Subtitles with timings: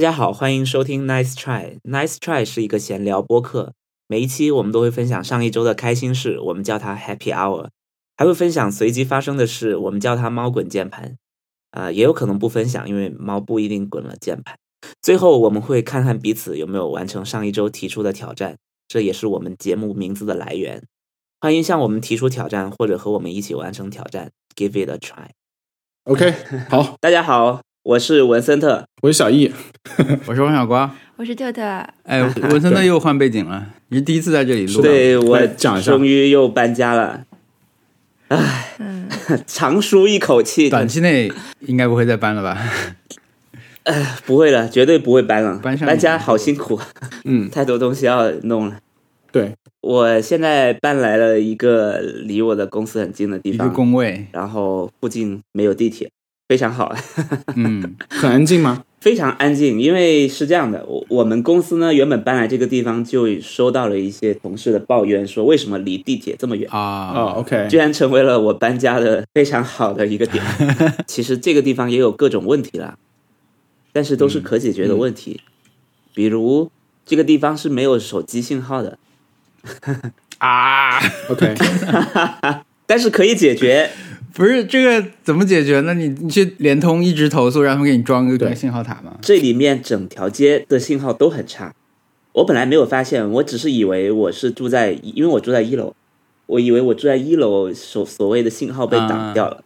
[0.00, 1.78] 家好，欢迎收听 Nice Try。
[1.82, 3.74] Nice Try 是一个闲聊播客，
[4.08, 7.68] 每一期我们都会分享上一周的开心事，我们叫它 Happy Hour，
[8.16, 11.16] 还会分享随机发生的事，我们叫它猫滚键盘。
[11.72, 14.56] 啊、也有可能不分享，因为猫不一定滚了键盘。
[15.00, 18.56] 最后我们会看看彼此有没有完成上一周提出的挑战，
[18.88, 20.82] 这也是我们节目名字的来源。
[21.40, 25.28] 欢迎向我们提出挑战，或者和我们一起完成挑战，Give it a try。
[26.04, 26.34] OK，
[26.68, 28.84] 好，大家好，我是文森特。
[29.00, 29.50] 我是小易。
[30.26, 30.94] 我是王小瓜。
[31.16, 31.62] 我是特特，
[32.04, 34.82] 哎，文森特又换背景了，你是第一次在这里录。
[34.82, 37.24] 对我讲一下终于又搬家了，
[38.28, 39.08] 唉，嗯，
[39.46, 40.68] 长舒一口气。
[40.68, 42.58] 短期内应该不会再搬了吧？
[43.84, 45.58] 哎不会了，绝对不会搬了。
[45.58, 46.78] 搬上搬家好辛苦，
[47.24, 48.78] 嗯，太多东西要弄了。
[49.32, 56.10] 对，我现在搬来了一个离我的公司很近的地一个方，工位，然后附近没有地铁，
[56.50, 56.92] 非常好，
[57.54, 58.82] 嗯，很安静吗？
[59.00, 59.80] 非常安静。
[59.80, 66.68] 因为是这样的，我我们公司呢原本搬来这个地方就收到了一些同事的抱怨，说为什么离地铁这么远。
[66.72, 70.42] 啊，哦，OK，居然成为了我搬家的非常好的一个点。
[71.06, 72.98] 其实这个地方也有各种问题啦，
[73.92, 75.40] 但是都是可解决的问题。
[76.14, 76.68] 比如
[77.06, 78.98] 这个地方是没有手机信号的，
[80.38, 81.54] 啊，OK，
[82.86, 83.90] 但是可以解决。
[84.34, 85.94] 不是这个怎么解决呢？
[85.94, 89.18] 你你去联通一直投诉，让他们给你装个信号塔吗？
[89.22, 91.74] 这里面整条街的信号都很差。
[92.32, 95.94] 我本来没有发现，我只是以为我是住在，因为我住在一楼，
[96.46, 99.64] 我以为我住在一楼所所谓的信号被挡掉了。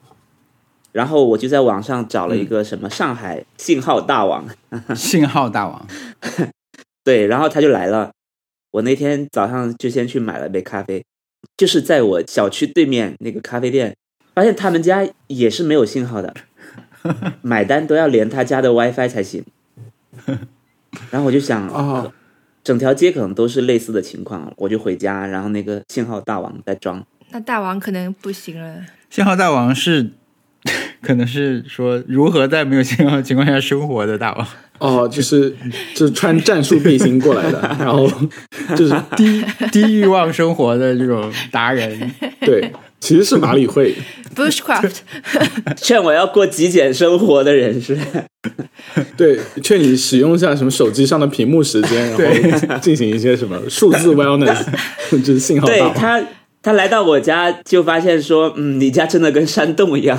[0.92, 4.46] 然后我就在网上找了一个什么上海信号大王，
[4.94, 5.86] 信号大王，
[7.04, 8.12] 对，然后他就来了。
[8.70, 11.04] 我那天早上就先去买了杯咖啡，
[11.56, 13.96] 就是在我小区对面那个咖啡店，
[14.34, 16.34] 发现他们家也是没有信号的，
[17.42, 19.44] 买单都要连他家的 WiFi 才行。
[21.10, 22.12] 然后我就想，哦，
[22.62, 27.04] 整条街可能都是类似的情况，我就回家，然后那个信号大王在装。
[27.30, 28.76] 那大王可能不行了。
[29.10, 30.10] 信号大王是
[31.02, 34.46] 可能是说如何在没有信号的情况下生活的大王。
[34.78, 35.50] 哦，就是
[35.94, 38.08] 就是穿战术背心过来的， 然后
[38.76, 42.72] 就是低低欲望生活的这种达人，对，
[43.04, 43.94] 其实是马里会
[44.34, 44.96] ，Bushcraft，
[45.76, 47.98] 劝我要过极简生活的人是，
[49.14, 54.64] 对，劝你使用一下什么手机上的屏幕时间，然后进行一些什么数字 wellness，
[55.22, 55.66] 就是信号。
[55.66, 56.18] 对他，
[56.62, 60.18] 他来到我家就发现说，嗯，你家真的跟山洞一样。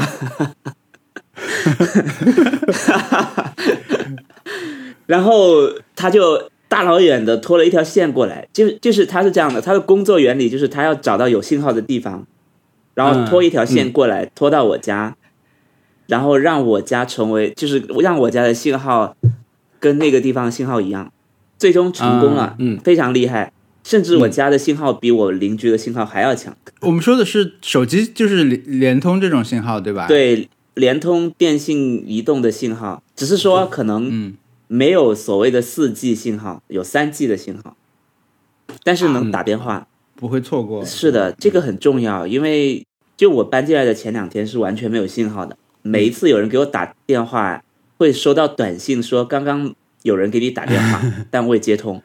[5.07, 12.28] 然后他就大老远的拖了一条线过来，就就是他是这样的，他的工作原理就是他要找到有信号的地方，
[12.95, 15.16] 然后拖一条线过来，拖到我家，
[16.07, 19.16] 然后让我家成为就是让我家的信号
[19.79, 21.11] 跟那个地方的信号一样，
[21.59, 23.51] 最终成功了，嗯嗯非常厉害。
[23.83, 26.57] 甚至我家的信号比我邻居的信号还要强。
[26.81, 34.33] 我们说的是手机，就是联联通这种信号，对吧？，对，联通、电信、移动的信号，只是说可能嗯，
[34.67, 37.77] 没有所谓的四 G 信号，有三 G 的信号，
[38.83, 39.85] 但是能打电话。
[40.16, 40.84] 不会错过。
[40.86, 42.86] 是的，这个很重要，因为
[43.18, 47.64] 就我搬进来的前两天是完全没有信号的，每一次有人给我打电话，
[47.98, 49.74] 会收到短信说刚刚
[50.04, 52.02] 有人给你打电话， 但未接通，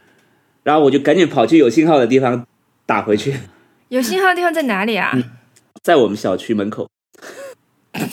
[0.62, 2.46] 然后我就赶紧跑去有信号的地方
[2.86, 3.34] 打回去，
[3.88, 5.12] 有信号的地方在哪里啊？
[5.82, 6.88] 在我们小区门口。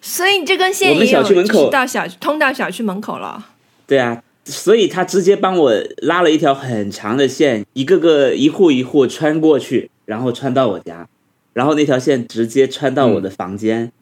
[0.00, 3.48] 所以你这根线我们也有小区门口到小通到小区门口了。
[3.86, 11.08] 对啊，所以他直接帮我拉了一条很长的线，一个个一户一户穿过去，然后穿到我家，
[11.52, 13.92] 然后那条线直接穿到我的房间，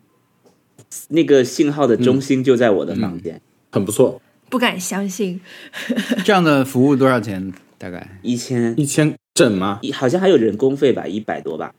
[1.08, 3.40] 那个信号的中心就在我的房间，
[3.70, 5.40] 很不错，不敢相信，
[6.24, 7.52] 这样的服务多少钱？
[7.76, 8.18] 大概？
[8.22, 8.74] 一千。
[8.78, 9.80] 一千整吗？
[9.92, 11.74] 好像还有人工费吧，一百多吧。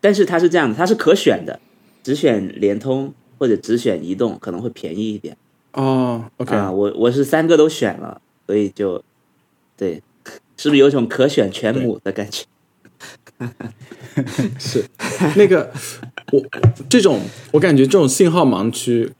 [0.00, 1.60] 但是它是这样的，它是可选的，
[2.02, 5.36] 只选联通或者只选移动可能会便宜一点
[5.72, 6.70] 哦，OK，啊。
[6.70, 9.02] 我我是三个都选了，所以就
[9.76, 10.02] 对，
[10.56, 12.44] 是不是有种可选全母的感觉？
[14.58, 14.84] 是
[15.36, 15.72] 那个
[16.30, 16.40] 我
[16.88, 17.20] 这种
[17.50, 19.10] 我感觉这种信号盲区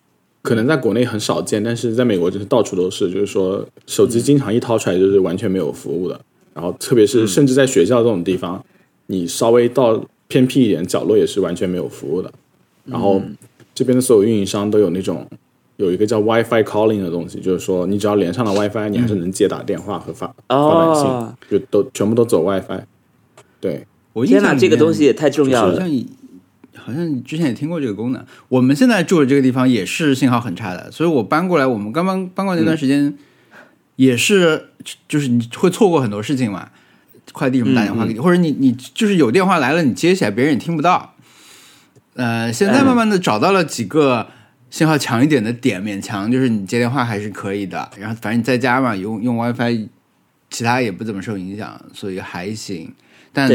[0.43, 6.21] 可能在国内很少见，但是在美国就是到处都是，就是说手机经常一掏出来就是完全没有服务的，
[6.55, 8.65] 然后特别是甚至在学校这种地方，
[9.07, 12.33] 你稍微到偏僻一点角落也是完全没有服务的。
[12.85, 13.21] 然后
[13.75, 15.27] 这边的所有运营商都有那种
[15.77, 22.83] 有一个叫 WiFi calling 的东西，就是说你只要连上了 WiFi，你还是能接打电话和发、发短信，哦，就都全部都走 WiFi。
[23.61, 25.75] 对，我印天哪，象这个东西也太重要了。
[25.75, 26.09] 好像你
[26.77, 28.25] 好像之前也听过这个功能。
[28.49, 33.17] 我们现在住的这个地方也是信号很差的，所以我搬过来，我们刚刚搬过来那段时间，
[33.97, 34.69] 也是
[35.09, 36.69] 就是你会错过很多事情嘛。
[37.33, 41.15] 快递什么打电话给你，或者你你就是有电话来了，你接起来别人也听不到。
[42.15, 44.27] 呃，现在慢慢的找到了几个
[44.73, 47.91] 信号强一点的点，勉强就是你接电话还是可以的。
[47.99, 49.87] 然后反正你在家嘛，用用 WiFi，
[50.49, 52.91] 其他也不怎么受影响，所以还行。
[53.35, 53.51] 但，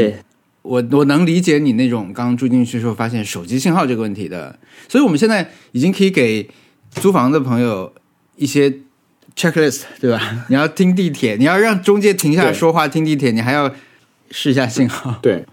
[0.62, 6.48] 我我能理解你那种刚住进去时候发现手机信号这个问题的，所以我们现在已经可以给
[6.92, 7.92] 租房的朋友
[8.36, 8.72] 一些
[9.36, 10.46] checklist，对吧？
[10.50, 13.74] 你要听地铁，你要让中介停下来说话听地铁，你还要
[14.30, 15.18] 试一下信号。
[15.24, 15.44] 对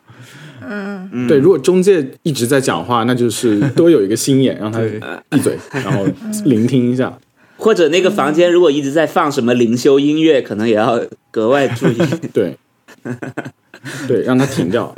[0.68, 4.80] 嗯，嗯对，如果中介一直在讲话，那就是 多有一个心眼，让他
[5.28, 6.06] 闭嘴，然后
[6.44, 7.16] 聆听一下。
[7.56, 11.00] 或者那个房间如果一直在放什么灵修音乐，可能也要
[11.30, 11.98] 格外注意。
[12.34, 12.56] 对，
[14.08, 14.94] 对，让他停掉。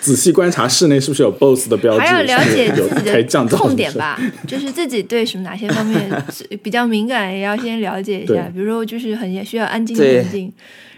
[0.00, 4.18] 仔细观察室内是不是有 BOSS 的标志，还要了解自己开降噪的痛点吧，
[4.48, 8.50] 就是自己对什么哪些方面是比较敏感，也要先了解一下。
[8.52, 10.22] 比如说，就是很需要安静的对。
[10.22, 10.52] 环境，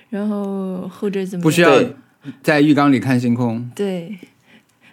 [0.08, 1.94] 然后或者怎么不需要对
[2.42, 4.18] 在浴缸里看星空，对。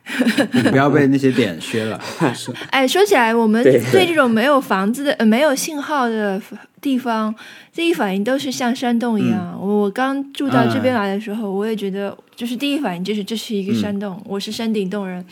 [0.72, 2.02] 不要被那些点削了。
[2.72, 6.42] 哎，说起来，我们对对这种没有房子的、呃、没有信号的
[6.82, 7.34] 地方，
[7.74, 9.58] 第一反应都是像山洞一样。
[9.62, 15.24] 我我刚住到这边来的时候，我也觉得，就是第一反应就是这是一个山洞，我是山顶洞人，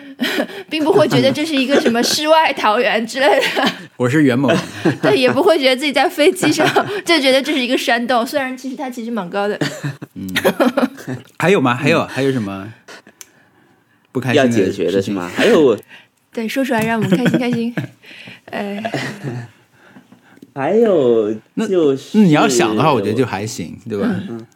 [0.70, 4.50] 并不会觉得这是一个什么世外桃源之类的，我是袁某，
[5.02, 6.66] 对，也不会觉得自己在飞机上
[7.04, 9.56] 就觉得这是一个山洞，虽然其实它其实蛮高的。
[11.38, 11.74] 还有吗？
[11.74, 12.72] 还有还有什么
[14.12, 15.14] 不开心要解决的事情？
[15.14, 15.28] 是吗？
[15.34, 15.78] 还有
[16.32, 17.74] 对，说出来让我们开心开心。
[18.46, 18.82] 呃，
[20.54, 24.08] 还有那就是那你要想的话，我觉得就还行，对吧？
[24.28, 24.46] 嗯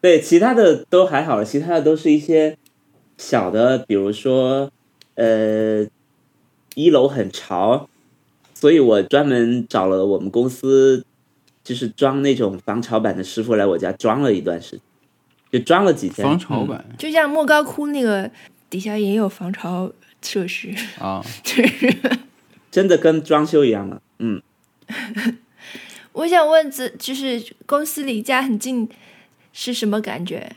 [0.00, 2.56] 对，其他的都还好，其他的都是一些
[3.18, 4.70] 小的，比如说
[5.14, 5.84] 呃，
[6.74, 7.88] 一楼很潮，
[8.54, 11.04] 所以我专门找了我们公司
[11.66, 14.78] 就是装那种防潮板的师傅来我家装了一段时
[15.50, 16.24] 间，就装了几天。
[16.24, 18.30] 防潮板就像莫高窟那个
[18.70, 19.92] 底下也有防潮
[20.22, 21.92] 设施，啊， 就是。
[22.70, 24.02] 真的跟装修一样了。
[24.18, 24.40] 嗯，
[26.12, 28.86] 我想问，这就是公司离家很近
[29.52, 30.52] 是什么感觉？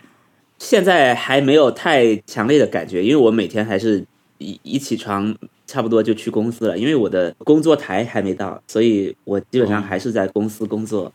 [0.57, 4.05] 现在还没有太强烈的感觉，因为我每天还是
[4.37, 5.33] 一一起床
[5.69, 11.13] 差不多就去公司了，因为我的工作台还没到，所以我基本上还是在公司工作。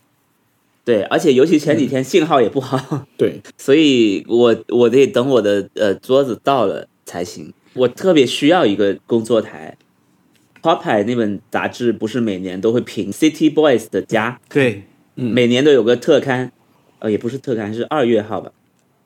[0.85, 7.53] 对，而且尤其前几天信号也不好， 对， 所以我我得等我的呃桌子到了才行。
[7.73, 9.77] 我特别需要一个工作台。
[10.63, 14.85] Pop 那本杂志不是每年都会评 City Boys 的家，对，
[15.15, 16.53] 每年都有个特刊，
[17.01, 18.51] 呃，也不是特刊，是二月号吧，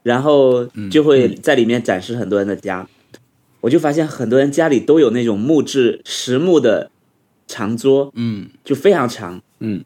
[0.04, 2.88] 然后就会在里面展示很多人的家，
[3.60, 6.90] 我就发现很多人家里都有那种木质实木的
[7.46, 9.84] 长桌，嗯，就非常长，嗯。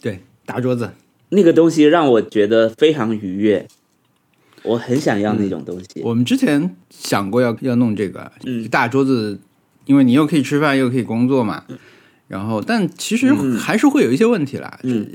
[0.00, 0.92] 对，大桌子，
[1.30, 3.66] 那个东西让我觉得非常愉悦，
[4.62, 6.02] 我很想要那种东西。
[6.02, 8.68] 我们之前想过要要弄这个，嗯。
[8.68, 9.40] 大桌子，
[9.84, 11.64] 因为你又可以吃饭又可以工作嘛。
[12.28, 13.56] 然后，但其实嗯。
[13.56, 14.78] 还是会有一些问题啦。
[14.82, 15.10] 嗯。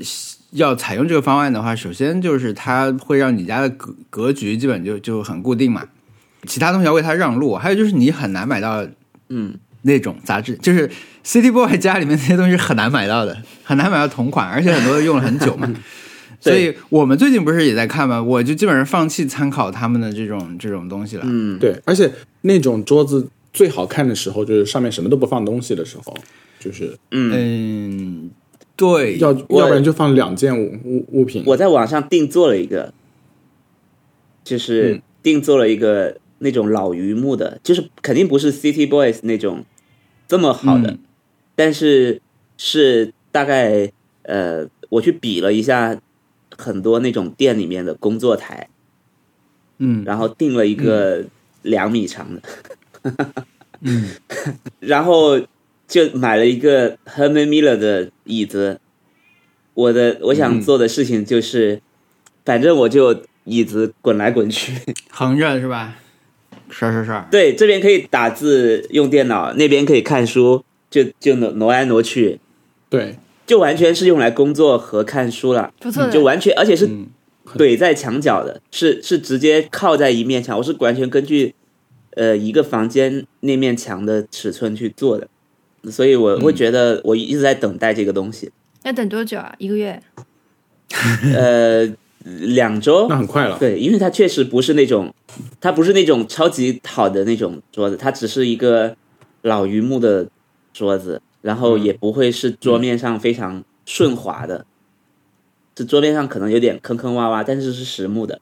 [0.52, 5.88] 要采用这个方案的话，首先就是它会让你家的格格局基本就就很固定嘛，
[6.46, 7.54] 其他东西要为他让路。
[7.56, 8.86] 还有就是你很难买到
[9.28, 10.90] 嗯，那种杂志，就是
[11.24, 15.72] City Boy 家里面那些东西是很难买到的，很难买到同款，而且很多都用了很久嘛。
[16.40, 18.20] 所以我们最近不是也在看吗？
[18.20, 21.22] 我就基本上放弃参考他们的这种这种东西了。
[21.24, 26.16] 嗯，对，而且那种桌子最好看的时候，就是上面什么都不放东西的时候，
[26.58, 28.28] 就是嗯，
[28.74, 31.44] 对，要要不然就放两件物物物品。
[31.46, 32.92] 我在网上定做了一个，
[34.42, 39.64] 就是嗯定做了一个那种老榆木的，就是肯定不是 City Boys 那种
[40.28, 40.98] 这么好的，嗯。
[41.54, 42.20] 但是
[42.58, 43.90] 是大概
[44.22, 46.00] 呃，我去比了一下
[46.56, 48.68] 很多那种店里面的工作台，
[49.78, 50.02] 嗯。
[50.04, 51.24] 然后定了一个
[51.62, 52.42] 两米长的，
[53.80, 54.10] 嗯，
[54.80, 55.40] 然后
[55.86, 58.80] 就买了一个 Herman Miller 的椅子。
[59.74, 61.80] 我的我想做的事情就是，
[62.44, 64.72] 反正我就椅子滚来滚去，
[65.10, 65.96] 横着是吧？
[66.72, 72.40] 刷刷刷，对，这边可以打字用电脑，那边可以看书，就就挪挪来挪去，
[72.88, 77.06] 对，就完全是用来工作和看书了，不错，就完全而且是嗯
[77.56, 81.54] 怼在墙角的，是是直接靠在一面墙，我是完全根据
[82.16, 85.28] 呃一个房间那面墙的尺寸去做的，
[85.90, 88.50] 所以我会觉得我一直在等待这个东西。
[88.84, 89.54] 要等多久啊？
[89.58, 90.02] 一个月？
[91.34, 91.86] 呃，
[92.24, 93.58] 两周那很快了。
[93.58, 95.12] 对，因为它确实不是那种，
[95.60, 98.96] 它不是那种超级好的那种桌子，它只是一个
[99.42, 100.28] 老榆木的
[100.72, 104.64] 桌子，然后也不会是桌面上非常顺滑的，
[105.76, 108.40] 是桌面上可能有点坑坑洼洼，但是是实木的。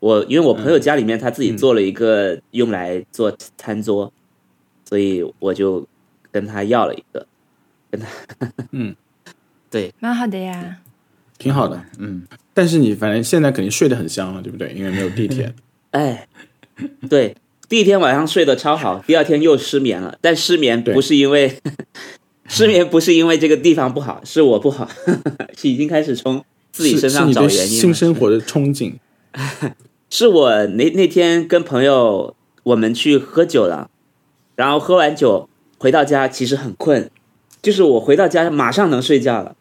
[0.00, 4.12] 我因为我朋友家里面他自己做了一个用来做餐桌，
[4.84, 5.86] 所以我就
[6.30, 7.26] 跟他要了一个，
[7.90, 8.08] 跟他，
[8.72, 8.94] 嗯，
[9.70, 10.80] 对，蛮好的呀。
[11.38, 12.22] 挺好的，嗯。
[12.52, 14.72] 但是你反正现在肯定睡得很香了，对不对？
[14.76, 15.52] 因为没有地铁。
[15.90, 16.28] 哎，
[17.10, 17.36] 对，
[17.68, 20.16] 第一天晚上睡得超好，第二天又失眠了。
[20.20, 21.58] 但失眠不是因为
[22.46, 24.88] 失眠不是因为这个地方不好，是我不好，
[25.56, 27.66] 是 已经开始从自己身上找原因了。
[27.66, 28.94] 新生活的憧憬。
[30.10, 33.90] 是我那那天跟朋友我们去喝酒了，
[34.54, 35.48] 然后喝完酒
[35.78, 37.10] 回到家其实很困，
[37.60, 39.56] 就是我回到家马上能睡觉了，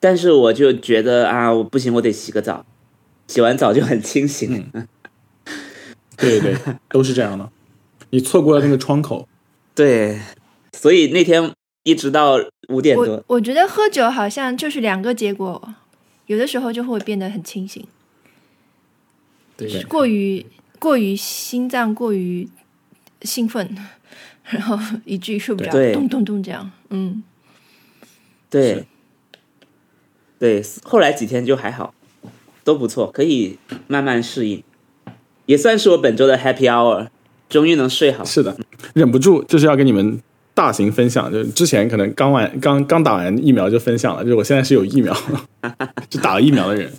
[0.00, 2.64] 但是我就觉得啊，我不行，我得洗个澡，
[3.26, 4.70] 洗完澡就很清醒。
[6.16, 7.50] 对对对，都是这样的。
[8.10, 9.28] 你错过了那个窗口，
[9.74, 10.20] 对，
[10.72, 11.52] 所以那天
[11.82, 12.36] 一直到
[12.68, 15.74] 五点我多，我觉得喝酒好像就是两个结果，
[16.26, 17.86] 有的时候就会变得很清醒，
[19.56, 20.44] 对过于
[20.78, 22.48] 过于心脏过于
[23.22, 23.76] 兴奋，
[24.44, 26.70] 然后以至于睡不着，咚咚咚这样。
[26.90, 27.22] 嗯，
[28.48, 28.86] 对是，
[30.38, 31.92] 对，后来几天就还好，
[32.64, 34.62] 都不错，可以慢慢适应，
[35.46, 37.08] 也算是我本周的 happy hour，
[37.48, 38.24] 终于能睡好。
[38.24, 38.56] 是的，
[38.94, 40.20] 忍不住就是要跟你们
[40.54, 41.32] 大型分享。
[41.32, 45.16] 就是之前可能刚完刚刚打完疫苗就分享了，就是我现在是有疫苗，
[46.08, 46.92] 就打了疫苗的人。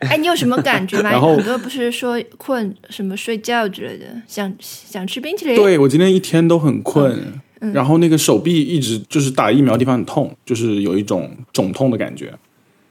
[0.00, 1.08] 哎，你有什么感觉吗？
[1.10, 5.56] 然后很多不是说困什么睡觉之类的，想想吃冰淇淋。
[5.56, 7.18] 对我今天一天都很困，
[7.60, 12.30] 嗯然后那个手臂一直就是打疫苗的地方很痛，就是有一种肿痛的感觉。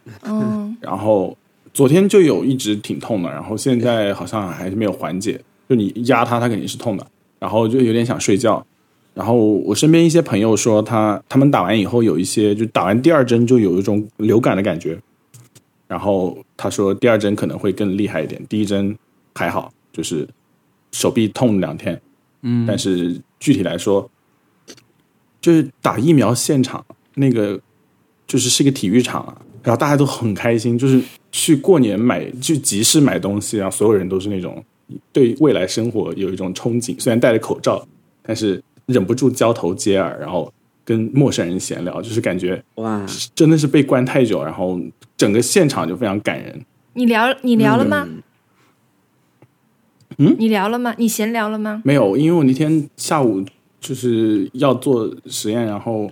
[0.24, 1.36] 嗯，然后
[1.74, 5.40] 昨天就有一直挺痛的，然后现在好像还是没有缓解。
[5.68, 7.08] 就你压它，它肯定是痛的，
[7.40, 8.66] 然后就有点想睡觉。
[9.16, 15.00] 然后我身边一些朋友说他，他们打完以后有一些，就打完第二针就有一种流感的感觉。
[15.88, 18.96] 然后他说第二针可能会更厉害一点，第一针
[19.34, 20.28] 还好，就是
[20.92, 22.00] 手臂痛两天。
[22.42, 24.08] 嗯，但是具体来说，
[25.42, 26.86] 就是打疫苗现场
[27.16, 27.60] 那个，
[28.28, 34.64] 就是是一个体育场啊，然后大家都很开心，就是去过年买去集市买东西然后，所有人都是那种
[35.12, 37.86] 对未来生活有一种憧憬，虽然戴着口罩，
[38.22, 40.54] 但是忍不住交头接耳，然后
[40.86, 44.80] 跟陌生人闲聊，就是感觉哇，真的是被关太久，然后
[45.18, 46.64] 整个现场就非常感人。
[46.94, 48.08] 你聊你聊了吗？
[50.18, 50.94] 嗯你聊了吗？
[50.98, 51.82] 你闲聊了吗？
[51.84, 53.44] 没有，因为我那天下午
[53.82, 56.10] 就是要做实验，然后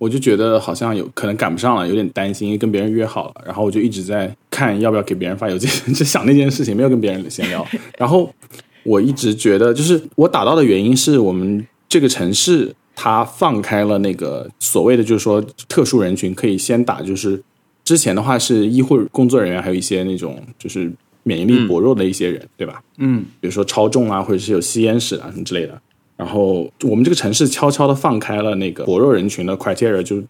[0.00, 7.66] 我就觉得好像有可能赶不上了，有点担心，因为跟别人约好了，然后我就一直在看要不要给别人发邮件， 就想那件事情，没有跟别人闲聊。
[7.98, 8.34] 然后
[8.82, 17.38] 我一直觉得，就是我打到的原因是我们这个城市它放开了那个所谓的，就是说特殊人群可以先打，就是
[17.84, 20.90] 之前的话是医护工作人员，还有一些那种就是
[21.24, 22.82] 免疫力薄弱的一些人，对吧？
[22.96, 25.78] 嗯，比如说超重啊，或者是有吸烟史啊什么之类的。
[26.20, 30.22] 然后我们这个城市悄悄的放开了那个薄弱人群的 criteria，就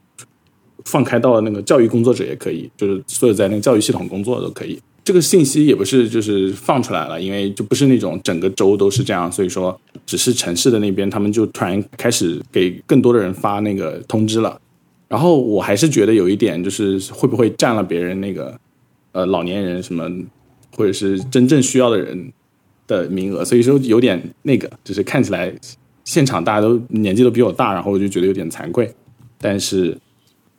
[0.84, 4.78] 放开到了那个教育工作者也可以，就是所有在那个教育系统工作都可以。
[5.02, 14.60] 这个信息也不是就是放出来了，因为就不是那种整个州都是这样，所以说只是城市的那边他们就突然开始给更多的人发那个通知了。
[15.08, 18.56] 然后我还是觉得有一点就是会不会占了别人那个
[19.10, 20.08] 呃老年人什么
[20.76, 22.32] 或者是真正需要的人
[22.90, 25.54] 的名额，所以说有点那个，就是看起来
[26.02, 28.92] 现场大家都年纪都比我大，然后我就觉得有点惭愧，
[29.38, 29.96] 但是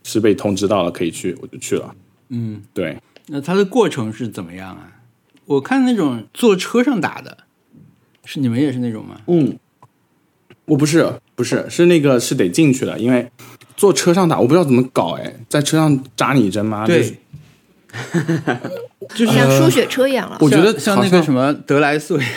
[0.03, 1.93] 是被通知到了可以去，我就去了。
[2.29, 2.97] 嗯，对，
[3.27, 5.01] 那它的过程是怎么样啊？
[5.45, 7.39] 我看那种坐车上打的，
[8.23, 9.19] 是你们也是那种吗？
[9.27, 9.59] 嗯，
[10.63, 13.29] 我不是不是是那个是得进去的，因为
[13.75, 16.87] 坐车上打我不知道怎么搞，哎，在车上扎你一针吗？
[16.87, 17.17] 就是对，
[19.15, 20.37] 就是像输血车一样了。
[20.39, 22.29] 我觉得像那个什么德莱素一样，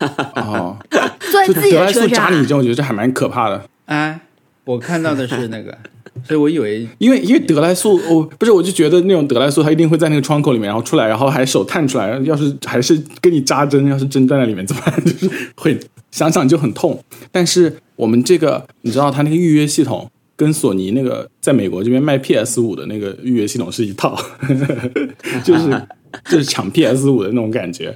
[0.36, 3.64] 哦， 坐在自己就德莱的车扎你一针，我觉得这还蛮可怕的。
[3.86, 4.20] 哎，
[4.64, 5.76] 我看到的是那个，
[6.24, 15.04] 所以我以为因为因为德莱素，我不是我就觉得那种德莱素，它一定会在那个窗口里面，然后出来，然后还手探出来，要是还是给你扎针，要是针在那里面怎么办？
[15.04, 15.78] 就是会
[16.10, 17.02] 想想就很痛。
[17.32, 20.10] 但是我们这个，你知道，它那个预约系统
[20.40, 24.18] 跟索尼那个在美国这边卖 PS 五的那个预约系统是一套，
[25.44, 25.86] 就是
[26.24, 27.94] 就是抢 PS 五的那种感觉。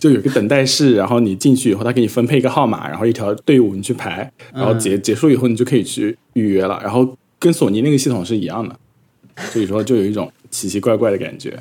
[0.00, 6.80] 就有个等待室，然后你进去以后，他给你分配一个号码，然后一条队伍你去排，然后结结束以后，你就可以去预约了。
[6.82, 8.76] 然后跟索尼那个系统是一样的，
[9.52, 11.56] 所以说就有一种奇奇怪怪的感觉。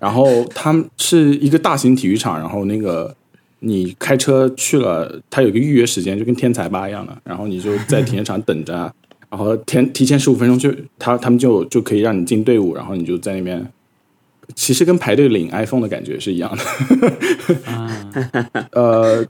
[0.00, 3.14] 然后他们是一个大型体育场，然后那个
[3.60, 8.72] 你开车去了，它有个预约时间，就跟天才吧一样的，然后你就在停车场等着，
[9.30, 13.70] 然后提提前十五分钟就他他们就就可以让你进队伍，然后你就在那边。
[14.54, 16.64] 其实跟排队领 iPhone 的感觉是一样的，
[18.72, 19.22] 呃，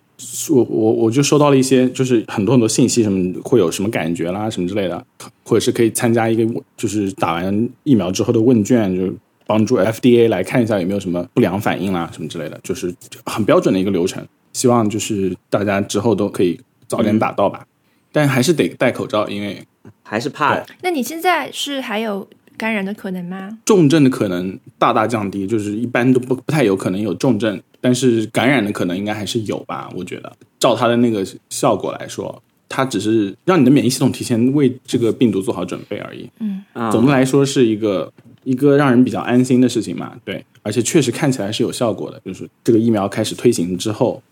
[0.49, 5.05] 我我我就收到了一些，就是很多很多信息，什么会有什么感觉啦，什么之类的，
[5.43, 9.13] 或者是可以参加一个，就是打完疫苗之后的问卷，就
[9.49, 14.23] 帮助 FDA 来看一下有没有什么不良反应啦，什么之类的，就是很标准的一个流程。
[14.53, 17.65] 希望就是大家之后都可以早点打到吧，
[18.13, 19.65] 但还是得戴口罩，因为
[20.03, 23.59] 还是怕那你现在是还有感染的可能吗？
[23.65, 29.89] 重症的可能大大降低，就是一般都不不太有可能有重症，但是感染的可能应该还是有吧？
[29.95, 36.29] 我觉得，照它的那个效果来说，它只是让你的免疫系统提前为这个病毒做好准备而已。
[36.41, 38.13] 嗯总的来说是一个
[38.45, 44.23] 一个让人比较安心的事情嘛，对，而且确实看起来是有效果的，就是这个疫苗开始推行之后，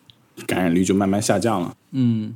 [0.47, 1.75] 感染率就慢慢下降了。
[1.93, 2.35] 嗯，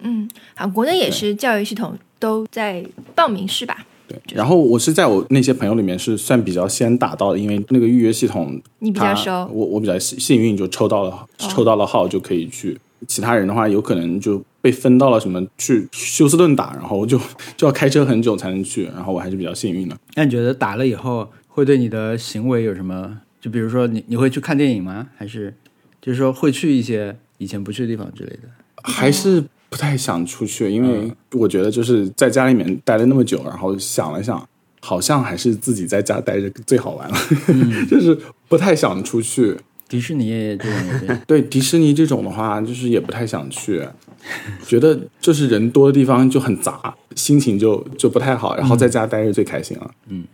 [0.00, 3.84] 嗯，好，国内也是教育系统都在报名是吧？
[4.08, 12.78] 对，然后我是在我那些朋友里面是算比较先打到的，因为那个预约系统你比较他熟，哦我我比较幸幸运，就抽到了、抽到了号就可以去。
[13.06, 17.16] 其他人的话，有可能就被分到了什么去休斯顿打，然后就
[17.56, 18.86] 就要开车很久才能去。
[18.86, 19.96] 然后我还是比较幸运的。
[20.16, 23.16] 那你觉得打了以后会对你的行为有什么？
[23.40, 25.06] 就比如说你你会去看电影吗？
[25.16, 25.54] 还是
[26.02, 28.48] 就是说会去一些以前不去的地方之类的？
[28.82, 34.44] 还是不太想出去，因为我觉得就是在家里面待了那么久，然后想了想，
[34.80, 37.16] 好像还是自己在家待着最好玩了，
[37.88, 38.18] 就是
[38.48, 39.56] 不太想出去。
[39.88, 40.72] 迪士尼这种
[41.08, 43.82] 也 对迪士尼这种的话，就是也不太想去，
[44.66, 48.56] 觉得就是人多的地方就很杂，心情就就不太好。
[48.56, 49.90] 然后在家待着最开心了。
[50.08, 50.24] 嗯，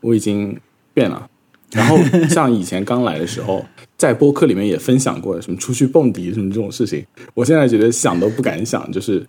[0.00, 0.58] 我已经
[0.94, 1.28] 变了。
[1.72, 3.64] 然后 像以前刚来的时候，
[3.96, 7.04] 在播客里面也分享过什么出去蹦迪什么这种事情，
[7.34, 9.26] 我现在觉得想都不敢想，就是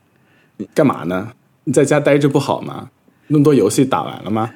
[0.57, 1.31] 你干嘛呢？
[1.65, 2.89] 你在家待着不好吗？
[3.27, 4.53] 那么多游戏打完了吗？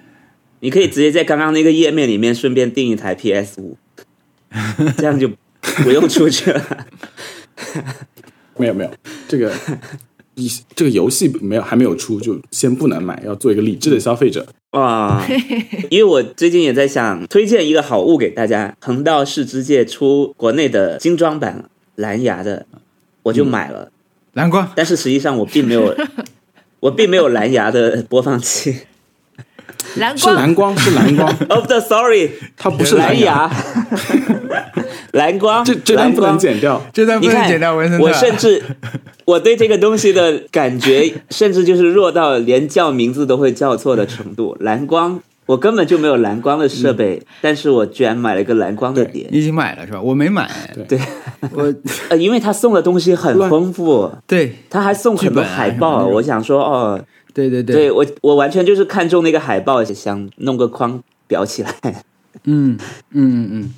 [0.59, 3.77] 你可以直接在刚刚那个页面里面顺便订一台 PS 五，
[4.97, 5.29] 这样就
[5.83, 6.87] 不用出去了。
[8.57, 8.91] 没有没有，
[9.27, 9.51] 这个
[10.35, 14.45] 一这个游戏没有还没有出，就先不能买，要做一个理智的消费者。
[14.71, 15.25] 哇！
[15.89, 22.65] 因为我最近也在想推荐一个好物给大家，横道世之介出国内的精装版蓝牙的，
[23.23, 23.91] 我就买了。
[24.33, 25.95] 蓝光但是实际上我并没有，
[26.79, 28.75] 我并没有蓝牙的播放器。
[29.97, 33.25] 是蓝光蓝光，是蓝光， Of the sorry，它不是蓝牙。
[33.25, 33.51] 牙，
[35.13, 36.37] 蓝光，这这段不能。
[36.37, 36.81] 剪掉。
[36.93, 38.05] 这段不能剪掉，文森特。
[38.05, 38.63] 我甚至
[39.25, 44.55] 我对这个东西的感觉，甚至就是弱到连叫名字都会叫错的程度。
[44.59, 49.27] 蓝光，我根本就没有蓝光的设备，但是我居然买了一个蓝光的碟。
[49.31, 50.01] 你已经买了是吧？
[50.01, 50.49] 我没买。
[50.87, 50.99] 对，
[51.51, 51.73] 我
[52.09, 57.01] 呃，因为他送的东西很丰富，对他还送很多海报，我想说，哦，
[57.37, 57.91] 对对对。
[57.91, 61.71] 我我完全就是看中那个海报，想弄个框裱起来。
[62.45, 62.77] 嗯
[63.11, 63.73] 嗯嗯嗯，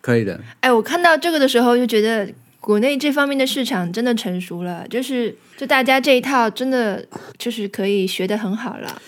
[0.00, 0.40] 可以的。
[0.60, 7.04] 哎，我看到这个的时候就觉得国内这方面的市场真的成熟了，就是就大家这一套真的
[7.36, 9.00] 就是可以学得很好了。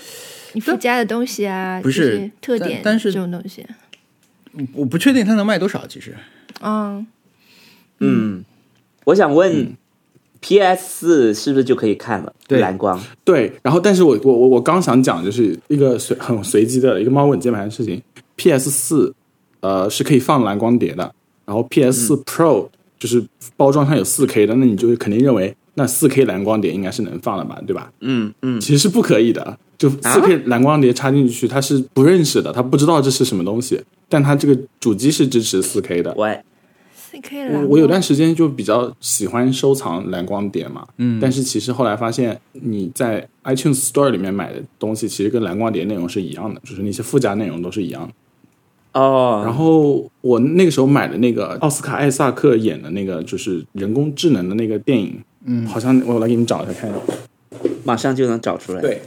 [0.52, 3.66] 你附加的东西啊，不是特点，但但是这种东西，
[4.72, 6.14] 我不确定它能卖多少，其实。
[6.60, 7.06] 嗯，
[7.98, 8.44] 嗯，
[9.04, 9.74] 我想问、
[10.44, 12.30] PS 四是不是就可以看了？
[12.46, 13.00] 对蓝光。
[13.24, 18.02] 对，然后但是我我我我刚想讲就是一个随很随机的一个猫稳键盘的事情
[18.36, 19.14] ，PS 四
[19.60, 21.10] 呃是可以放蓝光碟的，
[21.46, 23.24] 然后 PS 四 Pro 就是
[23.56, 27.90] 包装上有四 K 的，那你就会肯定认为那四 K 蓝光碟应该是能放的吧，对吧？
[28.00, 33.80] 嗯嗯，其实是不可以的，就四 K 蓝光碟插进去，它是不认识的，它不知道这是什么东西，
[34.10, 36.12] 但它这个主机是支持四 K 的。
[37.14, 49.00] 我四 K 蓝我我有段时间就比较喜欢收藏蓝光碟嘛，嗯，但是其实后来发现你在 iTunes Store 里面买的东西，其实跟蓝光碟内容是一样的，就是那些附加内容都是一样的。
[49.00, 56.98] 哦，然后我那个时候买的那个奥斯卡艾萨克演的那个就是人工智能的那个电影，嗯，好像我来给你找一下看一下。
[57.84, 58.80] 马上就能找出来。
[58.80, 59.02] 对，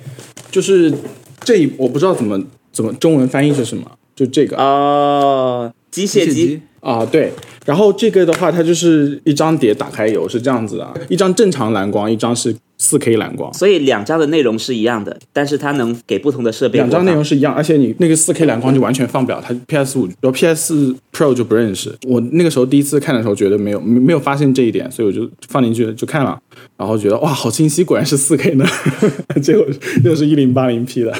[0.52, 0.94] 就是
[1.42, 2.42] 这一我不知道怎么
[2.72, 7.32] 怎么中文翻译是什么，就这个哦，机械机，啊，对。
[7.68, 13.54] 然后这个的话，它就是一张碟打开有是这样子的，一张正常蓝光，一张是四 K 蓝光。
[13.54, 21.96] 所以两张的内容是一样的，但是它能给不同的设备两张内容是一样，而且你那个四 K 蓝光就完全放不了，它 PS 五，然后 PS Pro 就不认识。
[22.08, 26.40] 我那个时候第一次看的时候，觉得没有没没有发现这一点，所以我就放进去就看了，
[26.78, 28.66] 然后觉得哇，好清晰，果然是四 K 呢，
[29.42, 29.66] 结果
[30.04, 31.12] 又是一零八零 P 的，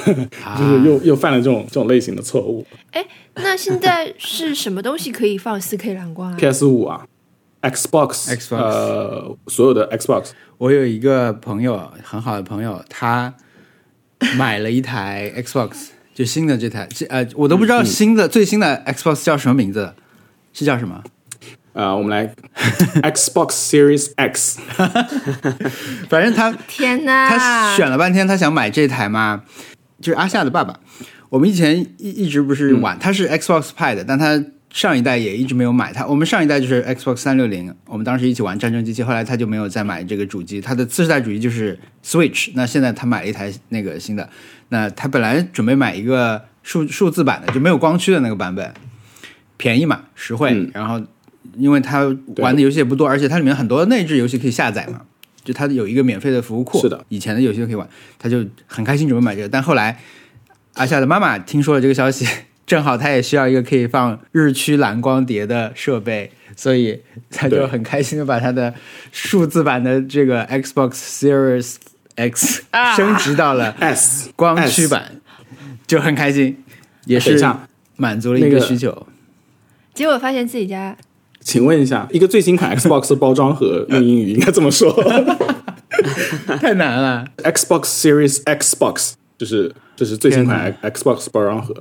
[0.58, 2.64] 就是又又犯了这种这种类型的错误。
[2.92, 7.04] 哎，那现在是什么东西可以放四 K 蓝光啊？PS 五啊
[7.62, 13.34] ，Xbox Xbox 呃，所有的 Xbox 我有一个朋友，很好的朋友，他
[14.36, 19.94] 买了一台 Xbox，就新的这台，这呃，我都不知道新的、最新的 Xbox 叫什么名字，
[20.52, 21.02] 是叫什么？
[21.74, 22.34] 啊、我们来
[23.12, 24.58] Xbox Series X，
[26.10, 27.28] 反正他天哪！
[27.28, 29.44] 他选了半天，他想买这台嘛，
[30.00, 30.80] 就是阿夏的爸爸。
[31.28, 35.92] 我们以前一一直不是玩，他是 Xbox 派的，但他上一代也一直没有买。
[35.92, 40.60] 它我们上一代就是 Xbox 三六零，我们当时一起玩战争机器，后来他就没有再买这个主机。
[40.60, 44.28] 他的次世代主机就是 Switch，那现在他买了一台那个新的。
[44.68, 48.72] 那他本来准备买一个数数字版的，就没有光驱的那个版本，
[49.56, 50.52] 便宜嘛，实惠。
[50.52, 51.00] 嗯然后
[51.56, 52.04] 因为他
[52.36, 55.00] 玩的游戏也不多，而且它里面很多内置游戏可以下载嘛，
[55.42, 59.98] 就它有一个免费的服务库，是的，以前的游戏都可以玩，他就很开心准备买这个，但后来
[60.74, 62.26] 阿夏的妈妈听说了这个消息，
[62.68, 67.00] 正好他也需要一个可以放日区蓝光碟的设备，所以
[67.30, 68.74] 他就很开心的把他的
[69.10, 71.76] 数字版的这个 Xbox Series
[72.16, 75.12] X 啊升级到了 S 光驱版，
[75.86, 76.62] 就很开心，
[77.06, 77.42] 也是
[77.96, 79.06] 满足了一个个需求。
[79.94, 80.94] 结果发现自己家
[81.40, 84.92] 请问一下，一个最新款 Xbox 的包装盒用英语应该怎么说
[86.60, 91.74] 太难了，？Xbox Series Xbox 就是就是最新款 Xbox 包装盒，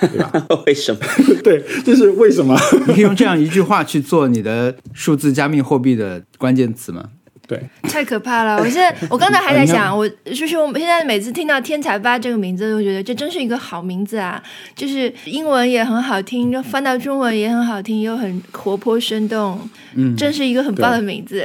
[0.00, 0.32] 对吧？
[0.66, 1.00] 为什么？
[1.42, 2.58] 对，这是为什么？
[2.86, 7.04] 你可以用这样一句话去做你的数字加密货币的关键词吗？
[7.48, 8.58] 对，太可怕了！
[8.58, 14.40] 我现在我刚才还在想，我就是我们现在每次听到“天才吧”这个名字，都觉得这真是一个好名字啊！
[14.76, 21.44] 就是英文也很好听，就翻到中文也很好听，又很活泼生动，嗯，真是一个很棒的名字。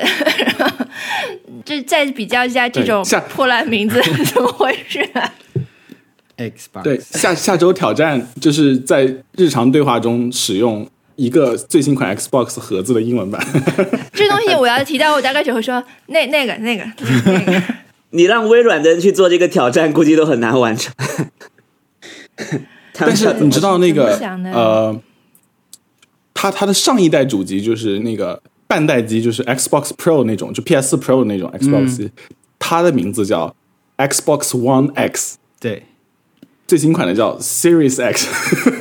[1.63, 5.33] 这再比较一下这种破烂名字，怎么回事、啊？
[6.37, 13.45] Xbox 对，下下周挑战就是在日常对话中使用一个最新款 Xbox 盒子的英文版。
[14.13, 16.85] 这东西我要提到，我大概只会说那那个那个
[17.25, 17.63] 那个。
[18.11, 20.93] 你让微软的人去做这个挑战，估计都很难完成。
[22.97, 24.17] 但是你知道那个
[24.53, 25.01] 呃，
[26.33, 32.09] 它它的上一代主机就是那个半代机，就是 Xbox Pro 那种，就 PS Pro 那种 Xbox，、机，
[32.57, 33.53] 它的名字叫
[33.97, 35.37] Xbox One X。
[35.59, 35.83] 对，
[36.67, 38.27] 最新款的叫 Series X，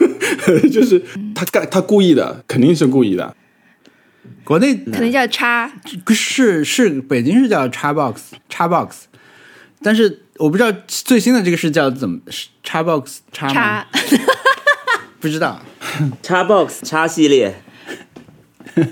[0.70, 1.03] 就是
[1.35, 3.37] 他干他故意的，肯定是故意的。
[4.42, 5.70] 国内可能叫叉，
[6.09, 9.07] 是是北京是叫叉 box 叉 box，
[9.83, 13.55] 但是我不知道最新的这个是叫怎么是 Xbox 叉吗？
[13.55, 13.87] 叉，
[15.20, 15.62] 不知道。
[16.23, 17.55] 叉 box 叉系列，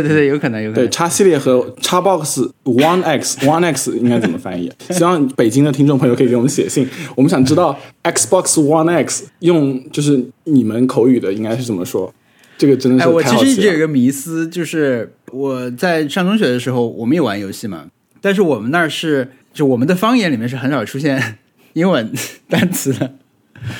[0.00, 0.90] 对对对，有可能有可能对，能。
[0.90, 4.72] 叉系列和叉 box One X One X 应该怎么翻译？
[4.90, 12.12] 希望北京的听众朋友可以给我们写信，我们想知道 Xbox One X 用就是你们口语的应该是怎么说？
[12.56, 13.54] 这个真的哎，是我其太好奇了。
[13.54, 17.86] 实一直有一个迷思，就是我在上中学的时候，我们也玩游戏嘛，
[18.20, 21.38] 但是我们那儿是就我们的方言里面是很少出现
[21.74, 22.10] 英文
[22.48, 23.12] 单词的。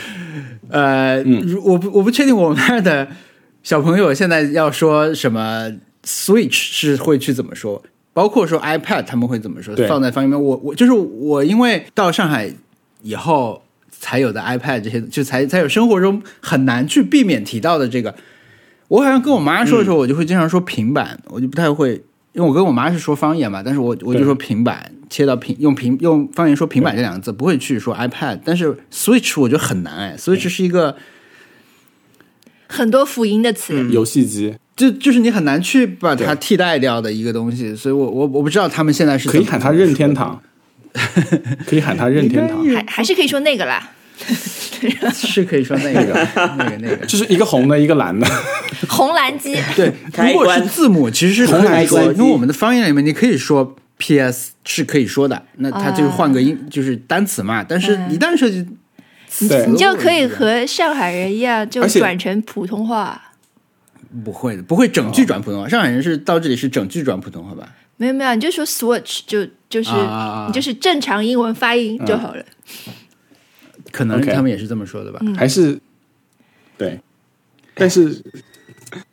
[0.69, 3.09] 呃，如我不我不确定我们那儿的
[3.63, 5.71] 小朋友现在要说什么
[6.05, 10.43] Switch 是会去怎么说，包括说 iPad 他们会怎么说，放在方面。
[10.43, 12.53] 我我就是我，因为到上海
[13.03, 18.15] 以后才有的 iPad 这些，就才才有生活中很难去避免提到的这个。
[18.89, 21.93] 我好像跟我妈说的时候，我就会经常说平板，我就不太会，
[22.33, 28.41] 因为我跟我妈是说方言嘛，但是我我就说平板，切到平用平用方言说平板这两个字，不会去说 iPad。
[28.45, 30.97] 但是 Switch 我觉得很难哎，Switch 是一个
[32.69, 40.43] 很多辅音的词，游戏机就就是你很难去把它替代掉的一个东西，所以我我我不知道他们现在是可以喊它 任天堂，
[41.65, 43.91] 可以喊它任天堂，还还是可以说那个啦，
[45.15, 47.07] 是可以说那个那个那个。
[47.07, 48.27] 就是一个红的，一个蓝的。
[48.89, 49.93] 红蓝机，对，
[50.27, 57.63] 如果是字母，其实是红蓝机因为我们的方言里面你可以说 PS 是可以说的，那它就是换个音，就是单词嘛。
[57.63, 58.67] 但是一旦涉及
[59.69, 63.31] 你就可以和上海人一样，就转成普通话。
[64.25, 65.69] 不会的，不会整句转普通话。
[65.69, 67.69] 上海人是到这里是整句转普通话吧？
[67.97, 72.45] 没有没有，你就说 Switch 就就是、啊你就是正常英文发音就好了。
[73.91, 75.21] 可能他们也是这么说的吧？
[75.37, 75.79] 还是
[76.79, 76.99] 对，
[77.75, 78.23] 但是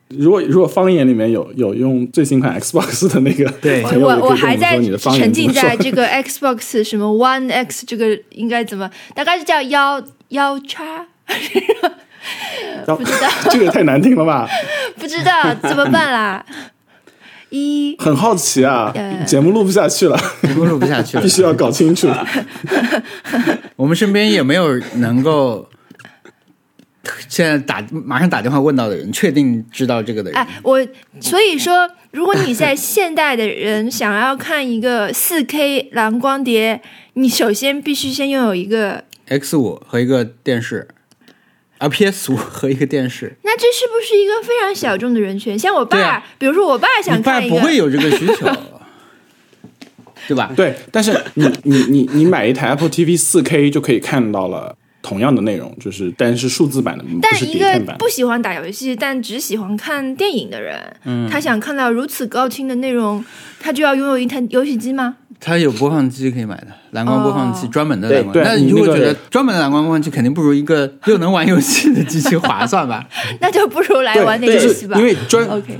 [0.08, 11.06] 如果如果方言里面有有用最新款 Xbox 的那个对，我我还在你的沉浸在这个 Xbox 什么 One X 这个应该怎么，大概是叫幺幺叉，
[12.86, 14.48] 不知道 这个也太难听了吧？
[14.98, 16.44] 不知道怎么办啦？
[17.50, 21.28] 一很好奇啊呃，节目录不下去了，节目录不下去了必。
[21.28, 22.08] 须要搞清楚。
[23.74, 25.68] 我们身边也没有能够
[27.28, 30.38] 现在打马上打电话问到的人，确定知道这个的人。
[30.38, 30.86] 哎，我
[31.20, 36.80] 所以说，如果你在现代的人想要看一个四 K 蓝光碟，
[37.14, 39.02] 你首先必须先拥有一个。
[39.26, 40.86] X 五和一个电视，
[41.80, 45.58] 啊 PS 五和一个电视，那这是不是一个非常小众的人群？
[45.58, 48.46] 像我爸，啊比如说我爸想看一个，不会有这个需求，
[50.28, 50.52] 对吧？
[50.54, 57.96] 对，但是你你你你买一台 Apple TV 四 K 就可以看到了同样的内容，就是但是数字版的，不是但一个碟片版。
[57.98, 63.24] 不喜欢打游戏，但只喜欢看电影的人，嗯他想看到如此高清的内容，
[63.58, 65.16] 他就要拥有一台游戏机吗？
[65.42, 68.32] 他有播放机可以买的，蓝光播放器，哦专门的对蓝光。
[68.34, 73.08] 对那你就会觉得专门的蓝光播放器肯定不如一个又能玩游戏的机器划算吧？
[73.40, 74.98] 那就不如来，玩那就是个游戏吧。
[74.98, 75.78] 因为专 OK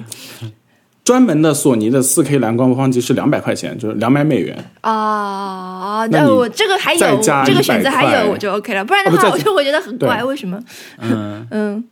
[1.03, 4.57] 专门的索尼的四 K 蓝光播放机是两百块钱，就是两百美元。
[4.83, 10.63] 啊，那我这个还有再加这个选择还有我就 OK 了，不然的话我就会觉得很怪，为什么？
[10.99, 11.85] 嗯， 嗯，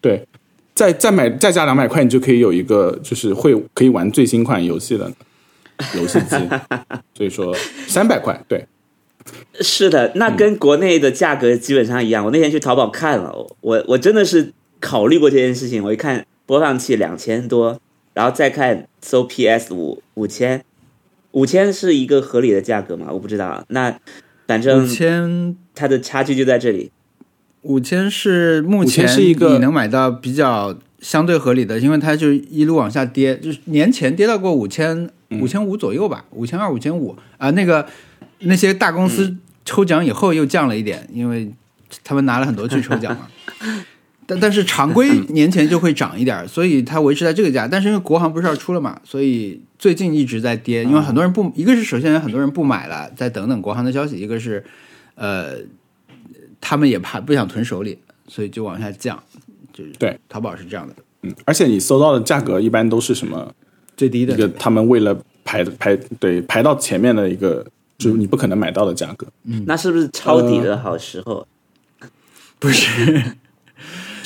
[0.00, 0.26] 对，
[0.74, 5.10] 再再买再加两百块，你就可以有一个就是会可以玩最新款游戏的
[5.96, 6.36] 游戏机。
[7.14, 7.54] 所以说
[7.86, 8.66] 三百块，对，
[9.60, 12.24] 是的，那跟国内的价格基本上一样。
[12.24, 15.82] 我那天去淘宝看了，我我真的是考虑过这件事情。
[15.82, 17.80] 我一看播放器两千多，
[18.18, 20.64] 然后再看搜 PS 五五千，
[21.30, 23.06] 五千是一个合理的价格吗？
[23.12, 23.64] 我不知道。
[23.68, 23.96] 那
[24.48, 26.90] 反五正千它的差距就在这里。
[27.62, 35.08] 五千是目前5000是一个你能买到比较相对合理的，因为它就一路往下跌，就是年前跌到过五千
[35.40, 37.50] 五千五左右吧，五千二、五千五啊。
[37.52, 37.86] 那个
[38.40, 41.52] 那些大公司抽奖以后又降了一点，因为
[42.02, 43.28] 他们拿了很多去抽奖嘛。
[44.28, 47.66] 但但是常规年前就会涨一点，所以它维持在这个价。
[47.66, 50.84] 但是因为国行不是要出了嘛，所以最近一直在跌。
[50.84, 54.62] 因为很多人不，一个是首先很多人不买了，再等等国行的消息；一个是
[55.14, 55.54] 呃，
[56.60, 59.18] 他们也怕不想囤手里，所以就往下降。
[59.72, 63.54] 就是对，淘宝是这样的，嗯，而且你搜到的价格一般都是什么
[63.96, 67.64] 最低的一个他们为了排排对排到前面的一个，
[67.96, 69.26] 就是你不可能买到的价格。
[69.44, 71.46] 嗯那是不是抄底的好时候？
[72.58, 73.22] 不是，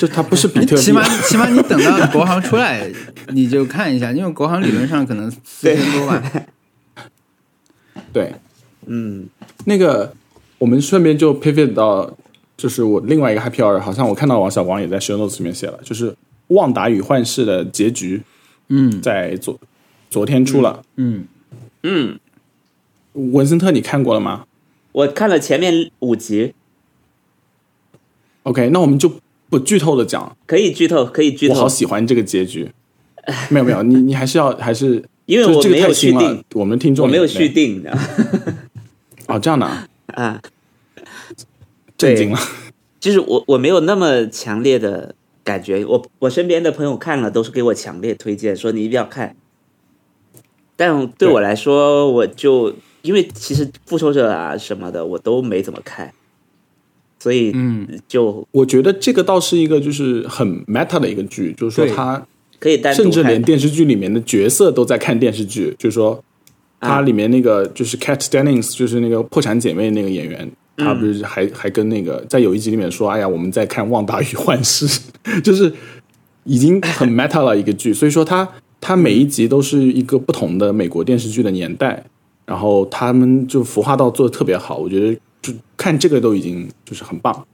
[0.03, 2.91] 就它不是比特币，起码起码你等到国行出来，
[3.29, 6.21] 你就看一下，因为国行理论上可能四千多吧。
[8.11, 8.33] 对，
[8.85, 9.25] 嗯，
[9.63, 10.13] 那个
[10.57, 12.13] 我们顺便就 pivot 到，
[12.57, 16.11] 就是我另外一个 happy hour，好像我看到王小光也在 show notes 里面写了，就是
[16.47, 18.21] 《旺达与幻视》的结局
[18.67, 19.01] 嗯。
[19.01, 19.57] 在昨
[20.09, 20.83] 昨天出了。
[20.97, 21.23] 嗯，
[21.83, 22.19] 嗯，
[23.13, 24.45] 文森特，你看过了吗？
[24.91, 26.53] 我看了前面五集
[28.43, 29.09] ，？OK，那我们就
[29.53, 30.35] 不剧透的讲。
[30.47, 32.71] 可以剧透，可以剧透我好，喜欢这个结局。
[33.49, 37.95] 没有没有，你你还是要还是因为我没有续订，，我们听众我没有续订的
[39.27, 39.87] 哦，这样的啊，
[40.17, 40.41] 啊。
[41.95, 42.39] 震惊了。
[42.99, 45.13] 就是我我没有那么强烈的
[45.43, 49.35] 感觉，我我身边的朋友看了都是给我强烈推荐，说你一定要看。
[50.75, 56.11] 但对我来说，我就因为其实复仇者啊什么的我都没怎么看，
[57.23, 57.87] 所以嗯。
[58.05, 61.95] 就我觉得这个倒是一个就是很 meta 的一个剧，就是说对。
[61.95, 62.21] 它
[62.59, 63.41] 可以单独甚至连。
[63.41, 66.21] 电视剧里面的角色都在看电视剧，就是说
[66.81, 70.85] 它啊里面那个就是 Cat Dennings，就是那个破产姐妹那个演员，嗯。
[70.85, 74.85] 他不是还还跟那个在有一集里面说，哎呀，我们在看《旺达与幻视》，
[75.41, 75.71] 就是
[76.43, 78.47] 已经很 meta 了一个剧，所以说它
[78.81, 82.03] 它每一集都是一个不同的美国电视剧的年代，
[82.45, 87.45] 然后他们就服化道做的特别好，我觉得就看这个都已经就是很棒。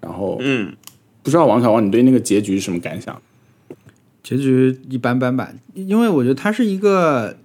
[0.00, 0.76] 然后嗯，
[1.24, 3.20] 不知道王小王你对那个结局是什么感想？
[4.22, 7.36] 结局一般般吧，因为我觉得它是一个，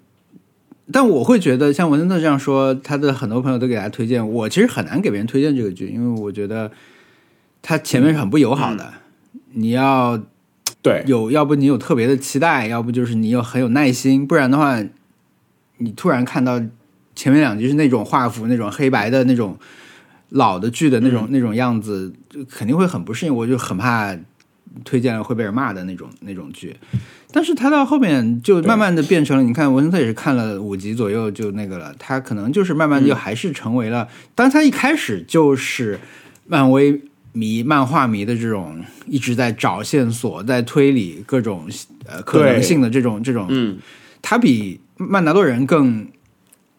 [0.91, 6.71] 但我会觉得像文森特这样说，他的很多朋友都给他推荐，我其实很难给别人推荐这个剧，因为我觉得
[7.61, 8.93] 他前面是很不友好的，
[9.51, 10.21] 你要
[10.81, 14.81] 对，有，要不你有特别的期待，要不就是你有很有耐心，不然的话，
[15.79, 16.61] 你突然看到
[17.19, 19.53] 前面两集是那种画幅、那种黑白的那种
[20.29, 23.35] 老的剧的那种、那种样子，就肯定会很不适应。
[23.35, 24.17] 我就很怕
[24.85, 26.73] 推荐了会被人骂的那种那种剧。
[27.33, 35.99] 但是他到后面就慢慢的变成了，你看文森特也是看了五集左右就那个了，他可能就是慢慢就还是成为了，当他一开始就是
[36.47, 37.01] 漫威
[37.33, 41.67] 迷、漫画迷的这种一直在找线索、在推理各种
[42.05, 43.77] 呃可能性的这种这种，嗯，
[44.21, 46.07] 他比曼达洛人更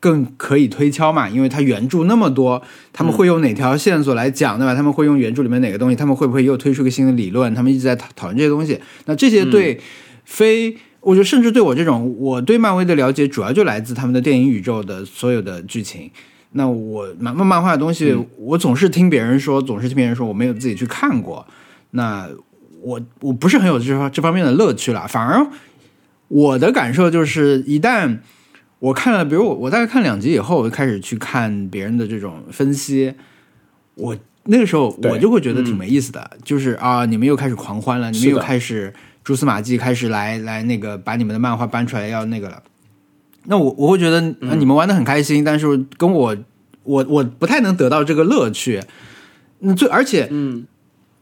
[0.00, 2.60] 更可以推敲嘛，因为它原著那么多，
[2.92, 4.74] 他们会用哪条线索来讲，对吧？
[4.74, 5.94] 他们会用原著里面哪个东西？
[5.94, 7.54] 他们会不会又推出个新的理论？
[7.54, 8.80] 他们一直在讨讨论这些东西。
[9.04, 9.78] 那这些对
[10.24, 16.10] 非，我觉得甚至对我这种，我对漫威的了解主要就来自他们的电影宇宙的所有的剧情。
[16.52, 21.46] 那我漫漫漫画的东西，我总是听别人说，总是听别人说，我没有自己去看过。
[21.90, 22.26] 那
[22.80, 25.46] 我我不是很有这方这方面的乐趣了，反而
[26.28, 28.18] 我的感受就是，一旦
[28.80, 33.14] 我看了，比如我我大概看两集以后，我就开始去看别人的这种分析，
[33.94, 42.62] 我那个时候我就会觉得挺没意思的，就是啊，你们又开始狂欢了，你们又开始蛛丝马迹，开始来来那个把你们的漫画搬出来要那个了。
[43.44, 46.36] 那我我会觉得、呃你们玩的很开心，但是跟我
[46.84, 48.82] 我我不太能得到这个乐趣。
[49.58, 50.66] 那最而且，嗯，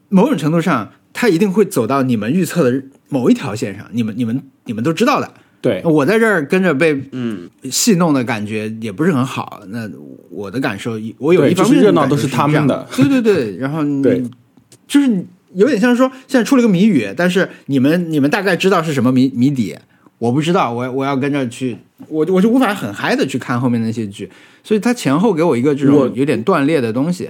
[0.08, 5.34] 某种程度上，他一定会走到你们预测的某一条线上，你们你们你们都知道的。
[5.60, 7.48] 对，我在这儿跟着被嗯。
[7.70, 9.60] 戏弄的感觉也不是很好。
[9.68, 9.88] 那
[10.30, 12.86] 我的感受，我有一方面就是热闹都是他们的。
[12.94, 14.22] 对对对，然后你对。
[14.86, 19.76] 就是有点像说现在出了个谜语，但是你们你们大概知道是什么谜谜底，
[20.18, 21.76] 我不知道，我我要跟着去，
[22.08, 24.30] 我我就无法很嗨的去看后面那些剧，
[24.62, 27.28] 所以他前后给我一个这种有点断裂的东西，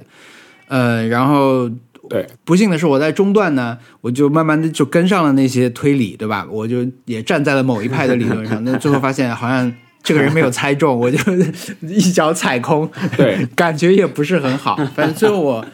[0.69, 1.69] 呃，然后
[2.09, 6.47] 对，不幸的是，我在中段呢，我就慢慢的就跟上了那些推理，对吧？
[6.51, 11.19] 我就也站在了某一派的理论上， 那最后发现好像这个人没有猜中，我就
[11.87, 14.77] 一脚踩空，对， 感觉也不是很好。
[14.95, 15.65] 反正最后我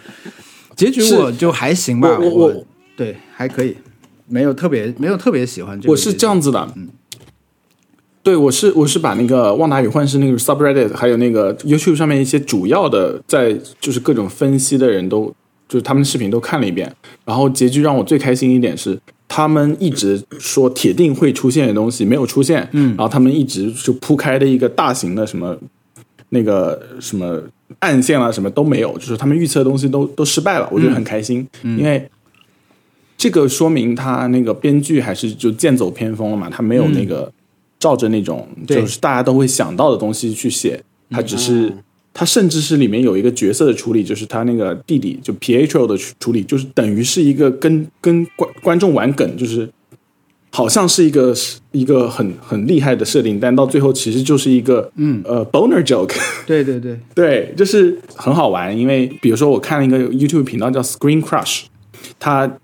[0.75, 2.65] 结局我就还行吧，我
[2.97, 3.77] 对还可以，
[4.27, 5.93] 没有特别没有特别喜欢这个。
[5.93, 6.89] 我是这样子的，嗯
[8.25, 15.31] 对我是我是把那个《旺达与幻视》那个 subreddit，还有那个 YouTube 上面一些主要的在就是各种分析的人都
[15.69, 16.93] 就是他们的视频都看了一遍，
[17.25, 18.99] 然后结局让我最开心一点是。
[19.27, 25.57] 他们一直说铁定会出现的东西没有出现，嗯，然后他们一直就铺开的一个大型的什么
[26.29, 27.43] 那个什么
[27.81, 32.09] 暗线啊，什么都没有，就是他们预测的东西都都失败了，我觉得很开心，因为
[33.17, 37.33] 这个说明他那个编剧还是就剑走偏锋了嘛，他没有那个
[37.81, 41.73] 照着那种就是大家都会想到的东西去写，他只是
[42.15, 49.69] 他甚至是里面有一个角色的处理，就是他那个弟弟就 Pietro 的处理，就是等于是一个跟跟观观众玩梗，就是
[50.51, 51.35] 好像是一个
[51.73, 55.21] 一个很很厉害的设定，但到最后其实就是一个嗯。
[55.25, 56.15] 呃 boner joke。
[56.47, 61.65] 对对对， 对，就是很好玩，因为比如说我看了一个 YouTube 频道叫 Screen Crush，
[62.21, 62.59] 他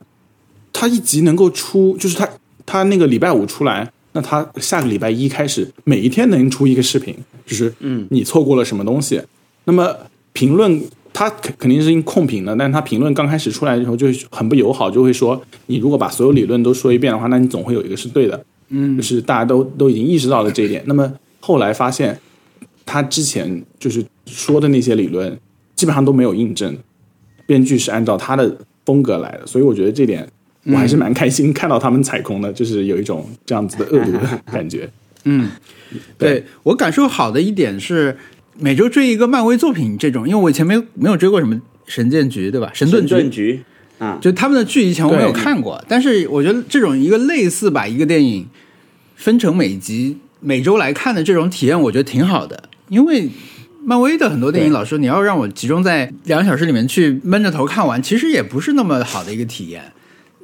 [0.72, 2.28] 他一集能够出，就是他
[2.64, 9.20] 他那个礼拜五出来，那他下个礼拜一开始每一天能出一个视频，就是嗯，你错过了什么东西，
[9.64, 9.96] 那么
[10.32, 10.82] 评论。
[11.12, 18.42] 他肯肯定是因控评的，但是他评论刚开始出来的时候就很不友好，就会说你如果把所有理论都说一遍的话，那你总会有一个是对的。
[18.68, 20.82] 嗯，就是大家都都已经意识到了这一点。
[20.86, 22.16] 那么后来发现，
[22.86, 25.36] 他之前就是说的那些理论，
[25.74, 26.74] 基本上都没有印证。
[27.44, 30.26] 编剧是按照他的风格来的，所以我觉得这点
[30.62, 34.88] 我还是蛮开心看到他们踩空的，就是有一种这样子的恶毒的感觉。
[35.24, 35.50] 嗯
[36.16, 38.16] 对我感受好的一点是，
[38.60, 42.70] 每周追一个漫威作品这种，因为我以前没有没有追过什么神剑局，对吧？
[42.74, 43.62] 神盾局，盾局
[43.98, 48.46] 啊，就他们的剧以前我没有看过，但是我觉得这种一个类似把一个电影
[49.16, 53.28] 分成每集每周来看的这种体验，我觉得挺好的，因为。
[53.82, 59.82] 漫威的很多电影，老师你要让我集中在两个小时里面去闷着头看完，其实也不是那么好的一个体验。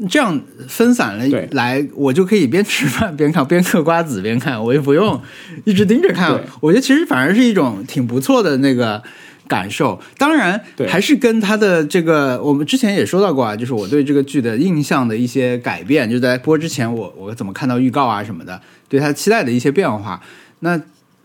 [0.08, 5.20] 这样分散了来，我就可以边吃饭 边看，边嗑瓜子边看，我也不用
[5.64, 6.38] 一直盯着看。
[6.60, 9.02] 我觉得其实反而是一种挺不错的那个
[9.48, 9.98] 感受。
[10.18, 20.20] 当然，对还是跟他的这个，我们之前也说到过啊，就是我对这个剧的印象的一些改变，就在播之前我我怎么看到预告啊什么的，对他期待的一些变化。
[20.60, 20.78] 那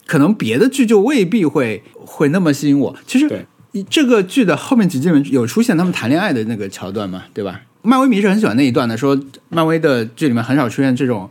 [0.05, 2.95] 可能别的剧就未必会会那么吸引我。
[3.05, 3.45] 其实
[3.89, 7.61] 这个剧的后面几集里面有出现他们谈恋爱的那个桥段嘛，对吧？
[7.81, 11.29] 漫威迷是很喜欢那一段的，说漫威的剧里面很少出现这种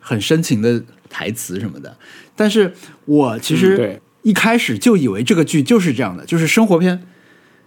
[0.00, 1.96] 很深情的台词什么的。
[2.34, 2.72] 但是
[3.04, 7.02] 我其实一开始就以为这个剧就是这样的，就是生活片，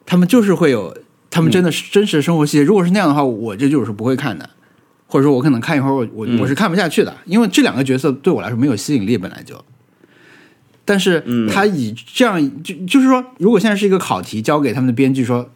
[0.06, 0.98] 他们就是会有
[1.30, 2.64] 他们真的是真实的生活细节。
[2.64, 4.50] 如果是那样的话，我这就是不会看的，
[5.08, 9.64] 或者说我可能看一会儿我我我是看不下去的，因为这两个角色对我来说没有吸引力，本来就。
[10.88, 15.50] 但是他以这样就就是说，如果现在是一个考题，交给他们的编剧说，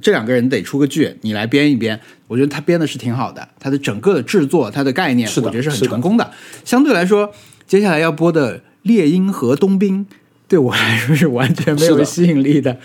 [0.00, 6.30] 这两个人得出个剧，你来编一编，我觉得他编的是挺好的，他的整个的制作，他的概念，是的我觉得是很成功的。
[6.64, 7.32] 相对来说，
[7.66, 10.06] 接下来要播的《猎鹰和冬兵》，
[10.48, 12.76] 对我来说是完全没有吸引力的。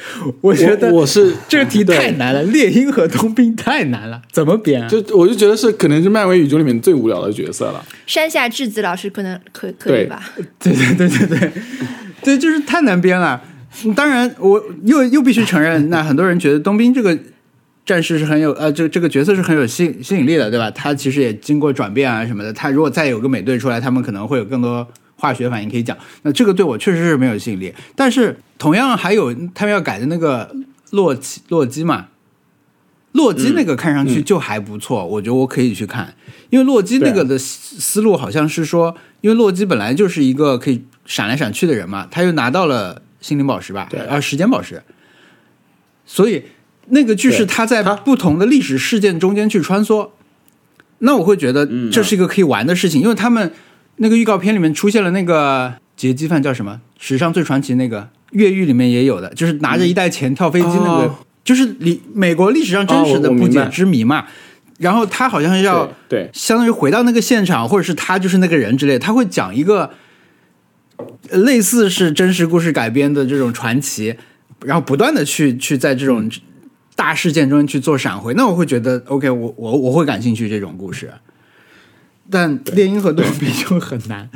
[0.41, 4.87] 我觉得我我是这个题太难了，猎鹰和冬兵太难了，怎么编啊？
[4.87, 7.85] 就我就觉得是可能是漫威宇宙里面最无聊的角色了。
[8.05, 10.23] 山下智子老师可能可可以吧？
[10.59, 11.51] 对对对对对，
[12.23, 13.41] 对，就是太难编了。
[13.95, 17.17] 当然，我又又必须承认，那很多人觉得冬兵这个
[17.85, 20.69] 战士是很有呃，这这个角色是很有吸吸引力的，对吧？
[20.71, 22.51] 他其实也经过转变啊什么的。
[22.51, 25.97] 他如果再有个美队出来，他们可能会有更多化学反应可以讲。
[26.23, 27.73] 那这个对我确实是没有吸引力。
[27.95, 30.53] 但是同样还有他们要改的那个
[30.91, 32.07] 洛基洛基嘛，
[33.13, 36.13] 洛基那个看上去就还不错，我觉得我可以去看，
[36.49, 43.99] 因为洛基那个的思思路好像是说，因为洛基本来就是一个可以闪来闪去的人嘛，他又拿到了心灵宝石吧，对。
[44.01, 44.81] 啊，时间宝石，
[46.05, 46.43] 所以
[46.87, 50.09] 那个剧是对他在不同的历史事件中间去穿梭，
[50.99, 53.51] 那我会觉得这是一个可以玩的事情，因为他们
[53.97, 56.81] 那个预告片里面出现了那个劫机犯叫什么？
[56.99, 61.15] 史上最传奇那个越狱里面也有的，就是拿着一袋钱跳飞机那个，哦。
[61.43, 64.25] 就是历美国历史上真实的不解之谜嘛。
[64.79, 66.29] 然后他好像是要对对。
[66.33, 69.89] 相当于回到那个现场，或者是他就是那个人之类，他会讲一个呃
[71.31, 74.15] 类似是真实故事改编的这种传奇，
[74.65, 76.29] 然后不断的去去在这种
[76.95, 81.11] 大事件中去做闪回，那我会觉得 OK，我我我会感兴趣这种故事。
[82.29, 84.29] 但猎鹰和冬兵就很难，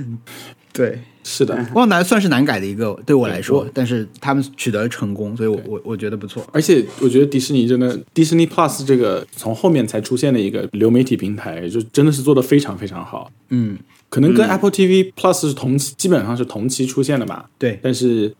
[0.70, 6.46] 对，是的，旺达算是难改的一个，对我来说，但是他们取得了成功，所以我我我觉得不错。
[6.52, 13.32] 而且我觉得迪士尼真的，Disney Plus 这个从后面才出现的一个流媒体平台，就真的是做的非常非常好。
[13.48, 13.78] 嗯，
[14.12, 17.48] 可能跟 Apple TV Plus 是同期，基本上是同期出现的吧。
[17.56, 18.30] 对，但是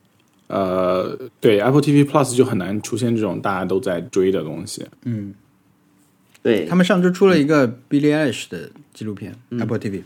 [0.49, 4.85] 呃，对 Apple TV Plus 就很难出现这种大家都在追的东西。
[5.07, 5.33] 嗯，
[6.43, 10.03] 对他们上周出了一个 Billie Eilish 的纪录片、a p p l e TV。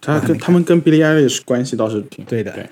[0.00, 2.66] 他跟他们跟 Billie Eilish 关系倒是挺对的对，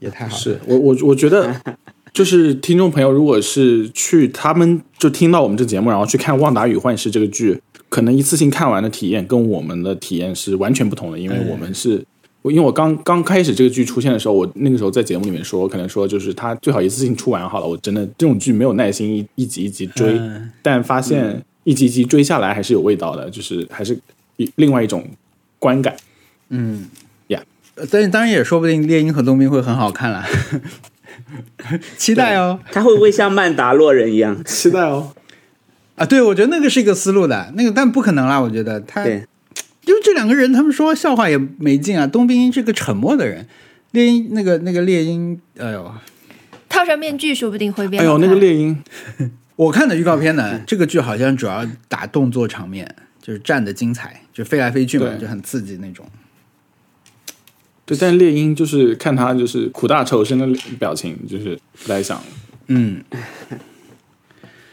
[0.00, 0.42] 也太好了。
[0.42, 1.54] 是我我我觉得，
[2.12, 12.04] 就是听众朋友，如果是去他们就听到我们这节目，然后去看《旺达与幻视》这个剧，可能一次性看完的体验跟我们的体验是完全不同的，因为我们是。
[12.42, 17.66] 我因为我刚刚开始这个剧出现的时候，我那个时候在节目里面说，我可能说就是它最好一次性出完好了。
[17.66, 23.98] 我真的这种剧没有耐心一一集一集追，嗯但发现一集一集追下来还是有味道的，就是还是
[24.36, 25.04] 一另外一种
[25.58, 25.96] 观感。
[26.50, 26.88] 嗯
[27.28, 27.42] 呀
[27.74, 30.24] 呃但当然也说不定猎鹰和冬兵会很好看了，
[31.98, 32.60] 期待哦。
[32.70, 34.44] 他会不会像曼达洛人一样？
[34.44, 35.10] 期待哦。
[35.96, 39.26] 啊，对，我觉得那个是一个思路的，那个但不可能啦，我觉得他对，
[39.84, 42.06] 因为这两个人，他们说笑话也没劲啊。
[42.06, 43.46] 冬兵是个沉默的人，
[43.92, 45.92] 猎鹰那个那个猎鹰，哎呦，
[46.68, 48.82] 套上面具说不定会变哎呦，那个猎鹰，
[49.56, 56.06] 我看的预告片呢，这个剧好像主要打动作场面，就是战的精彩，就飞来飞去嘛，就很刺激那种。
[57.86, 60.46] 对，但猎鹰就是看他就是苦大仇深的
[60.78, 62.20] 表情，就是不太想。
[62.66, 63.02] 嗯，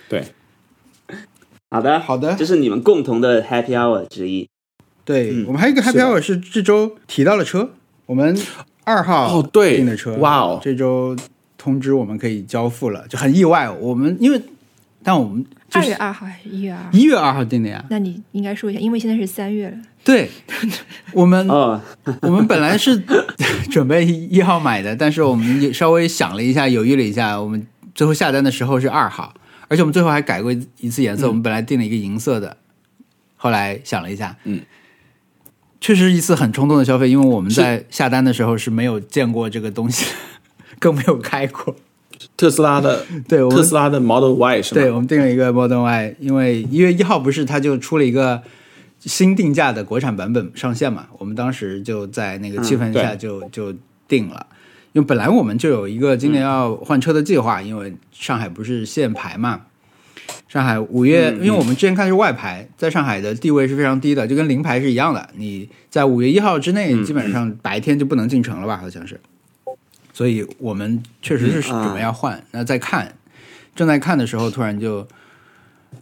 [0.10, 0.26] 对，
[1.74, 4.48] 好的，好的这是你们共同的 Happy Hour 之一。
[5.04, 7.72] 对、嗯我们还有一个 Happy Hour 是这周提到了车，
[8.06, 8.38] 我们
[8.84, 11.18] 二号哦对订的车，哇哦这周
[11.58, 13.68] 通知我们可以交付了，就很意外。
[13.72, 14.40] 我们因为
[15.02, 16.90] 但我们就是二月二号还是一月二号？
[16.94, 19.78] 一月二号订的呀，那你应该说一下，因为现在是三月了。
[20.04, 20.30] 对，
[21.12, 21.82] 我们哦，
[22.22, 23.02] 我们本来是
[23.72, 27.66] 准备一号买的，但是我们也稍微想了一下，犹豫了一下，我们
[27.96, 29.34] 最后下单的时候是二号，
[29.74, 32.56] 而且我们最后还改过一次颜色，我们本来定了一个银色的，
[33.36, 34.62] 后来想了一下，嗯，
[35.82, 40.06] 确实是一次很冲动的消费，因为我们在下单的时候是没有见过这个东西，
[40.78, 41.76] 更没有开过。
[42.38, 44.82] 特斯拉的 对，我们特斯拉的 Model Y 是吗？
[44.82, 48.44] 对，我们定了一个 Model Y，因为一月一号不是它就出了一个
[49.00, 53.76] 新定价的国产版本上线嘛，我们当时就在那个气氛下对就、就
[54.08, 54.46] 定了。
[54.94, 59.62] 因为本来我们就有一个今年要换车的计划，因为上海不是限牌嘛，
[60.48, 65.30] 上海五月，因为我们之前看是外牌，在上海的地位是非常低的，就跟零牌是一样的。
[65.36, 68.78] 你在五月一号之内，基本上白天就不能进城了吧？
[68.78, 69.20] 好像是。
[70.14, 73.16] 所以我们确实是准备要换，那在看，
[73.76, 75.08] 正在看的时候，突然就，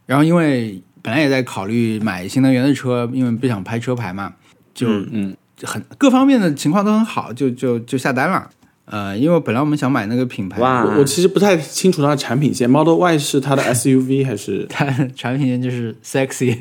[0.05, 4.33] 然后因为本来也在考虑买新能源的车，因为不想拍车牌嘛，
[4.73, 5.33] 就嗯，
[5.63, 8.49] 很各方面的情况都很好，就就就下单了。
[8.91, 14.67] 呃，因为本来我们想买那个品牌，哇我我其实不太清楚它的产品线，Model Y 是它的 SUV 还是？
[14.69, 14.85] 它
[15.15, 16.57] 产品线就是 sexy，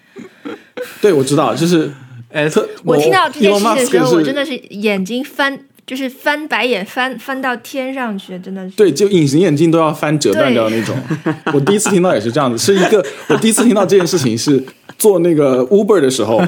[1.00, 1.92] 对，我知道，就是
[2.32, 5.56] 哎，特我听到这件事 Elon 的时候，我真的是眼睛翻，
[5.86, 8.76] 就是翻白眼，翻翻到天上去，真的是。
[8.76, 10.96] 对，就隐形眼镜都要翻折断掉那种。
[11.54, 14.60] 我第一次听到也是这样子，是一个我第一次听到这件事情是
[14.98, 16.42] 做那个 Uber 的时候，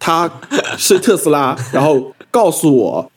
[0.00, 0.28] 他
[0.76, 3.10] 是特斯拉，然后告诉我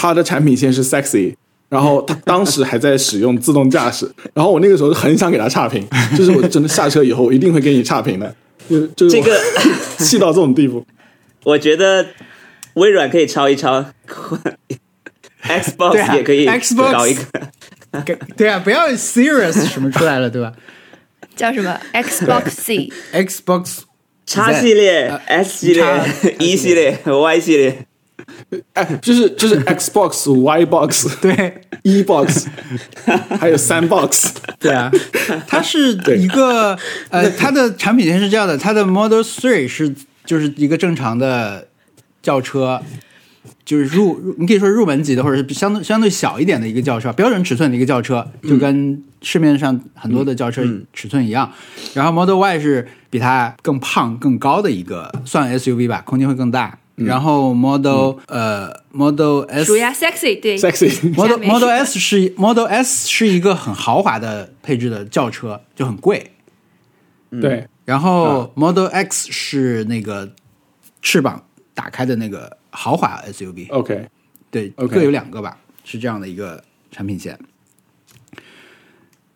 [0.00, 1.34] 它的产品线是 sexy，
[1.68, 5.84] 然后他当时还在使用自动驾驶， 然后我那个时候很想给他差评，
[6.16, 8.32] 就是我真的下车以后我一定会给你差评的，
[8.70, 9.36] 就就是这个
[9.98, 10.86] 气到这种地步。
[11.42, 12.06] 我觉得
[12.74, 14.78] 微软可以抄一抄对
[15.42, 17.24] ，Xbox 啊也可以 Xbox 搞一个。
[18.36, 20.52] 对啊，不要 serious 什么出来了，对吧
[21.34, 23.78] 叫什么 Xbox C，？Xbox
[24.24, 25.84] 叉系列、呃 S 系列、
[26.38, 27.86] E 系列、Y 系列，
[28.74, 32.46] 哎，就是就是 Xbox、Y box、 对 E box，
[33.38, 34.32] 还有三 box。
[34.58, 34.90] 对啊，
[35.46, 36.76] 它是一个
[37.10, 41.68] 呃，它的产品线是这样的，它的 Model Three 是就是一个正常的
[42.22, 42.82] 轿车，
[43.64, 50.62] 就是入入你可以说入门级的，或者是相对相对小一点的一个轿车，标准尺寸的一个轿车，就跟市面上很多的轿车
[50.92, 51.50] 尺寸一样。
[51.94, 56.78] 然后 Model Y 是比它更胖更高的一个，算 SUV 吧，空间会更大。
[56.98, 66.32] 然后 Model、呃 Model S 鼠牙 sexy，对 sexy，Model Model S 是 Model S 是一个很豪华的配置的轿车，就很贵。
[67.40, 70.32] 对，然后 Model X 是那个
[71.02, 71.44] 翅膀
[71.74, 74.08] 打开的那个豪华 SUV，OK，
[74.50, 77.38] 对各有两个吧，是这样的一个产品线。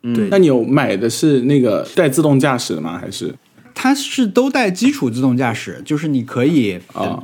[0.03, 2.99] 对，那你有买的是那个带自动驾驶的吗？
[2.99, 3.33] 还是
[3.75, 6.79] 它是都带基础自动驾驶，就是你可以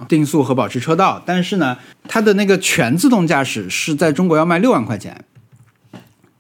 [0.09, 1.77] 定速和保持车道，但是呢，
[2.07, 5.25] 它的那个全自动驾驶是在中国要卖六万块钱，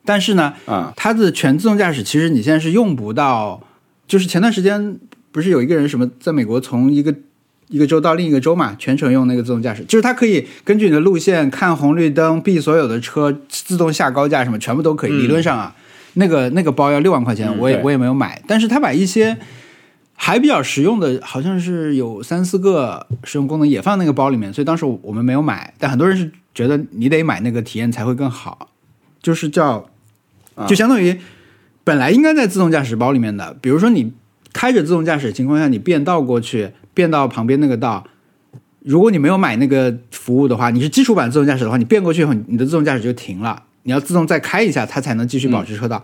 [0.05, 0.93] 但是呢，啊？
[0.97, 3.63] 它的全自动驾驶其实你现在是用不到，
[4.07, 4.99] 就是前段时间
[5.31, 7.15] 不是有一个人什么在美国从一个
[7.69, 15.13] 一个州到另一个州嘛，全程用那个自动驾驶，就是它可以根据你的路线看红绿灯，避所有的车，自动下高架什么全部都可以。
[15.13, 15.77] 理论上啊，
[16.15, 19.37] 那个那个包要六万块钱，我也对我也没有买，但是它把一些
[20.21, 28.69] 还比较实用的，好像是有三四个实用功能也放那个包里面，所以当时我们没有买，但很多人是觉得你得买那个体验才会更好，
[29.23, 29.89] 就是叫
[30.67, 31.19] 就相当于
[31.85, 34.13] 本来应该在自动驾驶包里面的，比如说你
[34.53, 38.05] 开着自动驾驶情况下，你变道过去，变到旁边那个道，
[38.81, 46.03] 如果你没有买那个服务的话，你是基础版自动驾驶的话，你变过去以后，你的自动驾驶就停了，你要自动再开一下，它才能继续保持车道。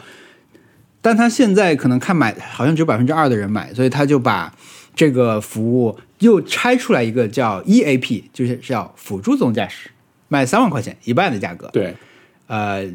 [1.04, 4.50] 但他现在可能看买好像只有百分之二的人买，所以他就把
[4.94, 9.90] 这个服务又拆出来一个叫 EAP，就是叫辅助自动驾驶，
[10.28, 11.68] 卖三万块钱，一半的价格。
[11.74, 11.94] 对
[12.46, 12.90] 呃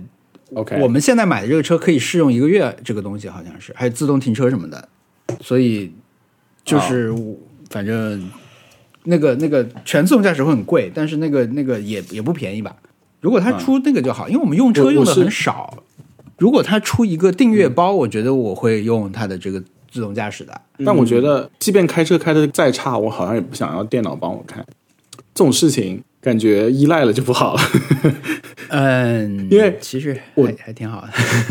[0.56, 4.90] ，，OK，我们现在买的这个车可以试用一个月，这个东西好像是，还有自动停车什么的，
[5.40, 5.94] 所以
[6.64, 7.14] 就是、
[7.70, 8.28] 反正
[9.04, 12.76] 那个那个全自动驾驶会很贵，但是那个那个也也不便宜吧。
[13.22, 15.84] 如果他出那个就好，因为我们用车用的很少。
[16.40, 19.62] 如果它出一个订阅包，我觉得我会用它的这个
[19.92, 20.62] 自动驾驶的。
[20.86, 24.64] 但我觉得，即便开车开的再差，我好像也不想要电脑帮我开。
[25.36, 27.62] 这种事情感觉依赖了就不好了。
[28.70, 31.10] 嗯， 因为其实我还还挺好的。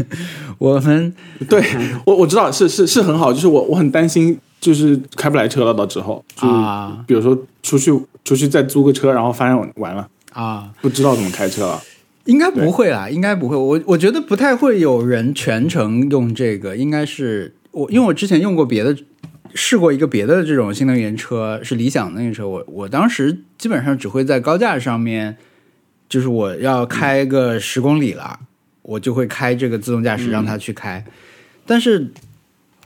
[0.58, 1.14] 我们
[1.48, 1.62] 对
[2.04, 7.90] 我我知道是是是很好，就是我我很担心，就是开不来车了到之后，就啊比如说出去
[8.24, 11.80] 出去再租个车，然后发现完了啊，不知道怎么开车了。
[12.28, 13.56] 应该不会啦，应该不会。
[13.56, 18.94] 我我觉得不太会有人全程用这个，应该是我，因为我之前用过别的，
[19.54, 22.46] 试过一个别的这种新能源车，是理想的那个车。
[22.46, 25.38] 我我当时基本上只会在高架上面，
[26.06, 28.40] 就是我要开个十公里了，
[28.82, 31.02] 我就会开这个自动驾驶让它去开。
[31.64, 32.08] 但是，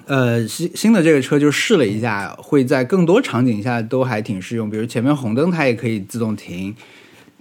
[0.07, 6.73] 呃，新新的这个车就试了一下，会在更多场景下都还挺适用，比如前面红灯它也可以自动停，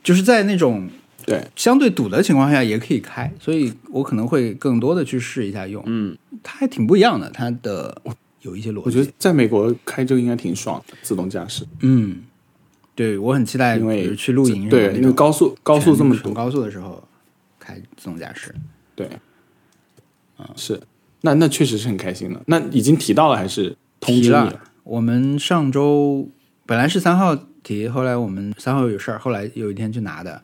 [0.04, 0.89] 就是在那种
[1.32, 5.82] 对，相对堵的情况下也可以开，所以我可能会更多的去试一下用。
[5.86, 8.01] 嗯，它还挺不一样的，它的
[8.41, 8.82] 有一些逻辑。
[8.84, 12.23] 我觉得在美国开这个应该挺爽的，自动驾驶，嗯，
[12.93, 17.01] 对我很期待，因为去露营对，因为高速高速这么堵，高速的时候
[17.57, 18.53] 开自动驾驶。
[18.93, 19.07] 对，
[20.57, 20.82] 是，
[21.21, 22.41] 那那确实是很开心的。
[22.47, 24.61] 那已经提到了还是通知你提了？
[24.84, 26.27] 我们上周
[26.65, 30.41] 本来是三号提，后来我们三号有事儿，后来有一天去拿的。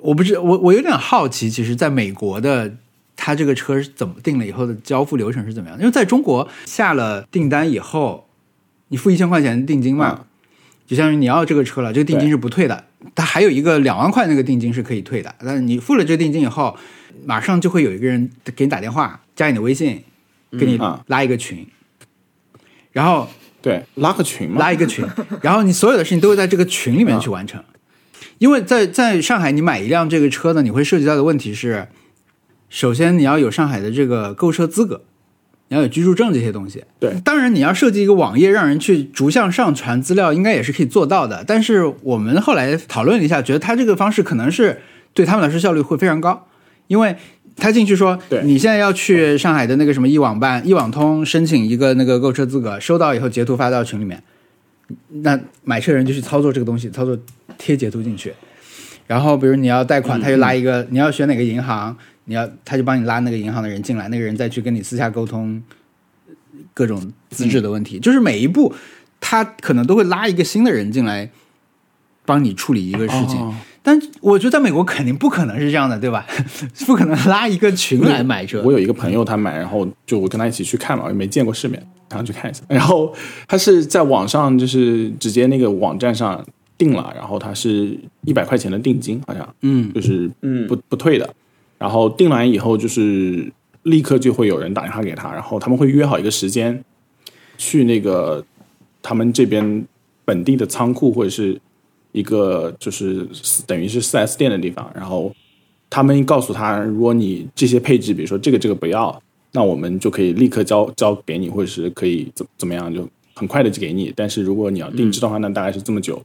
[0.00, 2.74] 我不是我，我有点好奇，其实在美国的
[3.16, 5.78] 他这个车是怎么定了以后的交付流程是怎么样？
[5.78, 8.28] 因为在中国下了订单以后，
[8.88, 10.24] 你付一千块钱定金嘛，嗯
[10.86, 12.84] 就相当于你要这个车了，这个定金是不退的。
[13.14, 16.74] 它还有一个两万块那个定金是可以退的，但是你付了这个定金以后，
[17.26, 20.02] 马上就会有一个人给你打电话，加你的微信，
[20.58, 21.66] 给你拉一个群，
[22.92, 23.28] 然后
[23.60, 25.04] 对，拉个群嘛，拉一个群，
[25.42, 27.62] 然后你所有的事情都会在这个群里面去完成。
[28.38, 31.88] 因为在在上海，你买一辆这个车呢，你会涉及到的问题是，
[32.68, 35.02] 首先你要有上海的这个购车资格，
[35.68, 36.84] 你要有居住证这些东西。
[37.00, 41.44] 对，当然你要设计一个网页让人去逐项上传资料，应该也是可以做到的。
[41.46, 44.80] 但是我们后来讨论了一下，觉得他这个方式可能是
[45.12, 46.46] 对他们来说效率会非常高，
[46.86, 47.16] 因为
[47.56, 54.22] 他进去说对你现在要去上海的那个什么一网办、一网通申请一个那个购车资格，收到以后截图发到群里面，
[55.08, 57.18] 那买车人就去操作这个东西，操作
[57.56, 58.32] 贴截图进去。
[59.06, 65.62] 然后比如你要贷款，他就拉一个，你要选哪个银行，你要他就帮你拉那个银行的人进来，那个人再去跟你私下沟通
[66.74, 68.74] 各种资质的问题，就是每一步
[69.20, 71.30] 他可能都会拉一个新的人进来
[72.24, 73.38] 帮你处理一个事情。
[73.38, 73.54] 哦
[73.88, 76.26] 但我觉得在美国肯定不可能是这样的，对吧？
[76.86, 78.60] 不可能拉一个群来买车。
[78.62, 82.60] 我有一个朋友他买，然后就我跟他一起去看嘛，也没见过世面，然后去看一下。
[82.68, 83.10] 然后
[83.46, 86.44] 他是在网上就是直接那个网站上
[86.76, 91.34] 订了，然后他是一百块钱的定金，好像嗯就是嗯不不退的。
[91.78, 93.50] 然后订完以后，就是
[93.84, 96.84] 立刻就会有人打电话给他，然后他们会约好一个时间，
[97.56, 98.44] 去那个
[99.00, 99.86] 他们这边
[100.26, 101.58] 本地的仓库或者是
[102.18, 103.26] 一个就是
[103.66, 105.32] 等于是四 S 店的地方，然后
[105.88, 114.12] 他们告诉他，如果你这些配置，比如说这个这个不要，那我们就可以立刻交交给你，或者是可以怎怎么样，就很快的就给你。
[114.16, 116.22] 但是如果你要定制的话，那大概是这么久。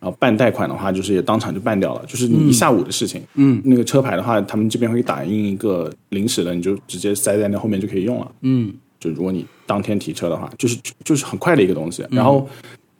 [0.00, 3.22] 然后办贷款的话，就是也当场就办掉了，就是你一下午的事情。
[3.34, 8.32] 嗯那个车牌的话，他们这边会打印一个临时的，你就直接塞在那后面就可以用了。
[8.40, 12.04] 嗯就如果你当天提车的话，就是就是很快的一个东西。
[12.10, 12.48] 然后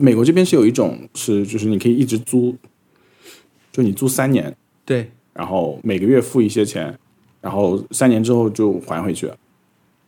[0.02, 2.56] 美国这边是有一种是就是你可以一直租，
[3.70, 4.52] 就你租三年，
[4.84, 6.98] 对，然后每个月付一些钱，
[7.40, 9.30] 然后三年之后就还回去，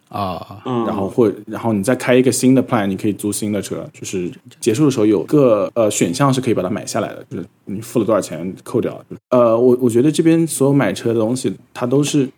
[0.08, 4.28] 啊、嗯，然后或然后你再开一个新的 plan，你可以租新的车，就是
[4.58, 9.00] 结束的时候有个呃选项是可以把它买下来的，就是你付了多少钱扣掉。
[9.28, 12.28] 呃，我我觉得这边所有买车的东西，它都是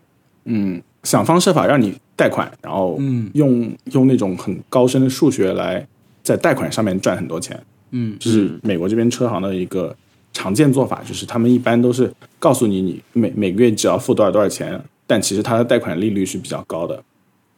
[0.45, 3.31] 嗯想方设法让你贷款，然后嗯。
[3.35, 5.87] 用用那种很高深的数学来
[6.27, 7.57] 在贷款上面赚很多钱。
[7.91, 9.97] 嗯这是美国这边车行的一个
[10.33, 17.05] 常见做法，就是他们一般都是告诉你，你每每个月只要付多少多少钱，但其实它的贷款利率是比较高的，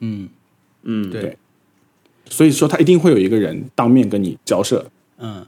[0.01, 0.29] 嗯，
[0.83, 1.39] 嗯，对，
[2.29, 4.85] 所以说他一定会有一个人当面跟你交涉。
[5.17, 5.47] 嗯，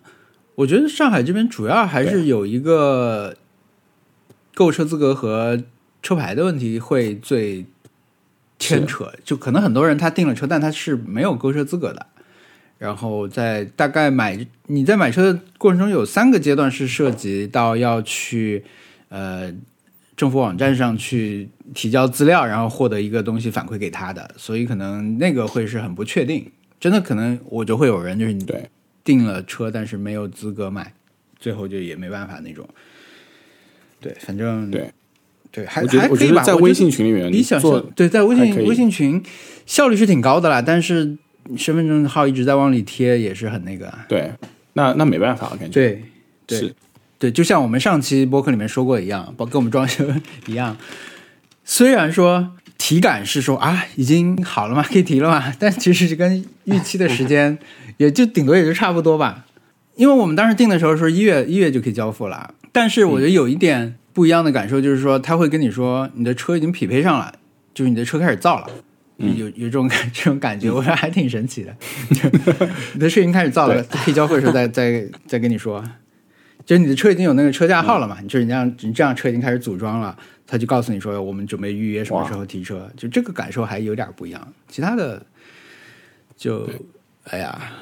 [0.54, 3.36] 我觉得上海这边主要还是有一个
[4.54, 5.62] 购车资格和
[6.02, 7.66] 车牌的问题会最
[8.58, 12.06] 牵扯，就可能很多人他订了车，但他是没有购车资格的。
[12.80, 18.64] 然后在大概买你在买车的过程中有三个阶段是涉及到要去
[19.10, 19.52] 呃
[20.16, 26.50] 政府网站上去提交资料，然后获得一个东西反馈给他的，所以可能那个会是很不确定。
[26.80, 28.70] 真的可能我就会有人就是你对
[29.04, 30.94] 订了车，但是没有资格买，
[31.38, 32.66] 最后就也没办法那种。
[34.00, 34.90] 对，反正对
[35.52, 36.42] 对，还我觉得还可以吧。
[36.42, 39.22] 在微信群里面你想做对，在微信微信群
[39.66, 41.18] 效率是挺高的啦，但是
[41.56, 44.04] 身份证号一直在往里贴，也是很那个啊。
[44.08, 44.30] 对，
[44.74, 46.02] 那那没办法，我感觉对
[46.46, 46.74] 对是
[47.18, 50.04] 对，就像我们上期播客里面说过一样，包跟我们装修
[50.46, 50.76] 一样，
[51.64, 57.58] 虽然说体感是说啊已经好了嘛，可以提了嘛，但其实跟预期的时间
[57.98, 59.44] 也就顶多也就差不多吧。
[59.96, 67.34] 因为我们当时定的时候说一月一月就可以交付了，但是我觉得有一点不一样的感受就是说，他会跟你说你的车已经匹配上了，
[67.74, 68.70] 就是你的车开始造了。
[69.20, 71.76] 有有这种感 这种感觉，我说还挺神奇的。
[72.94, 75.84] 你的车已经开始造了，可以交付的时候再 再再跟你说，
[76.64, 80.16] 就是你的车已经有那个车架号了嘛，就是你这样你这样车已经开始组装了，
[80.46, 84.52] 他就告诉你说我们准备预约什么时候提车，就这个感受还有点不一样。
[84.68, 85.24] 其他的
[86.36, 86.68] 就
[87.24, 87.72] 哎呀，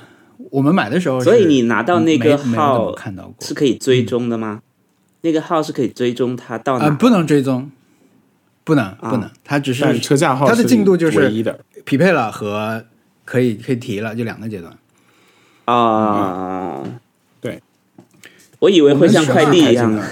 [0.50, 4.62] 我们买的时候，所以你拿到那个号看到过是可以追踪的吗？
[5.22, 6.86] 那个号是可以追踪它到哪？
[6.86, 7.70] 啊、不能追踪，
[8.68, 12.84] 不能不能，它只是车架号它的进度就是唯一的，匹配了和
[13.24, 14.70] 可以可以提了，就两个阶段。
[15.64, 16.92] 啊，对，
[18.60, 20.04] 我以为会像快递一样呢，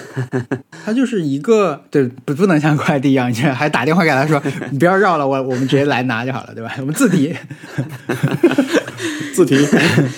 [0.84, 4.40] 他就是一个对不不能像快递一样，你还打电话给他说
[4.70, 6.72] 你不要绕了，我我们直接来拿就好了，对吧？
[6.78, 7.34] 我们自提。
[9.34, 9.54] 自提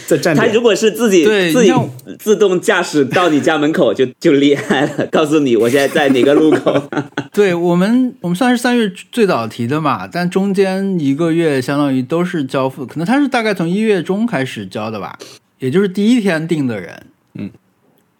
[0.06, 6.88] 在站他如果是自己自己对你像自动驾驶到你家门口就就厉害了，告诉你我现在在哪个路口。
[7.34, 15.18] 对我们，我们算是三月最早提的嘛，但中间一个月相当于都是交付，可能他是大概从一月中开始交的吧，
[15.58, 17.02] 也就是第一天定的人，
[17.34, 17.50] 嗯，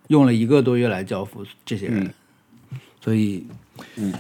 [0.09, 2.11] 用了一个多月来交付这些人，嗯
[3.01, 3.47] 所以，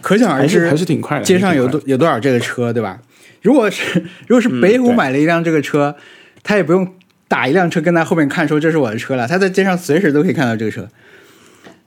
[0.01, 1.25] 可想而知还是挺快的。
[1.25, 3.03] 街上有多有多少这个车，对吧？
[3.43, 5.97] 如果是 如果是北虎买了一辆这个车，
[6.43, 6.95] 他也不用
[7.27, 10.89] 打一辆车跟在后面看说这是我的车了，他在街上随时都可以看到这个车，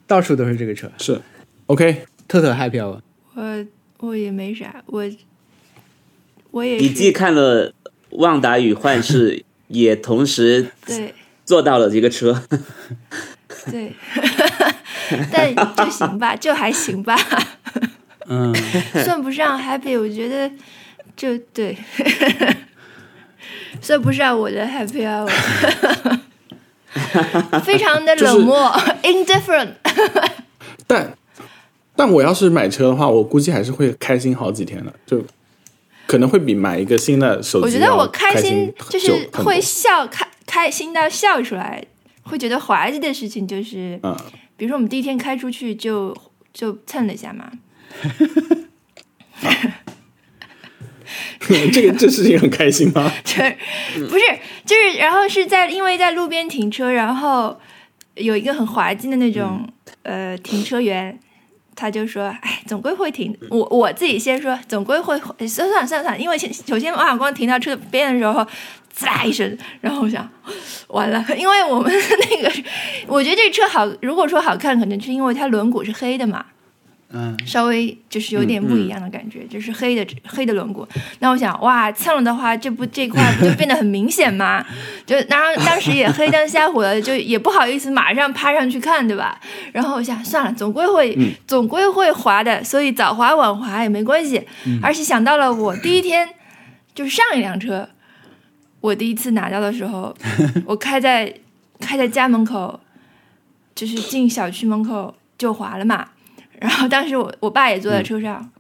[0.06, 0.92] 到处都是这个车。
[1.00, 1.20] 是
[1.68, 3.02] OK，特特 happy 我
[4.00, 5.10] 我也没啥，我
[6.52, 7.70] 我也你既看了
[8.12, 9.38] 《旺达与幻视》，
[9.70, 11.14] 也同时对
[11.46, 12.44] 做到了这个车。
[13.70, 13.94] 对，
[15.32, 17.16] 但就行吧，就还行吧，
[18.28, 18.56] 嗯，
[19.04, 20.00] 算不上 happy。
[20.00, 20.50] 我觉得
[21.16, 21.78] 就对，
[23.82, 25.30] 算不上我的 happy hour，
[27.64, 28.72] 非常的冷漠、
[29.04, 29.74] indifferent。
[30.88, 31.16] 但
[31.96, 35.24] 但我要是买车的话，我估计还是会开心好几天的，就
[36.08, 41.84] 可能会比买一个新的手机我觉得我开心就是会笑，开开心到笑出来，
[42.24, 44.16] 会觉得滑稽的事情就是，嗯，
[44.58, 46.16] 比如说我们第一天开出去就
[46.54, 47.52] 就蹭了一下嘛，
[51.74, 53.12] 这个这事情很开心吗？
[53.24, 53.58] 就是
[54.08, 54.24] 不是
[54.66, 57.60] 就是然后是在因为在路边停车，然后
[58.16, 59.68] 有一个很滑稽的那种、
[60.04, 61.20] 呃停车员。
[61.74, 63.36] 他就说：“哎，总归会停。
[63.50, 68.46] 我我自己先说，总归会算算了算了算了，因为先首先王小光停到车边的时候，
[68.92, 70.28] 滋啦一声，然后我想
[70.88, 71.92] 完了，因为我们
[72.32, 72.52] 那个，
[73.08, 76.46] 我觉得这车好，如果说好看，可能是因为它轮毂是黑的嘛，
[77.14, 80.86] 嗯，稍微就是有点不一样的感觉，就是黑的黑的轮毂。
[81.20, 84.66] 那我想，哇，蹭了的话，这不这块不就变得很明显吗？
[85.06, 89.40] 就然后当时也黑灯瞎火的，就也不好意思马上趴上去看，对吧？
[89.74, 94.42] 然后我想，算了，总归会、总归会滑的，所以早滑晚滑也没关系。
[94.82, 96.28] 而且想到了我第一天
[96.94, 97.90] 就是上一辆车，
[98.82, 100.14] 我第一次拿到的时候，
[100.66, 101.34] 我开在
[101.80, 102.80] 开在家门口，
[103.74, 106.10] 就是进小区门口就滑了嘛。
[106.60, 108.52] 然后当时我我爸也坐在车上，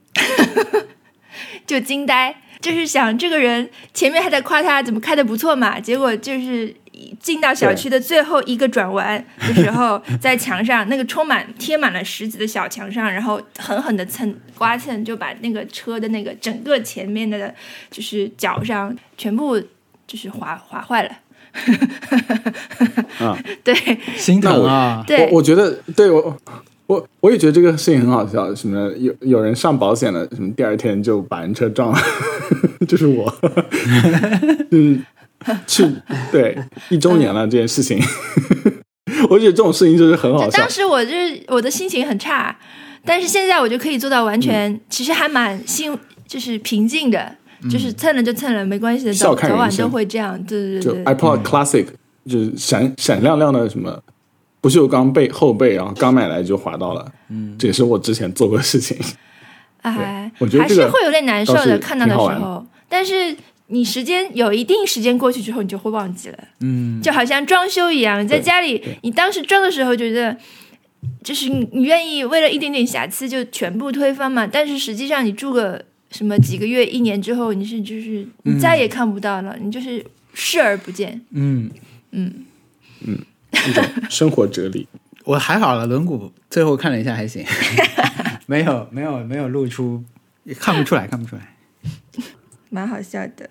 [1.67, 6.75] 就惊呆，就是想这个人前面还在夸他怎么开的不错嘛，结果就是
[7.19, 17.53] 进到小区的最后一个转弯的时候，在墙上那个充满贴满了石子的小墙上，然后狠狠的蹭刮蹭，就把那个车的那个整个前面的，
[17.91, 19.61] 就是脚上全部
[20.11, 21.09] 就是划划坏了。
[23.19, 23.73] 啊， 对
[24.17, 26.37] 心疼啊，对我我觉得对我。
[26.87, 31.99] 我我也觉得这个事情很好笑，什么有有人上保险了，什么第二天就把人车撞了，
[32.85, 33.33] 就是我，
[34.69, 34.99] 就是
[35.65, 35.89] 去
[36.33, 36.57] 对
[36.89, 37.97] 一周年了这件事情，
[39.29, 40.69] 我觉得这种事情就是很好笑当。
[40.69, 42.53] 时我就是我的心情很差，
[43.05, 45.97] 但是现在我就可以做到完全，其实还蛮心
[46.27, 47.37] 就是平静的，
[47.69, 50.41] 就是蹭了就蹭了，没关系的，早早晚都会这样。
[50.43, 51.85] 对对就对就，iPod Classic，、
[52.27, 54.01] 就是闪闪亮亮的什么
[54.59, 57.05] 不锈钢背后背，然后刚买来就滑到了。
[57.29, 58.97] 嗯，这也是我之前做过的事情。
[59.81, 63.35] 哎，我觉得还是会有点难受的，看到的时候，但是。
[63.73, 66.37] 你时间有一定时间过去之后，你就会忘记了。
[66.59, 70.35] 嗯，就好像装修一样，你在家里，你当时装的时候觉得，
[71.23, 74.45] 就是你你愿意为了一点点瑕疵就全部推翻嘛？
[74.45, 81.19] 但是实际上你住个什么几个月、一年之后，你是就是你再也看不到了，你就是视而不见。
[81.31, 81.71] 嗯，
[82.11, 82.45] 嗯
[83.01, 83.17] 嗯
[84.09, 84.87] 生活哲理。
[85.23, 87.45] 我还好了，轮毂最后看了一下还行，
[88.47, 90.03] 没有没有没有露出，
[90.59, 91.55] 看不出来看不出来。
[92.69, 93.49] 蛮好笑的。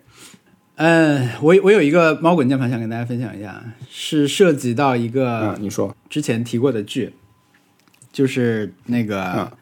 [0.77, 7.13] 嗯，我我有一个猫滚键盘想跟大家分享一下，是涉及到一啊个，你说之前提过的剧，
[8.13, 9.53] 就是那个啊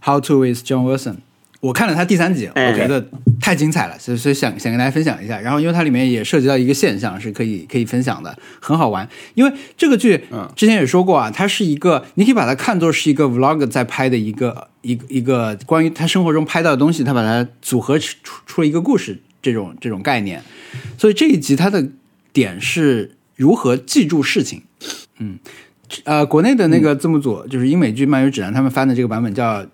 [0.06, 1.14] 《How to with John Wilson》。
[1.62, 3.06] 我看了他第三集，哎我觉得
[3.40, 5.38] 太精彩了，所以所以想想跟大家分享一下。
[5.38, 9.08] 然后，因为它里面也涉及到一个现象，是可以可以分享的，很好玩。
[9.34, 20.42] 因为这个剧嗯之前也说过啊，它是一个你可以把它看作是一个 vlog 在拍的一个一个一个关于他生活中拍到的东西，他把它组合出出了一个故事这种这种概念。
[20.98, 21.86] 所以这一集它的
[22.32, 24.62] 点是如何记住事情。
[25.18, 25.38] 嗯，
[26.02, 29.64] 呃，国内的那个字幕组、就是英美剧漫游指南，他们翻的这个版本叫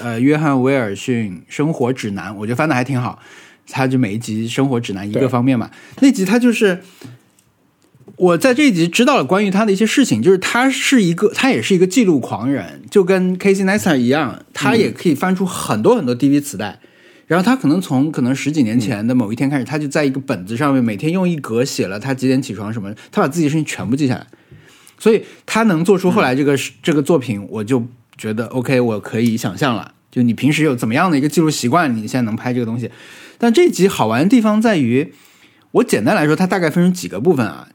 [0.00, 3.18] 呃约翰威尔逊生活指南，我觉得翻的还挺好。
[3.68, 5.70] 他就每一集生活指南一个方面嘛，
[6.00, 6.80] 那集他就是。
[8.16, 16.78] 我在这一集知道了关于他的一些事情，就是他是一个，他也是一个记录狂人，就跟 Casey Neistat 一样，他也可以翻出很多很多 DV 磁带。
[17.26, 24.26] 然后他可能从可能十几年前的某一天开始，他就在一个本子上面每天用一格写了他几点起床什么，他把自己的事情全部记下来，
[24.98, 27.84] 所以他能做出后来这个、这个作品，我就
[28.16, 29.94] 觉得 OK，我可以想象了。
[30.10, 32.90] 就你平时有怎么样的一个记录习惯，你现在能拍这个东西。
[33.38, 35.14] 但这一集好玩的地方在于，
[35.70, 37.68] 我简单来说，它大概分成几个部分啊。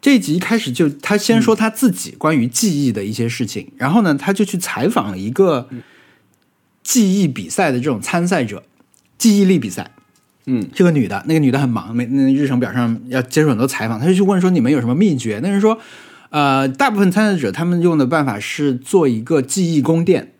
[0.00, 5.68] 这一集一开始就他先说他自己关于记忆的一些事情，然后呢，他就去采访了一个
[6.82, 8.62] 记忆比赛的这种参赛者，
[9.18, 9.90] 记忆力比赛。
[10.46, 15.38] 嗯，这个女的，那个女的很忙，每那日程表上要接受很多采访，她就去问说你们有什么秘诀？
[15.42, 15.78] 那人说，
[16.30, 20.32] 呃，大部分参赛者他们用的办法是做一个记忆宫殿，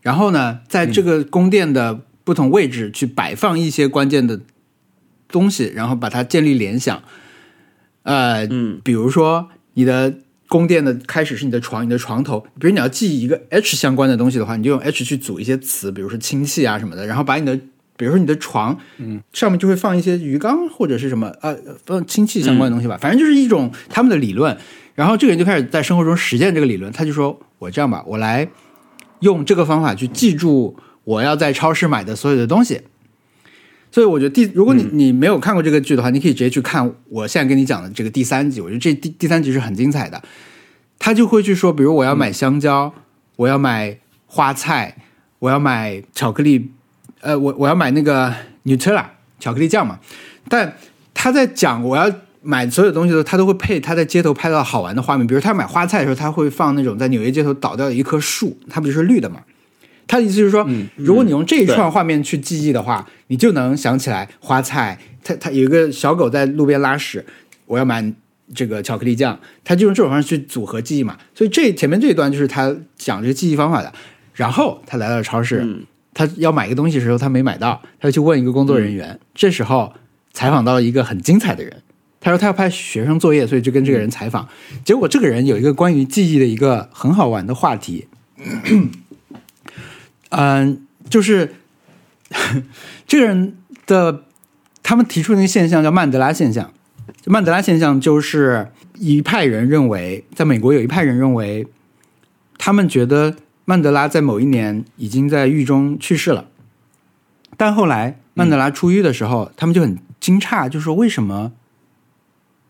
[0.00, 4.40] 然后呢，在这个宫殿的不同位置去摆放一些关键的
[5.28, 7.02] 东西，然后把它建立联想。
[8.02, 10.14] 呃，嗯，比如说你的
[10.48, 17.58] 宫殿的开始是你的床，你的床头，比如你要记一个 H 相关的东西的话，你就用 H 去组一些词，比如说氢气啊什么的，然后把你的，
[17.96, 24.56] 比如说你的床，嗯，上面就会放一些鱼缸或者是什么呃放氢气相关的东西吧，反正就是一种他们的理论。
[24.94, 28.48] 然后这个人就开始在生活中实践这个理论，他就说我这样吧，我来
[29.20, 32.80] 用这个方法去记住我要在超市买的所有的东西。
[33.90, 38.60] 所以我觉得第，如果你你没有看过这个剧的话，你可以直接去看我现在跟你讲的这个第三集。
[38.60, 40.22] 我觉得这第第三集是很精彩的。
[40.98, 42.92] 他就会去说，比如我要买香蕉，
[43.36, 44.96] 我要买花菜，
[45.40, 46.70] 我要买巧克力，
[47.22, 48.32] 呃，我我要买那个
[48.64, 49.04] Nutella
[49.40, 49.98] 巧克力酱嘛。
[50.48, 50.76] 但
[51.14, 52.12] 他在讲我要
[52.42, 55.26] 买所有东西的时候，他都会配他在街头拍到好玩的画面。
[55.26, 59.40] 比如他买花菜的时候，他会放那种在纽约街头倒掉的一棵树，它不就是绿的嘛？
[60.08, 64.98] 他的意思就是说，如果你用这一串画面去记忆的话，你就能想起来花菜。
[65.24, 67.24] 他他有一个小狗在路边拉屎，
[67.66, 68.04] 我要买
[68.52, 69.38] 这个巧克力酱。
[69.62, 71.16] 他就用这种方式去组合记忆嘛。
[71.32, 73.92] 所以这前面这一段就是他讲这个记忆方法的。
[74.34, 75.64] 然后他来到了超市，
[76.14, 79.18] 他要买一个东西的时候，他没买到，他就去问一个工作人员。
[79.34, 79.92] 这时候
[80.32, 81.82] 采访到了一个很精彩的人，
[82.20, 84.48] 他说他要拍学生作业，所以就跟这个人采访。
[84.84, 88.08] 结果这个人有一个关于记忆的一个很好玩的话题。
[90.30, 91.54] 嗯，就是
[93.06, 93.56] 这个人
[93.86, 94.24] 的
[94.82, 96.72] 他们提出的那个现象叫曼德拉现象。
[97.26, 101.66] 曼德拉现象就是一派人认为，在美国有一派人认为，
[102.56, 106.46] 他们觉得曼德拉在某一年已经在狱中去世了，
[107.56, 111.52] 但后来曼德拉出狱的时候，他们就很惊诧，就说为什么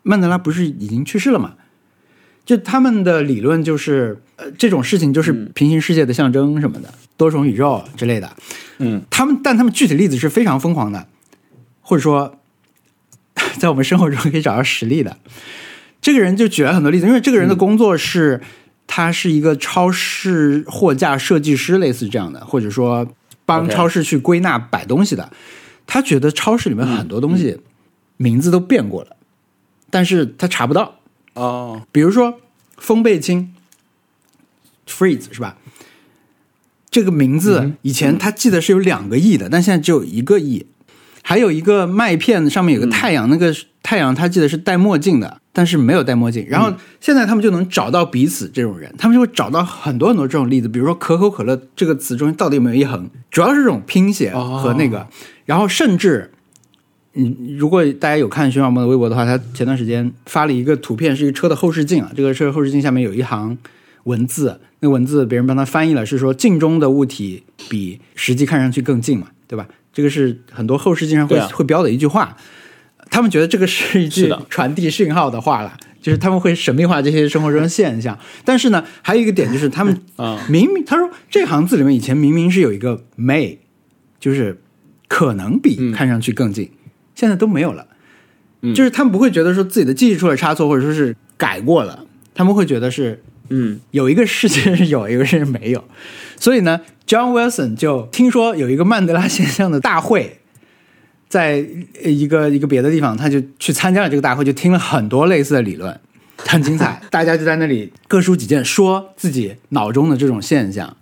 [0.02, 1.54] 曼德拉不是已经去世了嘛？
[2.44, 8.36] 就他们的理论就是，呃，这种事情就是平行世界的象征什么的，多重宇宙之类的。
[8.78, 11.06] 嗯，他们，但他们具体例子是非常疯狂的，
[11.80, 12.40] 或者说，
[13.60, 15.16] 在我们生活中可以找到实例的。
[16.00, 18.40] 这个人就举了很多例子，因为这个人的工作是，
[18.86, 23.06] 他是一个超市货架设计师，类似这样的，或者说
[23.44, 25.32] 帮超市去归纳摆东西的。
[25.86, 27.58] 他觉得超市里面很多东西
[28.16, 29.16] 名字都变过了，
[29.90, 31.00] 但是他查不到。
[31.34, 32.40] 哦，比如说
[32.76, 33.52] 风贝清
[34.86, 35.56] ，freeze 是吧？
[36.90, 40.66] 这个名字以前他记得是有两个亿的，但现在只有一个亿。
[41.24, 46.46] 还有一个麦片上面有个太阳，那个太阳他记得是戴墨镜的，但是没有戴墨镜。
[46.48, 50.68] 然后现在他们就能找到彼此这种人，他们就会找到很多很多这种例子。
[50.68, 53.08] 比如说可口可乐这个词中间到底有没有一横？
[53.30, 55.06] 主要是这种拼写和那个，
[55.44, 56.30] 然后甚至。
[57.14, 62.10] 嗯，如果大家有看徐小梦的微博的话，他前段时间发了一个图片，是一个车的后视镜啊。
[62.16, 63.58] 这个车后视镜下面有一行
[64.04, 69.68] 文字，那文字别人帮他翻译了，是说镜中的物体比实际看上去更近嘛，对吧？
[69.92, 72.34] 这个是很多后视镜上会会标的一句话。
[73.12, 78.18] 他们觉得这个是一句传递讯号的话了，就是他们会神秘化这些生活中的现象。
[78.42, 83.58] 但是呢，还有一个点就是他们啊，明明他说这行字里面以前明明是有一个 may，
[84.18, 84.62] 就是
[85.08, 86.70] 可能比看上去更近。
[87.14, 87.86] 现在都没有了，
[88.74, 95.84] 就是他们不会觉得说自己的记忆出了差错，或者说是改过了，他们会觉得是，嗯，有一个事情是有，一个是没有。
[96.36, 100.38] 所以呢，John Wilson 就听说有一个曼德拉现象的大会，
[101.32, 101.64] 在
[102.04, 105.98] 一个一个别的地方，他就去参加了这个大会，就听了很多类似的理论，
[106.36, 107.00] 很精彩。
[107.08, 110.94] 大家就在那里各抒己见，说自己脑中的这种现象。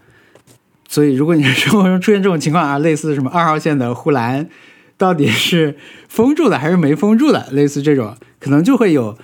[0.89, 4.49] 所以，如果你生活中出现这种情况啊，类似什么二号线的护栏。
[4.97, 5.77] 到底是
[6.09, 7.49] 封住的还是没封住的？
[7.51, 9.19] 类似这种，可能就会有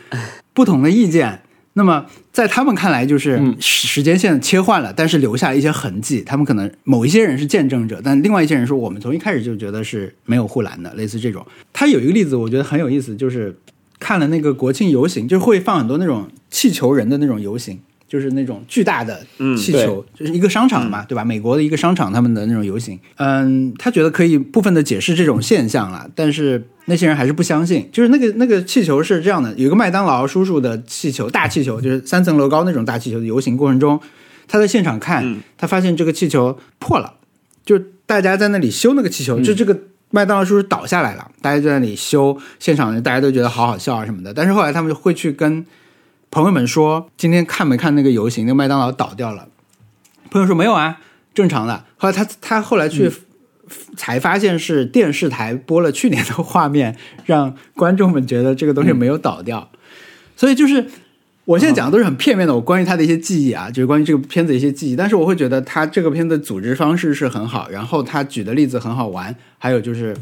[0.52, 1.42] 不同的意见。
[1.78, 6.22] 那么在他们看来，就是时间线切换了，但是留下一些痕迹。
[6.22, 10.94] 他们可能某一些人是见证者，但另外一些人说，我们从一开始就觉得是没有护栏的。
[10.94, 13.54] 类似这种，他有一个例子，我觉得很有意思，就是
[13.98, 17.78] 看了那个国庆游行，就会放很多那种气球人的那种游行。
[18.08, 19.20] 就是那种巨大的
[19.58, 21.24] 气球，就是一个商场嘛，对吧？
[21.24, 27.88] 美国的一个商场，他们的那种游行，嗯，他觉得可以部分的解释这种现象了，但是那些人还是不相信。
[27.90, 34.00] 就是那个那个气球是这样的，有一个麦当劳叔叔的气球，大气球，就是三层楼高那种大气球的游行过程中，
[34.46, 37.14] 他在现场看，他发现这个气球破了，
[37.64, 37.76] 就
[38.06, 39.76] 大家在那里修那个气球，就这个
[40.10, 45.66] 麦当劳叔叔倒下来了，大家就在那里修，现场大家都觉得好好笑啊什么的，但是后来他们会去跟。
[46.30, 48.44] 朋友们说：“今天看没看那个游行？
[48.44, 49.48] 那个麦当劳倒掉了。”
[50.30, 51.00] 朋友说：“没有啊，
[51.32, 53.10] 正常的。”后来他他后来去
[53.96, 59.70] 才发现是电视台播了去年的画面，让观众们觉得这个东西没有倒掉。
[60.36, 60.86] 所以就是
[61.46, 64.96] 我现在讲的都是很片面的，我关于他的一些记忆啊，就是关于这个片子一些记忆。
[64.96, 70.14] 但是我会觉得他这个片子组织方式是很好，然后他举的例子很好玩，还有就是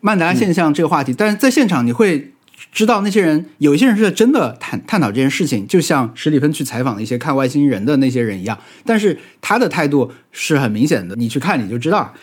[0.00, 1.14] 曼达拉现象这个话题。
[1.16, 2.32] 但是在现场你会。
[2.72, 12.14] 知道那些人有一些人是在真的探探讨这件事情，就像史蒂芬去采访一些看外星人的那些人一样，但是他的态度是很明显的，你去看你就知道。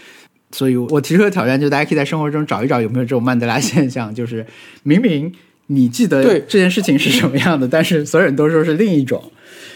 [0.52, 4.46] 所以我提出的挑战就是，大家可以在生活中找一找有没有这种曼德拉现象，就是
[4.84, 5.34] 明明
[5.68, 9.32] 你记得对这件事情是什么样的，但是所有人都说是另一种。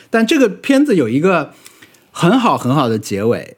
[0.10, 1.54] 但这个片子有一个
[2.12, 3.58] 很好很好的结尾，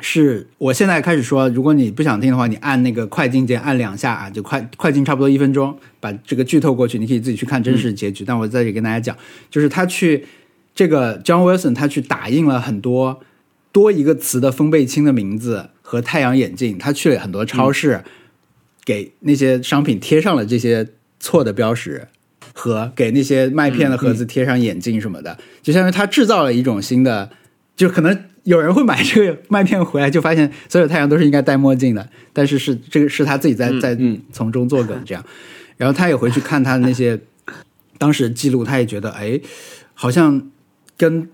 [0.00, 8.24] 是我现在开始说，如果你不想听的话，你按那个快进键按两下啊，就快快进差不多一分钟，把这个剧透过去，你可以自己去看真实结局。
[8.24, 9.16] 但我在这里跟大家讲，
[9.50, 10.26] 就是他去
[10.74, 13.20] 这个 John Wilson 他去打印了很多
[13.72, 18.02] 多一个词的风倍清的名字和太阳眼镜，他去了很多超市，
[18.84, 20.88] 给那些商品贴上了这些
[21.20, 22.08] 错的标识。
[22.56, 27.30] 和给那些麦片的盒子贴上眼镜什么的，就相当于他制造了一种新的，
[27.74, 34.20] 就可能有人会买这个麦片回来，就发现所有太阳都是应该戴墨镜的，但是是这个是他自己在在嗯。
[34.32, 35.24] 从中作梗这样，
[35.76, 37.18] 然后他也回去看他的那些
[37.98, 39.40] 当时的记录，他也觉得哎，
[39.94, 40.50] 好像
[40.96, 41.28] 跟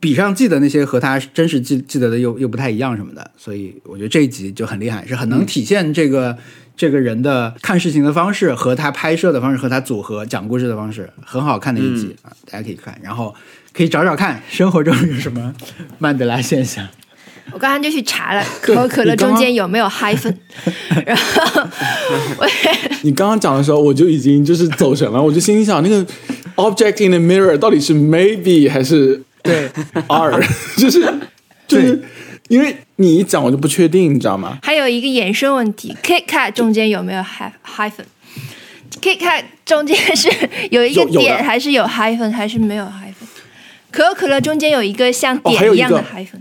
[0.00, 6.38] 笔上记的那些和他真实记记得的又又不太一样什么的，所以我觉得这一集就很厉害，是很能体现这个。
[6.74, 13.32] 这个人的看事情的方式和他拍摄的方式和他组合讲故事的方式很好看的一集、啊，大家可以看，然后
[13.72, 15.54] 可以找找看 生活中有什么
[15.98, 16.86] 曼德拉现象。
[17.50, 20.34] 我刚刚就去查了 可口可乐中间有没有 hyphen，
[21.04, 21.62] 然后
[22.38, 22.46] 我
[23.02, 26.06] 你刚刚讲的时候，我就已经就是走神了，我就心里想，那个
[26.56, 29.68] object in the mirror 到底是 maybe 还是对
[30.06, 30.40] are，
[30.78, 31.00] 就是
[31.66, 32.00] 就是
[32.48, 34.58] 因为你一讲，我就不确定，你知道吗？
[34.62, 40.30] 还有一个衍生问题，Kit Kat 中间有没有 hy- hyphen？Kit Kat 中间是
[40.70, 43.11] 有一个点，还是有 hyphen，还是没有 hyphen？
[43.92, 46.40] 可口可乐中间有一个像点一样的个 hyphen，、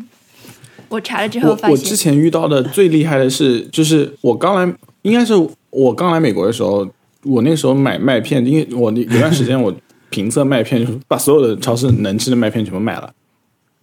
[0.87, 5.33] 我查了之后我发现，我之前遇到的最厉害的是，就是我刚来，应该是
[5.69, 6.87] 我刚来美国的时候，
[7.23, 9.73] 我那时候买麦片，因为我有段时间我
[10.09, 13.13] 评测麦片，就是把所有的超市能吃的麦片全部买了。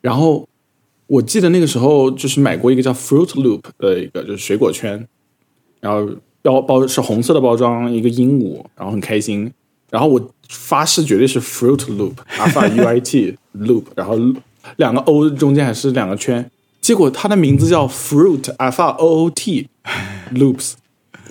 [0.00, 0.48] 然后
[1.06, 5.06] 我记得那个时候就是买过一个叫 Fruit Loop 的一个就是水果圈，
[5.80, 6.08] 然后
[6.42, 9.52] 包包是红色的包装，一个鹦鹉，然后很开心。
[9.91, 14.16] 然后我发誓绝对是 Fruit Loop，Alpha U I T Loop，然后
[14.76, 16.51] 两个 O 中间还是两个圈。
[16.80, 19.68] 结果它的名字叫 Fruit Alpha O O T
[20.34, 20.74] Loops，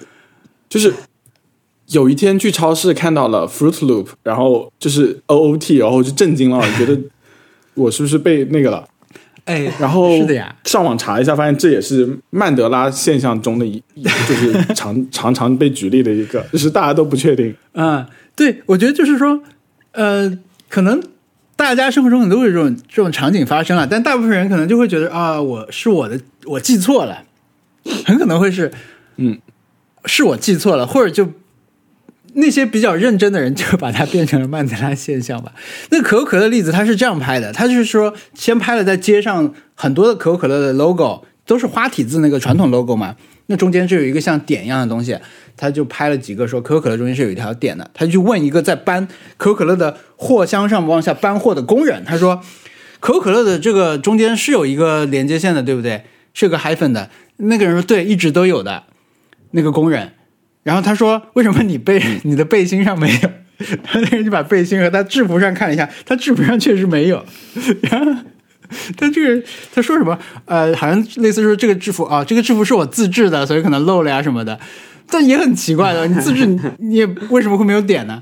[0.70, 0.94] 就是
[1.88, 7.00] 有一天去超市看到了 Fruit Loop，然后就是 O O T，然后我就震惊了，觉得
[7.74, 8.88] 我是不是被那个了？
[9.46, 13.82] 哎，然后是的呀，上网查一下，发现这也是曼德拉现象中的一，
[14.28, 17.56] 就是常 常常被举例的一个，就是大家都不确定。
[17.72, 18.06] 嗯，
[18.38, 19.42] 对，我觉得就是说，
[19.92, 20.38] 呃，
[20.70, 21.02] 可能
[21.56, 27.24] 大家生活中很多有这种这种场景发生了，但大部分人可能就会觉得啊，我是我的，我记错了，
[28.06, 28.72] 很可能会是，
[29.16, 29.40] 嗯，
[30.06, 31.34] 是我记错了，或者就
[32.34, 35.54] 那些比较认真的人就把它变成了曼德拉现象吧。
[35.90, 43.16] 那可口可乐的例子，它是这样拍的，它就是说先拍了在街上很多的可口可乐的 logo 都是花体字那个传统 logo 嘛，
[43.48, 45.18] 那中间就有一个像点一样的东西，
[45.56, 52.42] 他就拍了几个说可口可乐中间是有一条点的，他就去问一个在搬可口可乐的货箱上往下搬货的工人，他说
[53.00, 56.04] 可口可乐的这个中间是有一个连接线的，对不对？
[56.34, 57.10] 是有个 hyphen 的。
[57.38, 58.84] 那个人说对，一直都有的。
[59.52, 60.12] 那个工人，
[60.64, 63.30] 然后他说为什么你背 你的背心上没有？
[63.84, 67.26] 他那个人就把背心和他制服上看了一下，他制服上确实没有。
[67.84, 68.22] 然 后
[68.98, 70.18] 他这个他说什么？
[70.46, 74.60] 呃，好像类似说这个制服啊，这个制服是我自制的，所以可能漏了呀什么的。
[75.10, 78.22] 但也很奇怪的，你自制你你也为什么会没有点呢？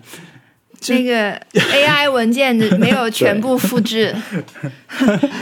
[0.79, 4.15] 这个 AI 文件没有全部复制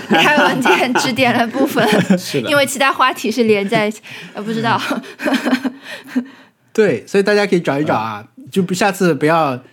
[0.10, 1.86] ，AI 文件只点了部分，
[2.47, 3.99] 因为其他话题是连在一起，
[4.34, 4.82] 呃，不知道。
[6.72, 9.64] 对，所以大家可以找一找啊，就不下次不要对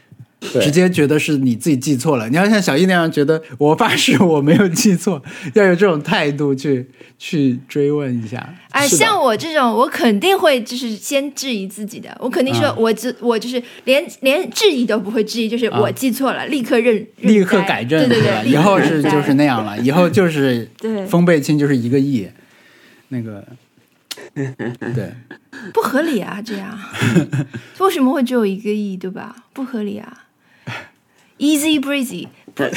[0.40, 5.22] 直接觉得是你自己记错了，你要像小易那样觉得我发誓我没有记错，
[5.54, 6.88] 要有这种态度去
[7.18, 8.54] 去追问一下。
[8.70, 18.42] 哎，像我这种，我肯定会就是先质疑自己的，我肯定说啊我只我就是连连质疑都不会质疑，就是我记错了，立刻认认立刻改正，对对对，吧？
[18.44, 21.04] 以后是就是那样了，以后就是 对。
[21.06, 22.26] 风倍清就是一个亿，
[23.08, 23.44] 那个
[24.34, 25.12] 对，
[25.74, 26.78] 不合理啊，这样。
[27.78, 29.36] 为什么会只有一个亿，对吧？
[29.52, 30.19] 不合理啊
[31.40, 32.62] ，easy breezy 不。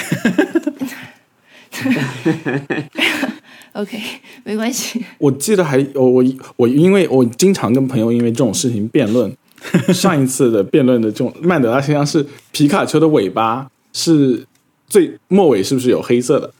[3.73, 3.99] OK，
[4.43, 5.03] 没关系。
[5.17, 6.23] 我记得还我我
[6.55, 9.35] 我因为我经常跟朋友因为这种事情辩论，
[9.91, 14.45] 上一次的辩论的这种曼德拉现象是皮卡丘的尾巴是
[14.87, 16.53] 最末尾是不是有黑色的？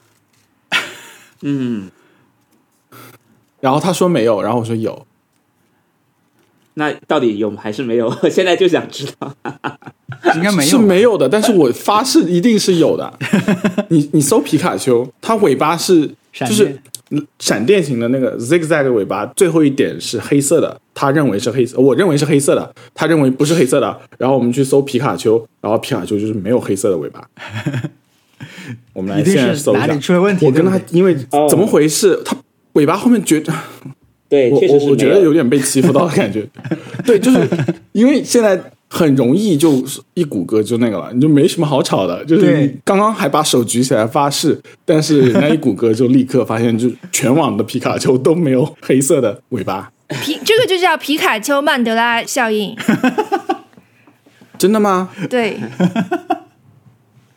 [1.42, 1.88] 嗯，
[3.60, 5.06] 然后他说没有，然后我说有，
[6.74, 8.06] 那到底有还是没有？
[8.22, 9.32] 我现在就想知道。
[10.36, 13.12] 应该没有是，没有的，但是我发誓一定是有的。
[13.88, 16.78] 你你搜皮卡丘，它尾巴是就是
[17.10, 24.00] 嗯闪电型的那个 zigzag 尾巴，最后一点是黑色的，他认为是黑色，我认为是黑色的，他认为不是黑色的。
[24.16, 27.22] 然后我们去搜皮卡丘，然后皮卡丘就是没有黑色的尾巴。
[28.94, 30.46] 我们来一定现在搜一下是哪里，出了问题？
[30.46, 32.20] 我跟他因为哦怎么回事？
[32.24, 32.34] 他
[32.72, 33.40] 尾巴后面觉
[34.34, 36.44] 对，我确实我我觉得有点被欺负到的感觉。
[37.06, 37.48] 对，就是
[37.92, 38.60] 因为现在
[38.90, 39.80] 很容易就
[40.14, 42.24] 一谷歌就那个了，你就没什么好吵的。
[42.24, 49.92] 就是刚刚还把手举起来发誓，但是人家一谷歌就立刻发现，就全网的皮卡丘都没有黑色的尾巴。
[50.08, 52.76] 皮这个就叫皮卡丘曼德拉效应。
[54.58, 55.10] 真的吗？
[55.30, 55.56] 对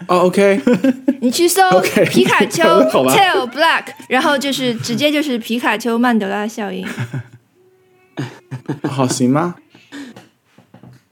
[0.08, 0.62] 哦，OK，
[1.22, 1.62] 你去搜
[2.10, 2.64] 皮卡丘
[3.10, 6.88] tail black，然后就是直接就是皮卡丘曼德拉效应。
[8.84, 9.56] 好行吗？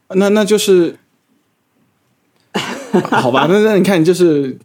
[0.09, 0.97] 那那就是，
[3.09, 4.57] 好吧，那那你看就是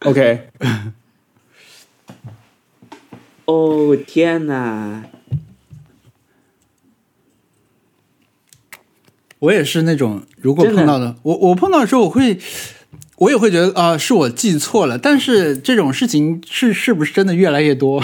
[0.00, 0.48] OK，
[3.46, 5.02] 哦天哪！
[9.38, 12.38] 我也是那种，如果碰到的，我我碰到的时候，我会，
[13.18, 14.98] 我也会觉得啊、是我记错了。
[14.98, 18.02] 但是这种事情是是不是真的越来越多？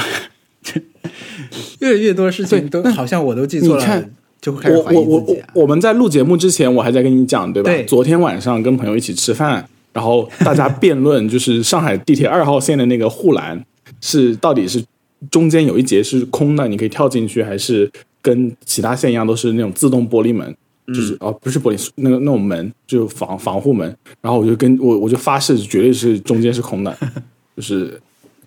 [1.80, 4.04] 越来越多事情都好像我都记错了
[4.40, 5.48] 就会开始怀疑我我我自己、啊。
[5.54, 7.70] 我我们在录节目之前，我还在跟你讲，对吧？
[7.70, 13.64] 对昨天晚上跟朋友一起吃饭，然后大家辩论，就是上海地铁二号线的那个护栏
[14.00, 14.82] 是到底是
[15.30, 17.90] 中间有一节是空的，你可以跳进去，还是
[18.20, 20.56] 跟其他线一样都是那种自动玻璃门？
[20.92, 23.94] 就是、哦，不是玻璃，那个那种门，就防防护门。
[24.20, 26.96] 然后我就跟我我就发誓，绝对是中间是空的，
[27.56, 28.00] 就是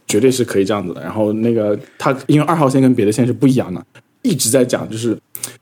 [0.08, 1.02] 绝对是可以这样子的。
[1.02, 3.84] 然后那个他因为二号线跟别的线是不一样的，
[4.22, 5.18] 一直在讲，就是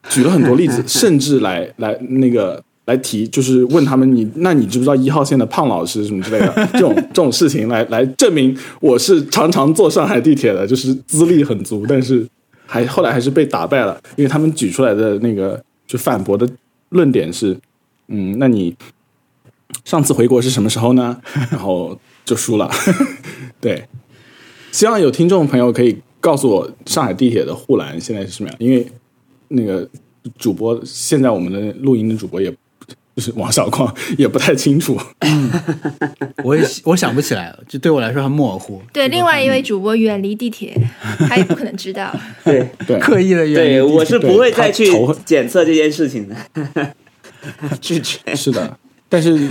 [0.10, 12.28] 举了很多例子， 甚至来来那个来提，就是问他们你那你知不知道一号线的胖老师什么之类的这种这种事情来来证明我是常常坐上海地铁的，就是资历很足，但是
[12.66, 16.48] 还后来还是被打败了，因为他们举出来的那个就反驳的
[16.94, 17.60] 论点是，
[18.08, 18.76] 嗯，那你
[19.84, 21.20] 上次回国是什么时候呢？
[21.52, 22.70] 然后就输了，
[23.60, 23.86] 对。
[24.72, 28.88] 希望有听众朋友可以告诉我上海地铁的护栏现在是什么样，因为
[29.50, 29.88] 那个
[30.38, 32.52] 主播现在我们的录音的主播也
[33.16, 34.99] 就是王小光也不太清楚。
[36.43, 38.82] 我也我想不起来了，就对我来说很模糊。
[38.91, 40.76] 对，另外一位主播远离地铁，
[41.20, 42.14] 他也不可能知道。
[42.43, 44.88] 对对，刻意的远离对，我是不会再去
[45.26, 46.36] 检测这件事情的，
[47.80, 48.36] 拒绝。
[48.36, 49.47] 是的，但是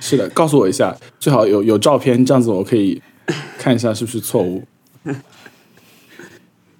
[0.00, 3.00] 是的，告诉我一下，最好有有照片，这样子我可以
[3.58, 4.62] 看一下是不是错误。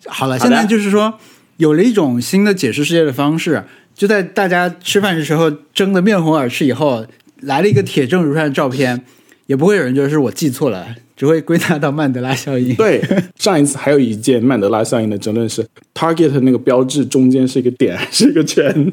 [0.07, 1.19] 好了，现在就是说
[1.57, 3.65] 有了一种新的解释世界的方式，
[3.97, 7.07] 就在大家吃饭的时候争得面红耳赤以后，
[7.41, 9.03] 来了一个铁证如山的照片，
[9.47, 10.87] 也不会有人觉得是我记错了，
[11.17, 12.75] 只会归纳到曼德拉效应。
[12.77, 13.03] 对，
[13.39, 18.93] 上一次还有一件曼德拉效应的争论是，Target 那个标志中间是一个点还是一个圈？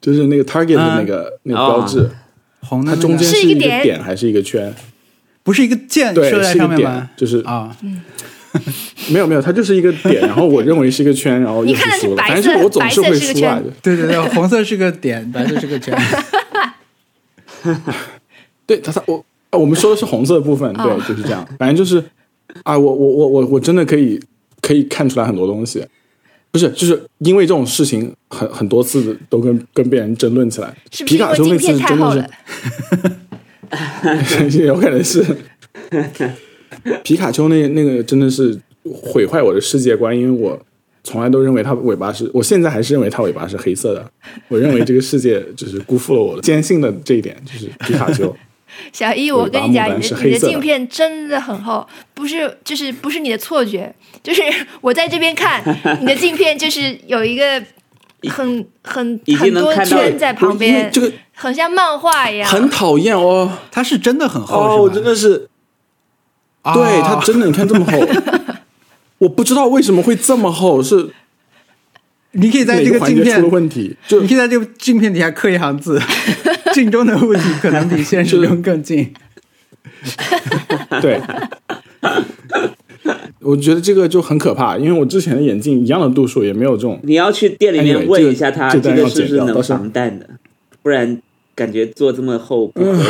[0.00, 2.10] 就是那个 Target 的那个、那个标志，
[2.60, 4.74] 红的那个它中间是一个点点还是一个圈？
[5.44, 7.76] 不是一个箭对，射在是一个点上面吗？，就是啊，
[9.10, 13.64] 没有没有，它就是一个点，然后我认为是一个圈，然后又你看的是输了，白反正就是我总是会输啊圈。
[13.82, 15.96] 对对对，红色是个点，白色是个圈。
[18.66, 21.46] 对，他他我啊我们说的是红色的部分，对，哦就是这样。
[21.58, 22.02] 反正就是
[22.62, 24.20] 啊，我我我我我真的可以
[24.62, 25.84] 可以看出来很多东西，
[26.50, 30.74] 不是就是因为这种事情很很多次都跟跟别人争论起来。
[30.90, 32.30] 是是皮卡丘那次真的？
[34.50, 35.24] 是，有可能是
[37.04, 40.58] 皮卡丘那那个真的是毁坏我的世界观，因为我
[41.02, 44.10] 从来都认为它尾巴是，我现在还是认为它尾巴是黑色的。
[44.48, 48.34] 我认为这个世界就是辜负了我的坚信的这一点，就是皮卡丘。
[48.92, 54.42] 小一，我跟你讲，你的你的镜片真的很厚，不是就是不是你的错觉，就是
[54.80, 55.62] 我在这边看
[56.00, 57.62] 你的镜片，就是有一个
[58.28, 62.50] 很 很很多圈在旁边，这个很像漫画一样。
[62.50, 63.48] 很讨厌哦。
[63.70, 65.48] 它是真的很厚，哦，我真的是，
[66.64, 67.92] 啊对它真的，你看这么厚，
[69.18, 71.10] 我不知道为什么会这么厚，是
[72.32, 73.96] 你可以在这个镜片出了，问题？
[74.08, 76.00] 就你可以在这个镜片底下刻一行字：
[76.74, 79.12] 镜中的物体可能比现实中更近。
[81.00, 81.20] 对，
[83.40, 86.98] 我觉得这个就很可怕，因为我之前的眼镜一样的度数也没有这种。
[87.02, 90.28] 你要去店里面问一下他，这这个是不是能防弹的？
[90.82, 91.20] 不然
[91.54, 93.08] 感觉做这么厚不合理。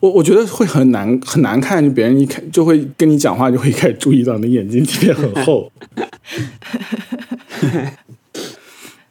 [0.00, 5.72] 我我觉得会很难很难看，就别人一看就会跟你讲话，就会开始注意到你的眼镜贴片很厚。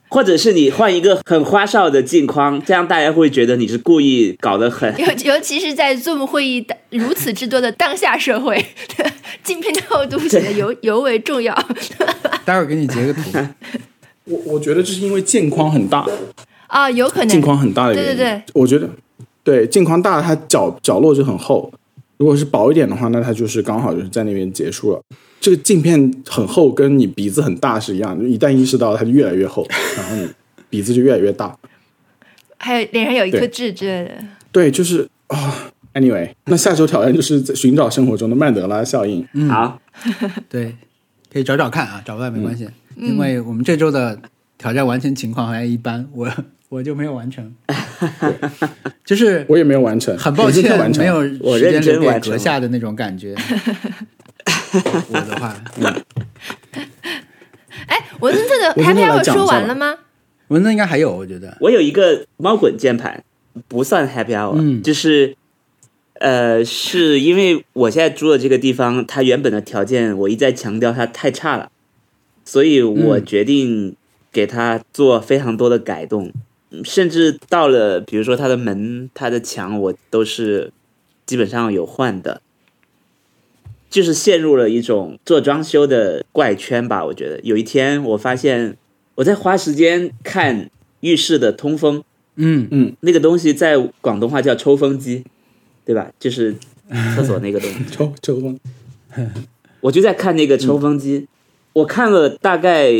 [0.08, 4.90] 或者是你换一个很花哨的镜框，这样大家会觉得你是故意搞得很。
[4.98, 8.66] 尤尤其是在 Zoom 会议的如此之多的当下社会，
[9.44, 11.54] 镜片的厚度显得尤尤为重要。
[12.46, 13.22] 待会儿给你截个图。
[14.24, 16.08] 我我觉得这是因为镜框很大，
[16.76, 18.10] 啊，有可能镜框很大的原因。
[18.10, 18.90] 对对对，我觉得
[19.44, 21.72] 对镜框大，它角角落就很厚。
[22.18, 25.02] 如果是薄一点的话，那它就是刚好就是在那边结束了。
[25.40, 28.28] 这个镜片很厚，跟你鼻子很大是一样的。
[28.28, 29.66] 一旦意识到，它就越来越厚，
[29.96, 30.28] 然后你
[30.70, 31.58] 鼻子就越来越大。
[32.58, 34.12] 还有脸上有一颗痣之类的。
[34.52, 35.72] 对，就是啊。
[35.94, 39.26] anyway，那下周挑战就是在寻找生活中的曼德拉效应。
[39.48, 39.80] 好，
[40.50, 40.76] 对，
[41.32, 44.20] 可以找找看啊，找不到没关系，因为我们这周的
[44.58, 46.30] 挑战完成情况好像一般，我
[46.70, 47.54] 我就没有完成，
[49.06, 53.36] 就是 我也没有完成，很抱歉完成没有我认时间留给阁下的那种感觉。
[55.10, 55.56] 我的话，
[57.88, 59.96] 哎，文森特的 Happy 来 Hour 说完了吗？
[60.50, 63.24] 文森应该还有，我觉得，我有一个猫滚键盘，
[63.68, 64.82] 不算 Happy Hour，、嗯。
[64.84, 65.36] 就是
[66.20, 71.70] 呃，是因为我现在住的这个地方，它原本的条件我一再强调它太差了，
[72.44, 73.96] 所以我决定
[74.32, 76.34] 给它做非常多的改动，嗯
[76.84, 80.74] 甚至到了比如说它的门、它的墙，我都是
[81.26, 82.42] 基本上有换的。
[83.88, 87.06] 就是陷入了一种做装修的怪圈吧。
[87.06, 88.76] 我觉得有一天我发现
[89.14, 90.70] 我在花时间看
[91.00, 92.04] 浴室的通风，
[92.36, 95.24] 嗯嗯那个东西在广东话叫抽风机，
[95.86, 96.12] 对吧？
[96.20, 96.54] 就是
[97.16, 97.78] 厕所那个东西。
[97.90, 98.60] 抽抽风，
[99.80, 101.28] 我就在看那个抽风机，
[101.72, 102.92] 我看了大概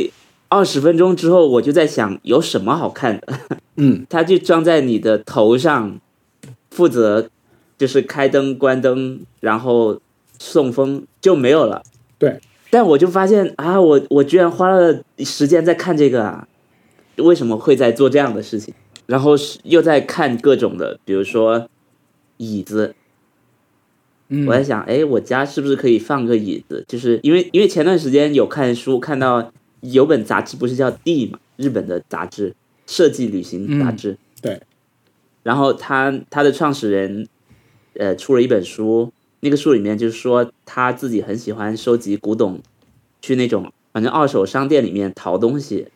[0.48, 3.40] 二十分钟之后，我就在想有什么好看的？
[3.78, 6.00] 嗯，它就装在你的头上，
[6.72, 7.30] 负责
[7.78, 10.00] 就是开灯、关灯，然后
[10.40, 11.84] 送风就没有了。
[12.18, 12.40] 对，
[12.70, 16.48] 但我就发现啊，我我居然花了时间在看这个啊，
[17.18, 18.74] 为什么会在做这样的事情？
[19.08, 21.68] 然后是又在看各种的，比如说
[22.38, 22.96] 椅子，
[24.30, 26.86] 嗯，我在想，哎，我家是不是可以放个椅子？
[26.88, 29.52] 就是因为因为前段时间有看书，看到
[29.92, 32.56] 有本杂志不是叫《D》嘛，日本的杂志，
[32.86, 34.18] 设计旅行杂志。
[34.42, 34.62] 对。
[35.44, 37.28] 然后他他的创始人，
[37.94, 42.60] 呃，出了一本书，那个书里面就是说他自己很喜欢收集古董，
[43.22, 45.88] 去那种反正二手商店里面淘东西，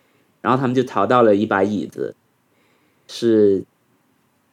[0.41, 2.15] 然后他们就淘到了一把椅子，
[3.07, 3.63] 是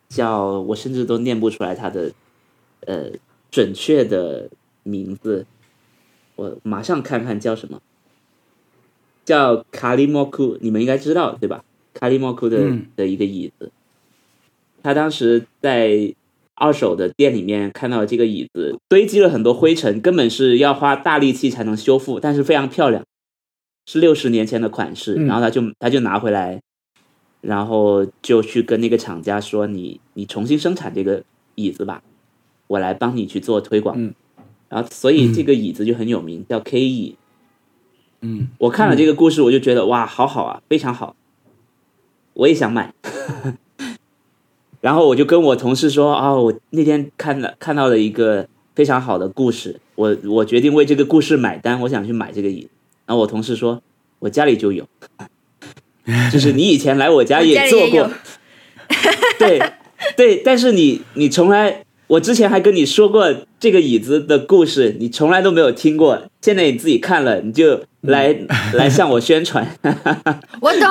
[0.09, 2.13] 叫我甚至都念不出来它的
[2.87, 3.11] 呃
[3.51, 4.49] 准确的
[4.83, 5.45] 名字，
[6.37, 7.83] 我马上看看叫什么，
[9.27, 11.63] 叫卡利莫库，你们应该知道对吧？
[11.93, 13.73] 卡利莫库的、嗯的一个椅子，
[14.83, 16.15] 他当时在
[16.55, 23.05] 二手的店里面看到这个椅子，堆积了很多灰尘，根本是要花大力气才能修复，但是非常漂亮，
[23.87, 26.63] 是六十年前的款式，嗯然后他就他就拿回来，
[27.41, 31.25] 然后就去跟那个厂家说你你重新生产这个
[31.57, 32.03] 椅子吧，
[32.69, 33.97] 我来帮你去做推广。
[33.99, 34.15] 嗯
[34.69, 37.17] 然后所以这个椅子就很有名，叫 K 椅。
[38.21, 41.15] 嗯，我看了这个故事，我就觉得哇，好好啊，非常好，
[42.35, 42.93] 我也想买。
[44.81, 52.69] 然后我就跟我同事说啊、我那天看了看到了一个非常好的故事，我我决定为这个故事买单，我想去买这个椅子。
[53.07, 53.83] 然后我同事说，
[54.19, 54.87] 我家里就有，
[56.31, 58.11] 就是你以前来我家也做过。
[59.39, 59.61] 对
[60.17, 68.35] 对，但是你你从来，我之前还跟你说过这个椅子的故事，你从来都没有听过，现在你自己看了，你就来、
[68.75, 69.67] 来向我宣传。
[70.61, 70.89] 我懂，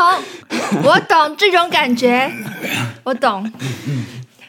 [0.84, 2.30] 我懂这种感觉，
[3.04, 3.52] 我懂。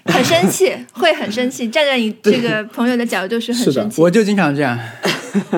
[0.06, 1.68] 很生气，会很生气。
[1.68, 4.00] 站在你这个朋友的角度是很生气。
[4.00, 4.78] 我就经常这样，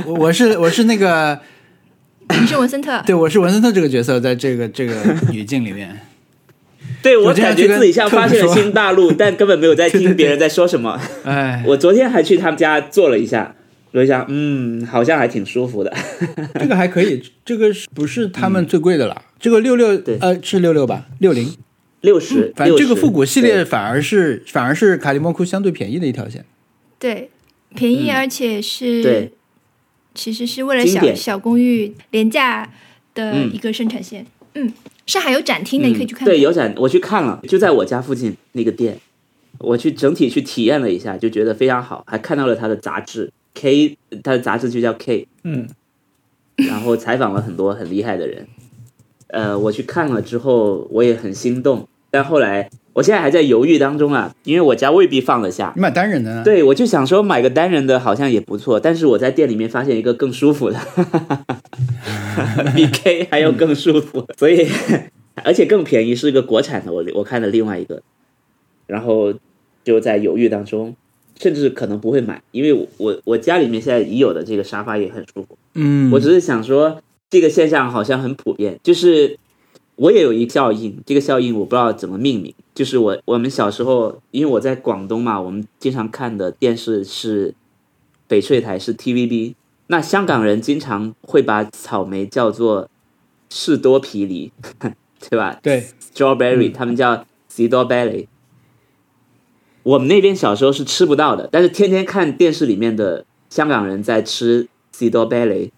[0.07, 1.39] 我 我是我是那个，
[2.41, 4.95] 你是文森特，对我是文森特这个角色，在这个这个
[5.33, 6.01] 语境里面，
[7.03, 11.01] 对我感觉自己像发现了新大陆，但根本没有在听别人在说什么。
[11.25, 13.55] 哎， 我昨天还去他们家坐了一下，
[13.93, 15.95] 坐一下，嗯，好像还挺舒服的。
[16.59, 19.23] 这个还可以， 这个是不是他们最贵的了？
[19.39, 21.55] 这个六六呃是六六吧，六零，
[22.01, 26.45] 六十，反正这个复古系列反而是反而是卡利莫库相对便宜的一条线。
[26.99, 27.31] 对，
[27.75, 29.33] 便宜，而且是、嗯对。
[30.15, 32.69] 其实是为了小小公寓廉价
[33.15, 33.53] 的嗯。
[33.55, 34.27] 一个生产线。
[34.55, 34.73] 嗯，
[35.09, 36.29] 上海有展厅的，你可以去看看。
[36.29, 39.01] 对，有展，我去看了，就在我家附近那个店，
[39.59, 45.67] 我去整体去体验了一下，就觉得非常好，还看到了他的杂志 K，他的杂志就叫 K，嗯，
[46.57, 48.47] 然后采访了很多很厉害的人。
[49.29, 55.73] 呃，我去看了之后，我也很心动，但后来我现在还在犹豫当中啊，因为我家未必放得下。
[55.77, 60.79] 你买单人的呢？，对，我就想说买个单人的好像也不错，但是我在店里面发现一个更舒服的，
[62.75, 64.67] 比 K 还要更舒服，所以
[65.45, 66.93] 而且更便宜，是一个国产的。
[66.93, 68.03] 我我看了另外一个，
[68.87, 69.33] 然后
[69.85, 70.97] 就在犹豫当中，
[71.39, 75.57] 甚至可能不会买，因为我我我家里面现在已有的这个沙发也很舒服。
[75.75, 79.39] 嗯，我只是想说，这个现象好像很普遍，就是
[79.99, 82.55] 我也有一个效应，这个效应我不知道怎么命名。
[82.73, 87.53] 就是我我们小时候，因为我在广东嘛，我们经常看的电视是
[88.29, 89.55] 翡翠台，是 TVB。
[89.89, 92.89] 那香港人经常会把草莓叫做
[93.51, 94.53] 士多啤梨，
[95.29, 95.85] 对吧对
[96.15, 98.29] ，？Strawberry，、他们叫 Strawberry。
[99.83, 105.71] 我们那边小时候是吃不到的，但是天天看电视里面的香港人在吃 Strawberry，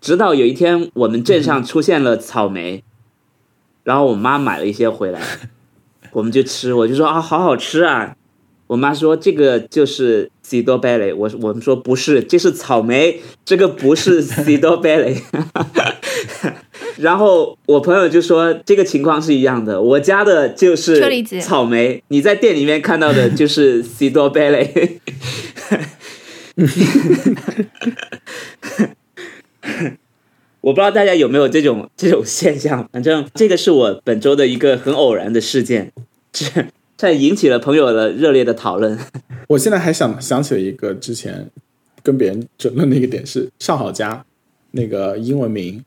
[0.00, 2.82] 直到有一天我们镇上出现了草莓，
[3.86, 5.20] 然后我妈买了一些回来，
[6.10, 8.16] 我们就吃，我就说啊，好好吃啊。
[8.66, 14.90] 我妈说这个就是 c i d o b e l l y 我我们说不是，这是草莓，这个不是 c i d o b
[14.90, 15.22] e l l y
[16.96, 21.40] 然后我朋友就说这个情况是一样的，我家的就是车厘子。
[21.40, 25.00] 草莓，你在店里面看到的就是 c i d o b e l l y
[30.66, 35.92] 我不知道大家有没有这种 这种现象，反正这个是我本周的一个很偶然的事件，
[36.32, 36.44] 这
[36.96, 38.98] 这引起了朋友的热烈的讨论。
[39.46, 41.48] 我现在还想想起了一个之前
[42.02, 44.24] 跟别人争论的一个点是上好佳
[44.72, 45.80] 那个英文名，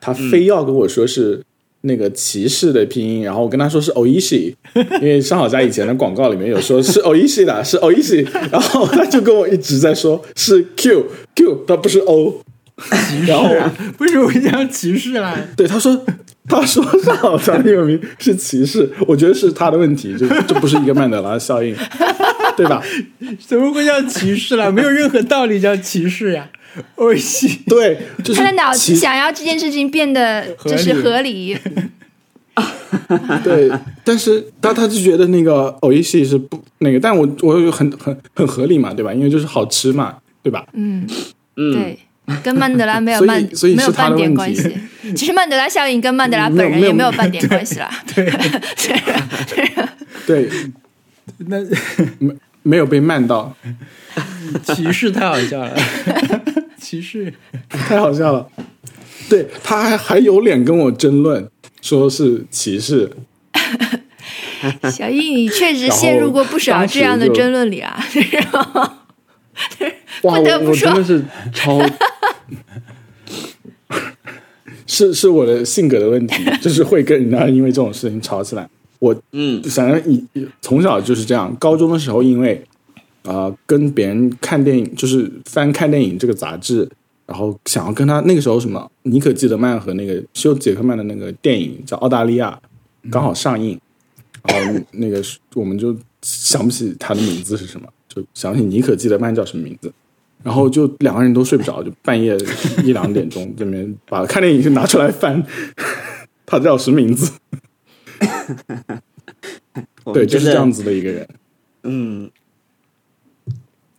[0.00, 1.42] 他非要跟我说是
[1.80, 4.54] 那个骑士的拼音，然后我跟他说是 oishi，
[5.00, 12.40] 因为上好佳以前的广告里面有说是 oishi 的，是 oishi，然后他就跟我一直在说是 q q，他不是 o，
[13.26, 13.48] 然后
[13.98, 15.36] 为什么会这样歧视啦？
[15.56, 16.04] 对他说。
[16.48, 21.72] 他说上好佳的英文名是歧视，我觉得是他的问题，就这不是一个曼德拉效应，
[22.58, 22.82] 对吧？
[23.46, 24.68] 怎么会叫歧视啦？
[24.68, 26.48] 没有任何道理叫歧视呀！
[26.96, 31.56] 我西，对，就是他的脑子想要这件事情变得就是合理，
[33.44, 33.70] 对，
[34.02, 39.14] 但是他他就觉得那个偶一系是不那个，但我我有很很很合理嘛，对吧？
[39.14, 40.66] 因为就是好吃嘛，对吧？
[40.72, 41.06] 嗯，
[41.56, 41.98] 嗯，对，
[42.42, 44.76] 跟曼德拉没有所以曼所以没有半点关系。
[45.16, 47.90] 其实曼德拉效应跟曼德拉本人也没有半点关系啦。
[48.14, 48.32] 对，
[50.26, 50.48] 对，
[51.38, 51.56] 那
[52.18, 53.54] 没没有被慢到，
[54.62, 55.76] 歧视太好笑了，
[56.80, 57.34] 歧视。
[57.68, 58.48] 太好笑了。
[59.28, 61.48] 对，他还还有脸跟我争论，
[61.80, 63.10] 说是歧视。
[64.90, 67.98] 小易，你确实陷入过不少这样的争论里啊。
[70.22, 71.22] 哇，我我真的是
[71.52, 71.80] 超，
[74.86, 78.68] 是是我的性格的问题，就是会跟人家因为这种事情吵起来。
[78.98, 80.24] 我嗯反正以
[80.60, 81.52] 从小就是这样。
[81.56, 82.62] 高中的时候，因为
[83.24, 86.88] 啊、呃跟别人看电影，就是翻看电影这个杂志，
[87.26, 92.56] 然后想要跟他那个时候什么尼可基德曼和那个休杰克曼的那个电影叫《澳大利亚》，
[93.10, 93.76] 刚好上映，
[94.44, 95.20] 然后那个
[95.54, 99.92] 我们就想不起他的名字是什么，就想起尼可基德曼叫什么名字。
[100.42, 102.36] 然后就两个人都睡不着，就半夜
[102.84, 105.42] 一两点钟这边把看电影就拿出来翻，
[106.44, 107.32] 他叫什么名字？
[110.12, 111.28] 对，就是这样子的一个人。
[111.84, 112.30] 嗯，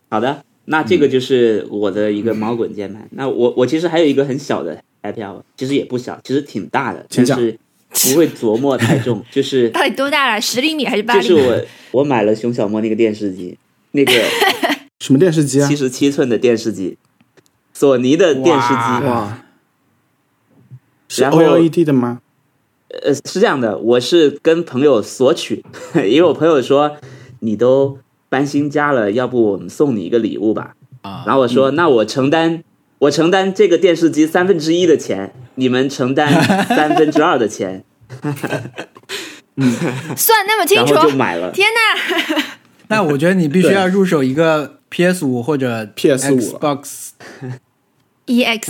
[0.10, 3.08] 好的，那这个就是我的一个猫滚键盘。
[3.12, 7.60] 那我我其实还有一个很小的 happy hour，其实也不小，其实挺大的， 请讲但是
[8.12, 9.24] 不会琢磨太重。
[9.32, 10.42] 就是到底多大了？
[10.42, 11.28] 十厘米还是八厘米？
[11.28, 13.58] 就是我我买了熊小莫那个电视机，
[13.92, 14.12] 那个
[15.04, 15.76] 什么电视机啊七？
[15.76, 16.98] 十七寸的电视机，
[17.74, 19.06] 索尼的电视机。
[19.06, 19.38] 哇，
[21.10, 22.22] 是 OLED 的吗？
[22.88, 26.96] 呃，是这样的，我是跟朋友索取， 因为我朋友说
[27.40, 27.98] 你都
[28.30, 30.76] 搬新家了，要不我们送你一个礼物吧？
[31.02, 32.64] 啊然后我说、那我承担，
[33.00, 36.32] 我承担这个电视机三分之一的钱，你们承担
[36.74, 37.84] 三分之二的钱，
[40.16, 41.10] 算那么清楚然后？
[41.10, 41.52] 就买了。
[41.52, 42.44] 天哪！
[42.90, 47.10] 那我觉得你必须要入手一个 PS 五或者 PS 五 Xbox
[48.28, 48.70] EX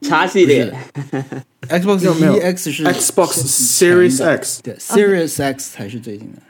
[0.00, 0.74] 叉系列，
[1.68, 2.38] Xbox 有没有。
[2.40, 6.42] EX 是 Xbox Series X 对 Series X 才是最近的。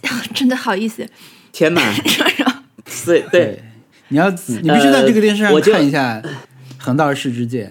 [0.34, 1.06] 真的好意思，
[1.52, 1.94] 天哪！
[3.04, 3.22] 对。
[3.30, 3.62] 对，
[4.08, 4.36] 你要你
[4.70, 6.20] 必须在这个电视上我看一下
[6.78, 7.70] 《横道世之介。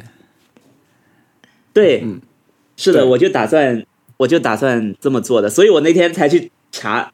[1.71, 2.03] 对，
[2.75, 3.85] 是的，我就打算，
[4.17, 7.11] 我就打算这么做的，所以我那天才去查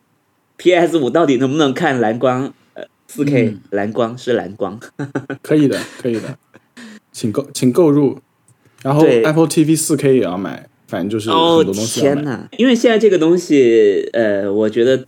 [0.60, 4.78] PS 五到底能不能看蓝光，呃，四 K 嗯蓝光是蓝光，
[5.42, 6.38] 可以的，可以的，
[7.12, 8.20] 请购请购入。
[8.84, 12.02] 然后 Apple TV 四 K 也要买，反正就是哦很多东西。
[12.02, 12.48] 天哪！
[12.58, 15.06] 因为现在这个东西，呃，我觉得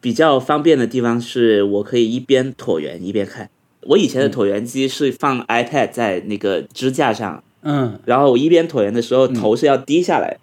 [0.00, 3.50] 比较方便的地方是我可以一边椭圆一边看。
[3.82, 7.38] 我以前的椭圆机是放 iPad 在那个支架上，》。
[7.62, 10.38] 嗯，然后我一边椭圆的时候头是要低下来，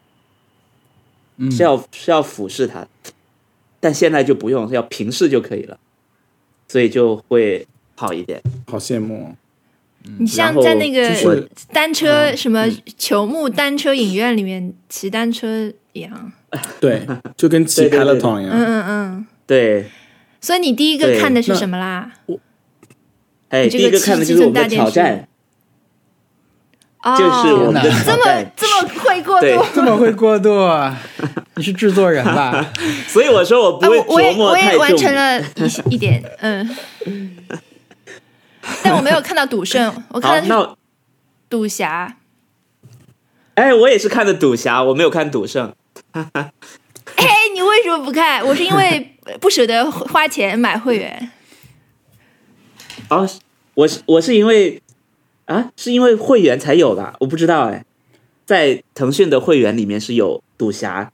[1.49, 2.87] 是要是要俯视它，
[3.83, 5.77] 但现在就不用，要平视就可以了，
[6.69, 8.41] 所以就会好一点。
[8.65, 9.35] 好羡慕哦。
[10.19, 12.65] 你像在那个单车什么
[12.97, 16.31] 球幕单车影院里面骑单车一样，
[16.79, 17.05] 对，
[17.35, 18.53] 就跟骑对对对 Peloton 一样。
[18.53, 19.27] 嗯嗯嗯。
[19.45, 19.85] 对，
[20.39, 22.09] 所以你第一个看的是什么啦？
[23.49, 25.27] 哎，这个第一个看的就是我们的挑战，
[27.03, 28.45] 哦，就是我们的这么。
[28.55, 29.65] 这么会过对渡。
[29.75, 30.97] 这么会过度啊？
[31.55, 32.73] 你是制作人吧？
[33.07, 35.13] 所以我说我不啊，会我我也琢磨太我也完成。
[35.13, 35.41] 了
[35.89, 36.75] 一一点，嗯，
[38.83, 40.77] 但我没有看到赌圣，我看，的是那我
[41.49, 42.17] 赌侠。
[43.55, 45.73] 哎，我也是看的赌侠，我没有看赌圣。
[46.13, 48.43] 哎，你为什么不看？
[48.45, 51.31] 我是因为不舍得花钱买会员。
[53.09, 53.29] 哦，
[53.75, 54.81] 我是我是因为
[55.45, 57.85] 啊，是因为会员才有的，我不知道哎，
[58.45, 61.11] 在腾讯的会员里面是有赌侠，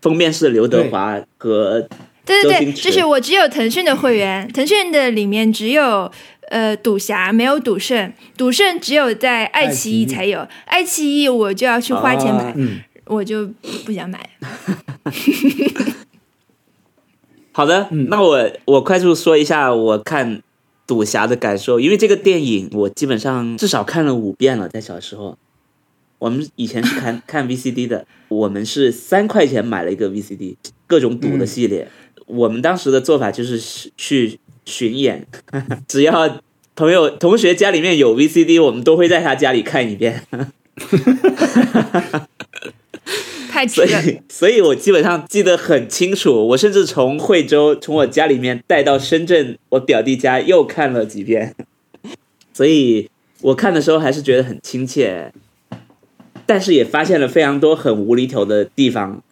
[0.00, 1.86] 封面是刘德华和
[2.24, 6.10] 对对对，就是我只有腾讯的会员， 腾讯的里面只有
[6.50, 11.28] 呃赌侠，没有赌圣，赌圣只有在爱奇艺才有，爱奇艺。
[11.28, 13.48] 我就要去花钱买，啊嗯，我就
[13.86, 14.30] 不想买。
[17.52, 20.42] 好的，那我我快速说一下我看
[20.86, 25.36] 赌侠的感受，因为这个电影我基本上至少看了五遍了，在小时候。
[26.18, 31.88] 我们以前是看 看 VCD 的，我们是三块钱买了一个 VCD，各种赌的系列。
[32.26, 35.26] 我们当时的做法就是去去巡演，
[35.88, 36.40] 只要
[36.76, 40.22] 朋友同学家里面有 VCD，我们都会在他家里看一遍。
[43.50, 46.46] 太值所了，以，所以我基本上记得很清楚。
[46.48, 51.56] 我甚至从惠州从我家里面带到深圳，我表弟家又看了几遍。
[52.52, 55.32] 所以我看的时候还是觉得很亲切，
[56.48, 59.22] 但是也发现了非常多很无厘头的地方。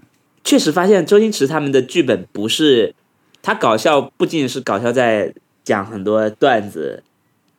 [0.44, 2.94] 确实发现周星驰他们的剧本不是
[3.40, 5.32] 他搞笑，不仅仅是搞笑在
[5.64, 7.02] 讲很多段子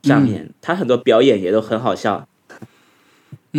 [0.03, 2.27] 上面，他很多表演也都很好笑。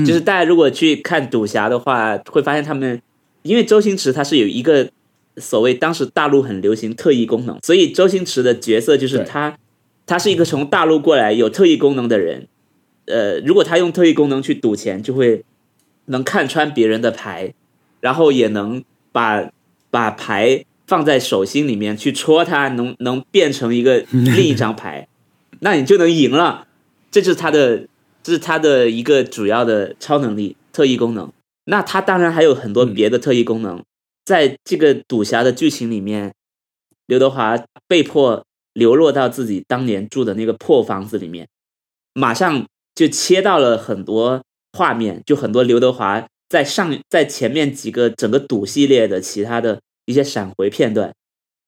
[0.07, 3.03] 就是大家如果去看赌侠的话，会发现他们，
[3.43, 4.89] 因为周星驰他是有一个
[5.37, 9.59] 所谓当时大陆很流行特异功能，所以周星驰的角色就是他，
[10.07, 12.47] 他是一个从大陆过来有特异功能的人。
[13.07, 15.43] 呃，如果他用特异功能去赌钱，就会
[16.09, 17.55] 能看穿别人的牌，
[18.01, 19.51] 然后也能把
[19.91, 25.09] 把牌放在手心里面去戳它，能能变成一个另一张牌，
[25.61, 26.67] 那你就能赢了。
[27.11, 27.87] 这就是他的，
[28.23, 31.33] 这是他的一个主要的超能力特异功能。
[31.65, 33.83] 那他当然还有很多别的特异功能，
[34.25, 36.35] 在这个赌侠的剧情里面，
[37.07, 41.49] 刘德华被迫流落到自己当年住的那个破房子里面，
[42.15, 44.43] 马上就切到了很多
[44.79, 51.13] 画面，就很多刘德华在上在前面几个整个赌系列的其他的一些闪回片段，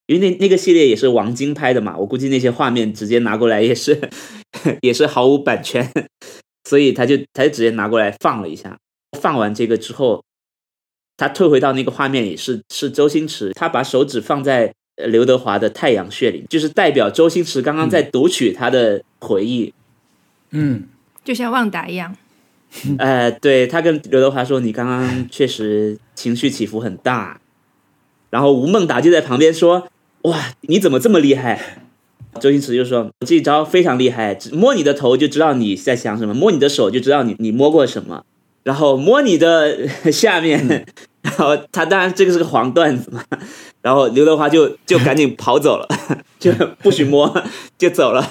[0.06, 4.00] 因为那那个系列也是王晶拍的嘛，我估计那些画面直接拿过来也是
[4.80, 5.92] 也是毫无版权，
[6.68, 8.78] 所以他就他就直接拿过来放了一下。
[9.18, 10.22] 放完这个之后，
[11.16, 19.74] 他退回到那个画面里是是周星驰，他把手指放在呃刘德华的太阳穴里，就是代表周星驰刚刚在读取他的回忆。
[20.50, 20.88] 嗯，
[21.24, 22.16] 就像旺达一样。
[22.98, 27.40] 呃，对他跟刘德华说：“你刚刚确实情绪起伏很大。”
[28.30, 29.88] 然后吴孟达就在旁边说
[30.22, 31.78] ：“哇，你怎么这么厉害？”
[32.40, 38.24] 周星驰就说：“这一招非常厉害，只摸你的头就知道你在想什么，摸你的手就知道你你摸过什么，
[38.62, 40.86] 然后摸你的下面，
[41.22, 43.24] 然后他当然这个是个黄段子嘛，
[43.82, 45.88] 然后刘德华就就赶紧跑走了，
[46.38, 47.42] 就不许摸，
[47.76, 48.24] 就走了。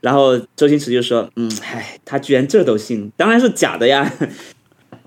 [0.00, 4.12] 然后周星驰就说：“嗯，唉，他居然这都信，当然是假的呀。”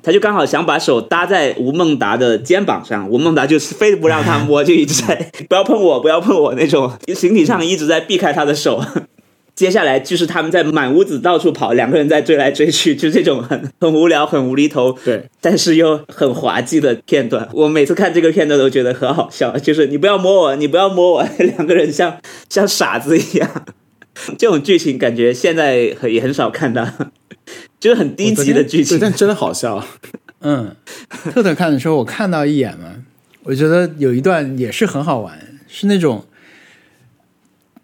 [0.05, 8.83] 他就刚好想把手搭在吴孟达的肩膀上，吴孟达就是非不让他摸，就一直在不要碰我，不要碰我那种，形体上一直在避开他的手。
[9.55, 17.47] 接下来就是他们在满屋子到处跑，两个人在追来追去，就这种很很无聊、很无厘头，对，但是又很滑稽的片段。
[17.53, 22.17] 我每次看这个片段都觉得很好笑，就是你不要摸我，你不要摸我， 两个人像
[22.49, 23.49] 像傻子一样。
[24.37, 26.87] 这种剧情感觉现在很也很少看到，
[27.79, 28.99] 就是很低级的剧，情。
[28.99, 29.85] 但真的好笑。
[30.41, 30.75] 嗯，
[31.09, 32.95] 特特看的时候，我看到一眼嘛，
[33.43, 36.25] 我觉得有一段也是很好玩，是那种，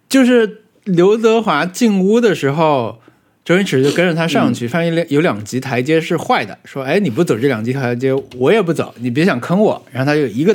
[0.09, 2.99] 就是刘德华进屋的时候，
[3.45, 10.53] 周星驰就跟着他上去，发现两有两级台阶是坏的，说：“哎，你不走这两级台阶，我也不走，你别想坑我。”然后他就一个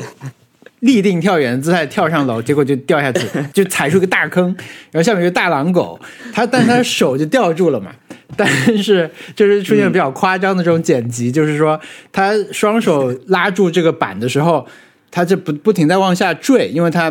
[0.85, 4.55] 立定跳远姿态跳上楼，结果就掉下去，就踩出个大坑，
[4.91, 5.99] 然后下面有个大狼狗，
[6.31, 7.91] 他但他手就吊住了嘛。
[8.37, 8.47] 但
[8.77, 11.81] 是就是出现比较夸张的这种剪辑，就是说
[12.13, 14.67] 他双手拉住这个板的时候，
[15.11, 17.11] 他这不不停在往下坠，因为他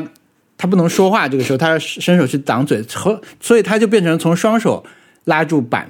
[0.56, 4.86] 他不能说话，这个时候他伸手去挡嘴，和所以他就变成从双手
[5.24, 5.90] 拉住板，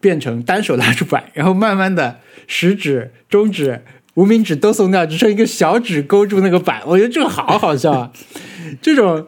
[0.00, 2.18] 变成单手拉住板，然后慢慢的
[2.48, 6.82] 食指、中指、无名指都松掉，只剩一个小指勾住那个板。
[6.84, 8.10] 我觉得这个好好笑啊！
[8.80, 9.26] 这种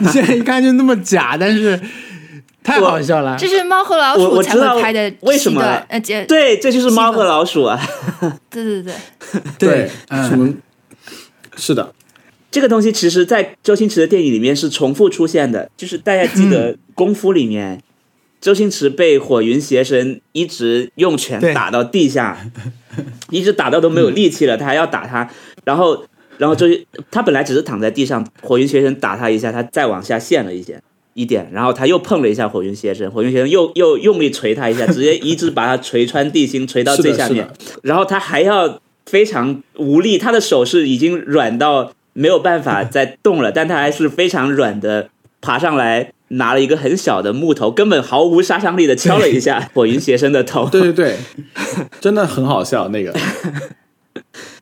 [0.00, 1.80] 你现在一看就那么假，但是
[2.62, 3.36] 太好笑了。
[3.38, 7.80] 这是猫和老鼠才会拍的为什么呃，对，这就是猫和老鼠啊。
[8.50, 8.92] 对对对，
[9.58, 10.54] 对，嗯，什么？
[11.56, 11.92] 是的，
[12.50, 17.80] 这个东西其实，在周星驰的电影里面是重复出现的，就是大家记得 《功夫》里面，
[18.46, 22.38] 周星驰被火云邪神一直用拳打到地下，
[23.30, 25.28] 一直打到都没有力气了，他还要打他，
[25.64, 26.04] 然后，
[26.38, 30.80] 然后周星他本来只是躺在地上，火云邪神打他一下，他再往下陷了一些。
[31.14, 37.48] 一点，然后他又碰了一下火云邪神，火云邪神又又用力捶他一下，直接一直把他捶穿地心，捶到，最下面。
[37.82, 45.08] 然后他还要非常无力，他的手是已经软到没有办法再动了，但他还是非常软的
[45.40, 50.68] 爬上来，拿了一个很小的木头，根本毫无杀伤力的敲了一下火云邪神的头。
[50.68, 51.16] 对对对，
[52.00, 53.14] 真的很好笑那个。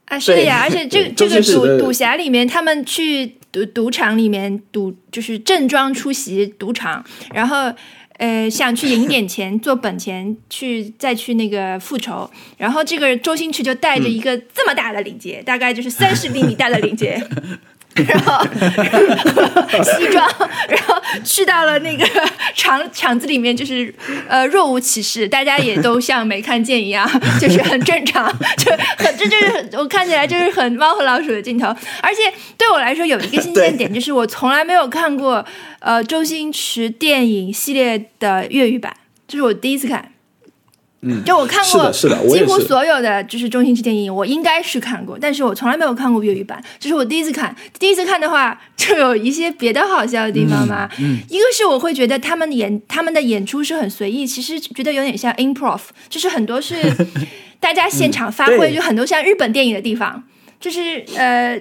[0.06, 7.72] 啊，是的呀，而且这对这个赌赌侠里面，他们去赌赌场里面赌，就是正装出席赌场，然后
[8.18, 17.18] 呃想去赢点钱做本钱，去再去那个复仇，然后这个周星驰就带着一个这么大的领结，大概就是三十厘米大的领结。
[17.94, 18.44] 然后
[19.82, 20.28] 西装，
[20.68, 22.04] 然后去到了那个
[22.54, 23.94] 场场子里面，就是
[24.28, 27.08] 呃若无其事，大家也都像没看见一样，
[27.40, 31.68] 就是很正常，就很这就是很我看起来就是很猫和老鼠的镜头。
[32.02, 35.44] 而且对我来说有一个新 鲜点，就是我从来没有看过
[35.78, 38.92] 呃周星驰电影系列的粤语版，
[39.28, 40.10] 这是我第一次看。
[41.04, 47.54] 嗯，就我看过，是的是的几乎所有的就是中星驰电影，我应该是看过，但是我从来没有看过粤语版，这是我第一次看。
[47.78, 50.88] 第一次看的话，就有一些别的好笑的地方嘛。
[50.98, 56.74] 嗯一个是我会觉得他们演他们的演出是很随意，其实觉得有点像 improv，就是很多是
[57.60, 60.24] 大家现场发挥，对就很多像日本电影的地方，
[60.58, 61.60] 就是呃。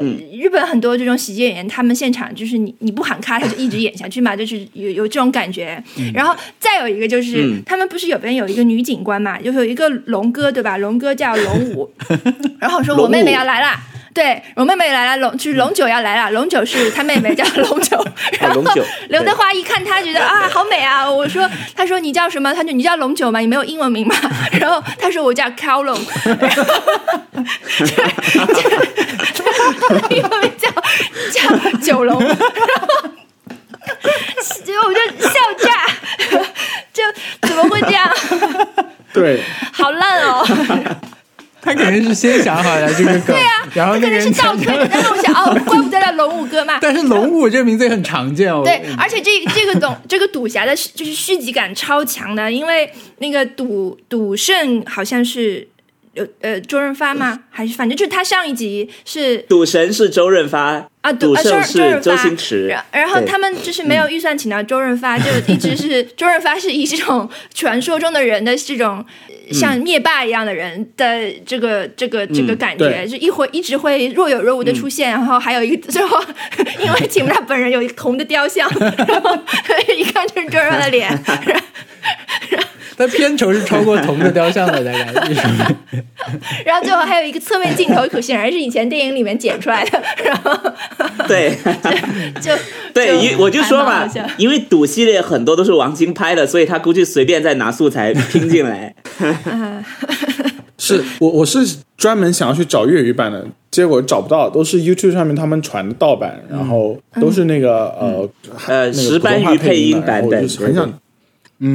[0.00, 5.82] 呃，日本很多这种喜剧演员，他们现场就是你你不喊咔，他就一直演下去嘛，就是有有这种感觉。
[6.14, 10.76] 然后再有一个就是，嗯他们不是有边有一个女警官嘛，就是有一个龙哥对吧？
[10.76, 11.90] 龙哥叫龙武，
[12.60, 13.80] 然后说我妹妹要来啦。
[14.14, 18.04] 对，我妹妹来了，龙就是龙九要来了，龙九是她妹妹叫 龙九，
[18.38, 18.62] 然后
[19.08, 22.52] 刘德华一看她觉得啊好美啊，我说 他说你叫什么？
[22.52, 23.40] 他就你叫龙九吗？
[23.40, 24.14] 你没有英文名吗？
[24.60, 26.64] 然后他说我叫 Cow 龙，然后
[29.32, 29.44] 就
[30.14, 30.68] 英文名叫
[31.30, 31.40] 叫
[31.78, 32.36] 九龙，然后
[34.64, 35.86] 结果我就笑炸，
[36.92, 37.02] 就
[37.48, 38.10] 怎么会这样？
[39.14, 40.46] 对，好烂哦！
[41.62, 46.78] 他肯定是先想好了这个梗，对啊然后他可能是那个人倒推的，但是我想哦， 怪不得叫龙五哥嘛。
[46.80, 48.62] 但是龙五这个名字也很常见哦。
[48.64, 55.68] 对，而且这这个董 这个赌侠的，就是续集感超强的，因为那个赌赌圣好像是
[56.14, 57.44] 有呃周润发吗？
[57.48, 62.84] 还是反正就是他上一集是赌神是周润发，啊，赌啊周周圣是周润发星驰然。
[62.90, 69.04] 然后他们就是没有预算请到周润发，就一直是 周润发是以这种传说中的人的这种。
[69.52, 73.08] 像灭霸一样的人的这个这个这个嗯感觉，对。
[73.08, 76.22] 就一会一直会若有若无的出现，然后还有一个最后，
[76.82, 79.36] 因为请不他本人有一个铜的雕像，然后
[79.96, 81.10] 一看就是周润发的脸，
[82.96, 84.98] 他片酬是超过 铜的雕像的，大概
[86.64, 90.56] 然后最后还有一个侧面镜头，可显然是以前电影里面剪出来的，然后
[91.26, 91.56] 对
[92.40, 92.52] 就
[92.94, 98.94] 对，因我就说嘛因为赌系列很多都是王晶拍的，所以他估计随便再拿素材拼进来。
[100.78, 108.28] 是我我是专门想要去找粤语版的，结果找不到，都是 YouTube 上面他们传的盗版，然后都是那个、呃
[108.66, 110.90] 呃，那个石斑鱼配音版本，就是很想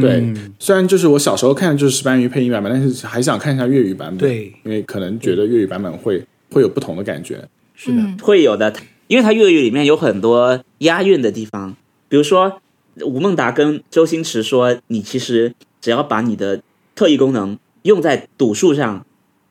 [0.02, 6.22] 对嗯，虽然就是我小时候看的就是石斑鱼配音版本，但是还想看一下粤语版本，对，因为可能觉得粤语版本会
[6.52, 7.36] 会有不同的感觉。
[7.74, 8.18] 是的，嗯。
[8.22, 8.74] 会有的，
[9.08, 11.74] 因为它粤语里面有很多押韵的地方，
[12.10, 12.60] 比如说
[13.06, 16.60] 吴孟达跟周星驰说：“你其实只要把你的
[16.98, 19.06] 特异功能用在赌术上，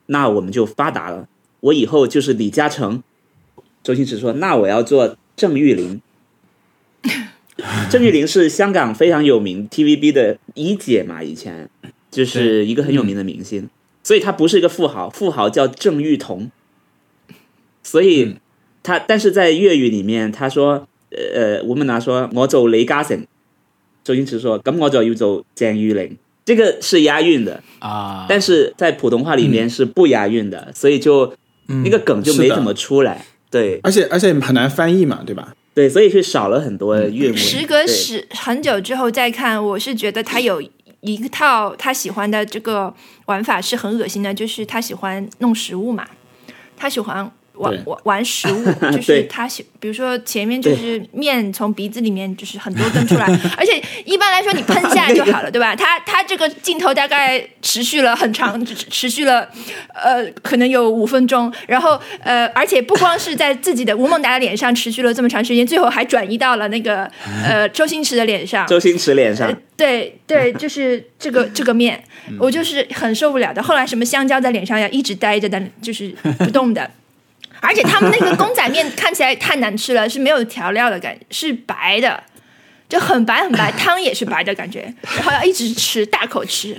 [0.04, 1.26] 那我们就发达了。
[1.60, 3.02] 我以后就是李嘉诚。”
[3.82, 6.02] 周星驰说：“那我要做郑裕玲。
[7.88, 11.70] ”郑裕玲是香港非常有名 TVB 的一姐嘛，以前
[12.10, 13.70] 就是一个很有名的明星，
[14.02, 16.50] 所以她不是一个富豪，富豪叫郑裕彤。
[17.82, 18.36] 所以
[18.82, 23.24] 他，但是在粤语里面，他说，呃，吴孟达说我做李嘉诚，
[24.02, 31.34] 周星驰说咁我就要做郑裕玲，这个是押韵的，啊，但是在普通话里面是不押韵的，所以就
[31.66, 33.26] 那个梗就没怎么出来。
[33.50, 35.52] 对而且而且很难翻译嘛，对吧？
[35.74, 37.36] 对，所以是少了很多韵味。
[37.36, 40.62] 时隔对十很久之后再看，我是觉得他有
[41.00, 42.92] 一套他喜欢的这个
[43.26, 46.06] 玩法是很恶心的，就是他喜欢弄食物嘛，
[46.76, 53.26] 他喜欢玩玩 玩食物， 就是他喜，比如说前面就是面从鼻子里面就是很多根出来，
[53.56, 55.74] 而且一般来说你喷下来就好了，对吧？
[55.74, 59.48] 他他这个镜头大概持续了很长，持持续了
[59.94, 67.10] 呃可能有五分钟，然后呃而且不光是在自己的吴孟达的脸上持续了这么长时间，最后还转移到了那个
[67.44, 72.02] 呃周星驰的脸上，周星驰脸上呃，对对，就是这个这个面，
[72.38, 73.62] 我就是很受不了的。
[73.62, 76.90] 后来什么香蕉在脸上要一直待着的，就是不动的。
[77.66, 82.22] 而且他们那个公仔面看起来太难吃了，是没有调料的感觉，是白的，
[82.88, 86.76] 就很白很白， 汤也是白的感觉，然后要一直吃，大口吃。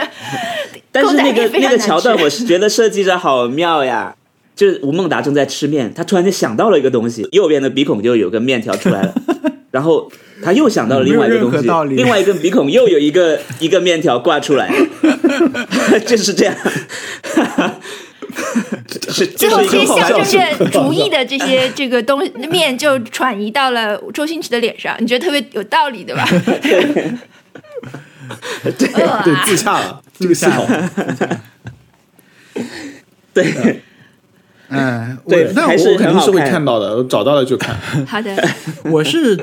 [0.90, 4.14] 但是那个那个桥段，我是觉得设计的好妙呀。
[4.56, 9.14] 就是吴孟达正在吃面，他突然间想到了一个东西，右边的鼻孔就有个面条出来了，
[9.70, 10.10] 然后
[10.42, 11.64] 他又想到了另外一个东西
[11.94, 14.68] 另外一个鼻孔又有一个一个面条挂出来，
[16.04, 16.56] 就是这样。
[19.10, 22.20] 是最后这些象笑征着主义的这些这个东
[22.50, 26.26] 面就转移到了周星驰的脸上，你觉得特别有道理， 对吧？
[28.62, 29.24] 对对，啊！
[29.46, 30.66] 自洽了，这个系统。
[33.32, 33.80] 对
[34.68, 37.74] 哎，我对那我我肯定是会看看到的，我找到了就看。
[38.06, 38.36] 好的，
[38.84, 39.34] 我是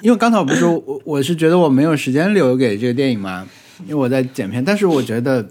[0.00, 3.44] 因为刚才我不是说我我是觉得我没有时间留给这个电影嘛，
[3.82, 5.44] 因为我在剪片，但是我觉得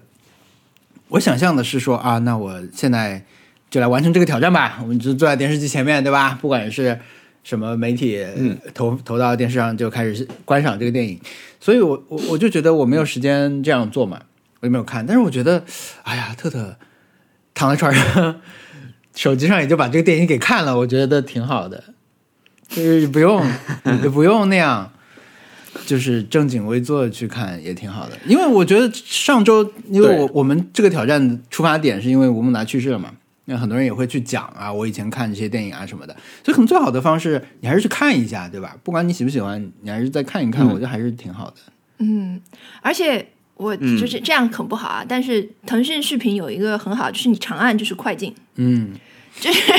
[1.10, 3.24] 我想象的是说啊，那我现在
[3.70, 6.38] 就来完成这个挑战吧，我们就坐在电视机前面，对吧？
[6.42, 7.00] 不管是
[7.44, 11.20] 什么媒体，嗯，投投到电视上就开始观赏这个电影，
[11.60, 14.22] 所以我我我就觉得我没有时间这样做嘛，
[14.62, 15.06] 我也没有看。
[15.06, 15.64] 但是我觉得，
[16.04, 16.78] 哎呀，特特
[17.54, 18.42] 躺在床上，
[19.16, 21.84] 手机上也就把这个电影给看了，我觉得挺好的。
[22.68, 23.44] 就是不用，
[24.04, 24.92] 也 不用那样，
[25.86, 28.18] 就是正襟危坐地去看也挺好的。
[28.28, 33.12] 因为我觉得上周，因为我我们这个挑战出发点是因为吴孟达去世了嘛，
[33.46, 38.76] 那很多人也会去讲啊，我以前看这些电影啊什么的，所以可能最好的方式，你还是去看一下，对吧？
[38.84, 41.56] 不管你喜不喜欢，你还是再看一看，嗯我觉得还是挺好的。
[41.98, 42.40] 嗯，
[42.82, 45.04] 而且我嗯就是这样很不好啊。
[45.08, 48.92] 但是腾讯视频有一个很好，就是你长按就是快进，嗯，
[49.40, 49.74] 就是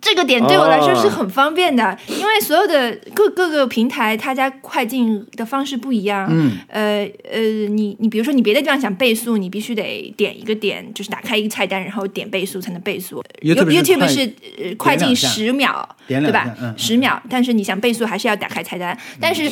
[0.00, 6.26] 这个点对我来说是很方便的，因为所有的各各个平台它家快进的方式不一样。
[6.30, 13.22] 嗯，呃呃，你你比如说你别的地方想倍速，你必须得点一个点，就是打开一个菜单，然后点倍速才能倍速。
[13.42, 14.20] YouTube 是
[14.58, 16.54] 呃快进十秒，对吧？
[16.76, 19.50] 十秒，但是你想倍速还是要打开菜单，但是。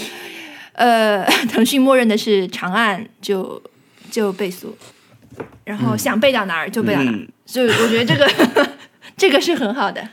[0.79, 3.61] 呃， 腾讯默认的是长按就
[4.13, 4.79] 就倍速，
[5.65, 7.29] 然后想背到哪儿就背到哪儿，嗯。
[7.45, 8.69] 所以我觉得这个
[9.19, 10.09] 这个是很好的，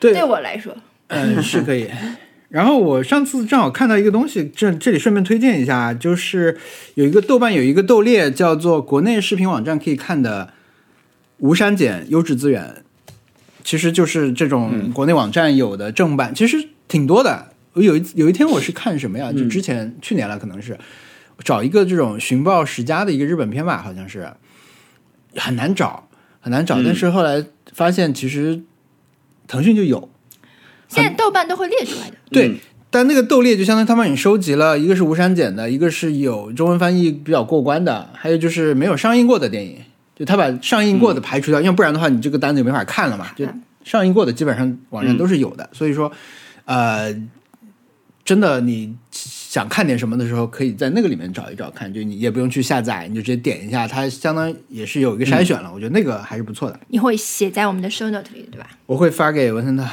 [0.00, 0.76] 对对我来说。
[1.08, 1.88] 嗯，是可以。
[2.50, 6.56] 然后我上次正好看到一个东西，这这里顺便推荐一下，就是
[6.94, 10.52] 有一个豆瓣有一个豆列叫做国内视频网站可以看的
[11.38, 12.82] 无删减优质资源，
[13.62, 17.48] 其实就是这种国内网站有的正版，其实挺多的。
[17.74, 19.30] 我有一有一天我是看什么呀？
[19.30, 20.76] 就之前、去年了，可能是
[21.44, 24.26] 找一个这种寻报十佳的一个日本片吧，好像是
[25.36, 26.08] 很难找，
[26.40, 26.82] 很难找。
[26.82, 27.44] 但是后来
[27.74, 28.62] 发现，其实
[29.48, 30.08] 腾讯就有。
[30.86, 32.56] 现在豆瓣都会列出来的，对，嗯
[32.90, 39.76] 但那个豆列就相当于他帮你收集了，一个是无删减的，一个是有中文翻译比较过关的，还有就是没有上映过的电影，
[40.16, 43.26] 就他把上映过的排除掉，要不然的话你这个单子就没法看了嘛。
[43.36, 43.44] 就
[43.84, 46.10] 上映过的基本上网站都是有的，所以说，
[46.64, 47.14] 呃，
[48.24, 48.96] 真的你
[49.48, 56.78] 想看点什么的时候，可以在那个里面找一找看，就你也不用去下载，你就直接点一下，它相当于也是有一个筛选了，我觉得那个还是不错的。
[56.88, 58.68] 你会写在我们的 show note 里，对吧？
[58.84, 59.88] 我会发给文森特，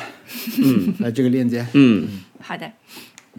[0.61, 1.65] 嗯呃，这个链接。
[1.71, 2.05] 嗯
[2.41, 2.69] 好的，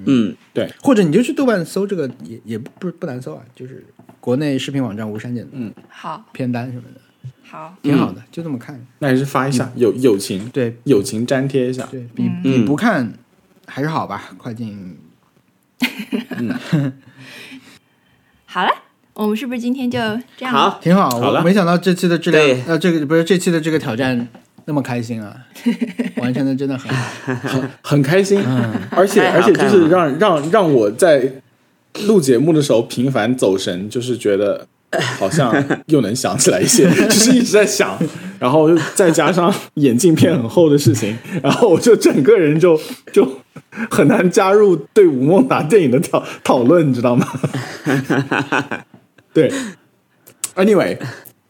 [0.07, 3.85] 嗯，对或者你就去豆瓣搜这个，也也不不不难搜啊，就是
[4.19, 8.83] 国内视频网站无删减的嗯好，片单什么的，好，挺好的，就这么看。
[9.01, 11.87] 那还是发一下友友情，对友情粘贴一下。
[11.91, 13.13] 对比比不看
[13.67, 14.97] 还是好吧，快进。
[18.47, 18.71] 好了，
[19.15, 19.99] 我们是不是今天就
[20.37, 22.55] 这样？，好，挺好，好我没想到这期的质对。
[22.55, 24.27] 量，呃，这个不是这期的这个挑战
[24.65, 25.37] 那么开心啊，
[26.17, 27.63] 完成的真的很好。
[27.83, 28.73] 很开心，嗯。
[28.91, 31.31] 而且而且就是让让让我在
[32.07, 34.67] 录节目的时候频繁走神，就是觉得
[35.19, 35.53] 好像
[35.87, 37.99] 又能想起来一些，就是一直在想，
[38.39, 42.79] 然后再加上眼镜片很厚的事情，然后我就整个人就
[43.13, 43.29] 就
[43.91, 47.27] 很难加入对吴孟达电影的讨讨论，你知道吗？
[49.33, 49.53] 对
[50.55, 50.99] ，Anyway，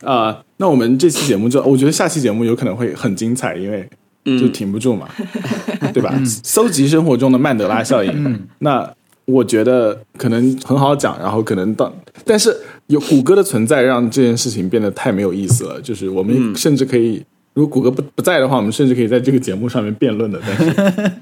[0.03, 3.89] 啊、那我们这期节目就，我觉得下期节目有可能会很精彩，因为
[4.25, 5.09] 就停不住嘛，
[5.95, 6.13] 对吧？
[6.43, 8.93] 搜集生活中的曼德拉效应，那
[9.25, 11.93] 我觉得可能很好讲，然后可能到，
[12.25, 12.57] 但是
[12.89, 15.81] 有谷歌的存在让这件事情变得太没有意思了。
[15.81, 17.23] 就是我们甚至可以，
[17.55, 21.13] 如果谷歌不不在的话，我们甚至可以在这个节目上面辩论的，但是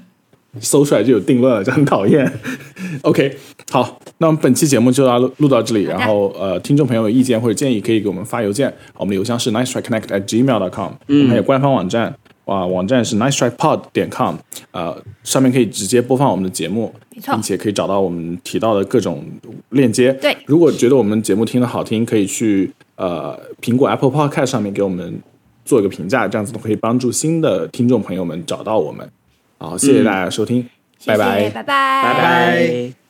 [0.61, 2.31] 搜出来就有定论了，就很讨厌。
[3.01, 3.35] OK，
[3.71, 5.83] 好，那我们本期节目就到录录到这里。
[5.83, 12.15] 然后呃，听众朋友有意见或者建议，可以给我们发邮件，我们的邮箱是 nice try connect at gmail dot com，我们还有官方网站。
[12.45, 14.35] 啊，网站是 nice try pod 点 com，
[14.71, 19.25] 呃，上面可以直接播放我们的节目，没错并且可以找到我们提到的各种
[19.69, 20.13] 链接。
[20.13, 25.19] 对如果觉得我们节目听得好听，可以去呃苹果 Apple Podcast 上面给我们
[25.65, 29.09] 做一个评价，这样子可以帮助新的听众朋友们找到我们。
[29.57, 30.61] 好，谢谢大家收听，
[30.99, 31.49] 谢谢拜拜。
[31.49, 33.04] 拜拜，拜拜。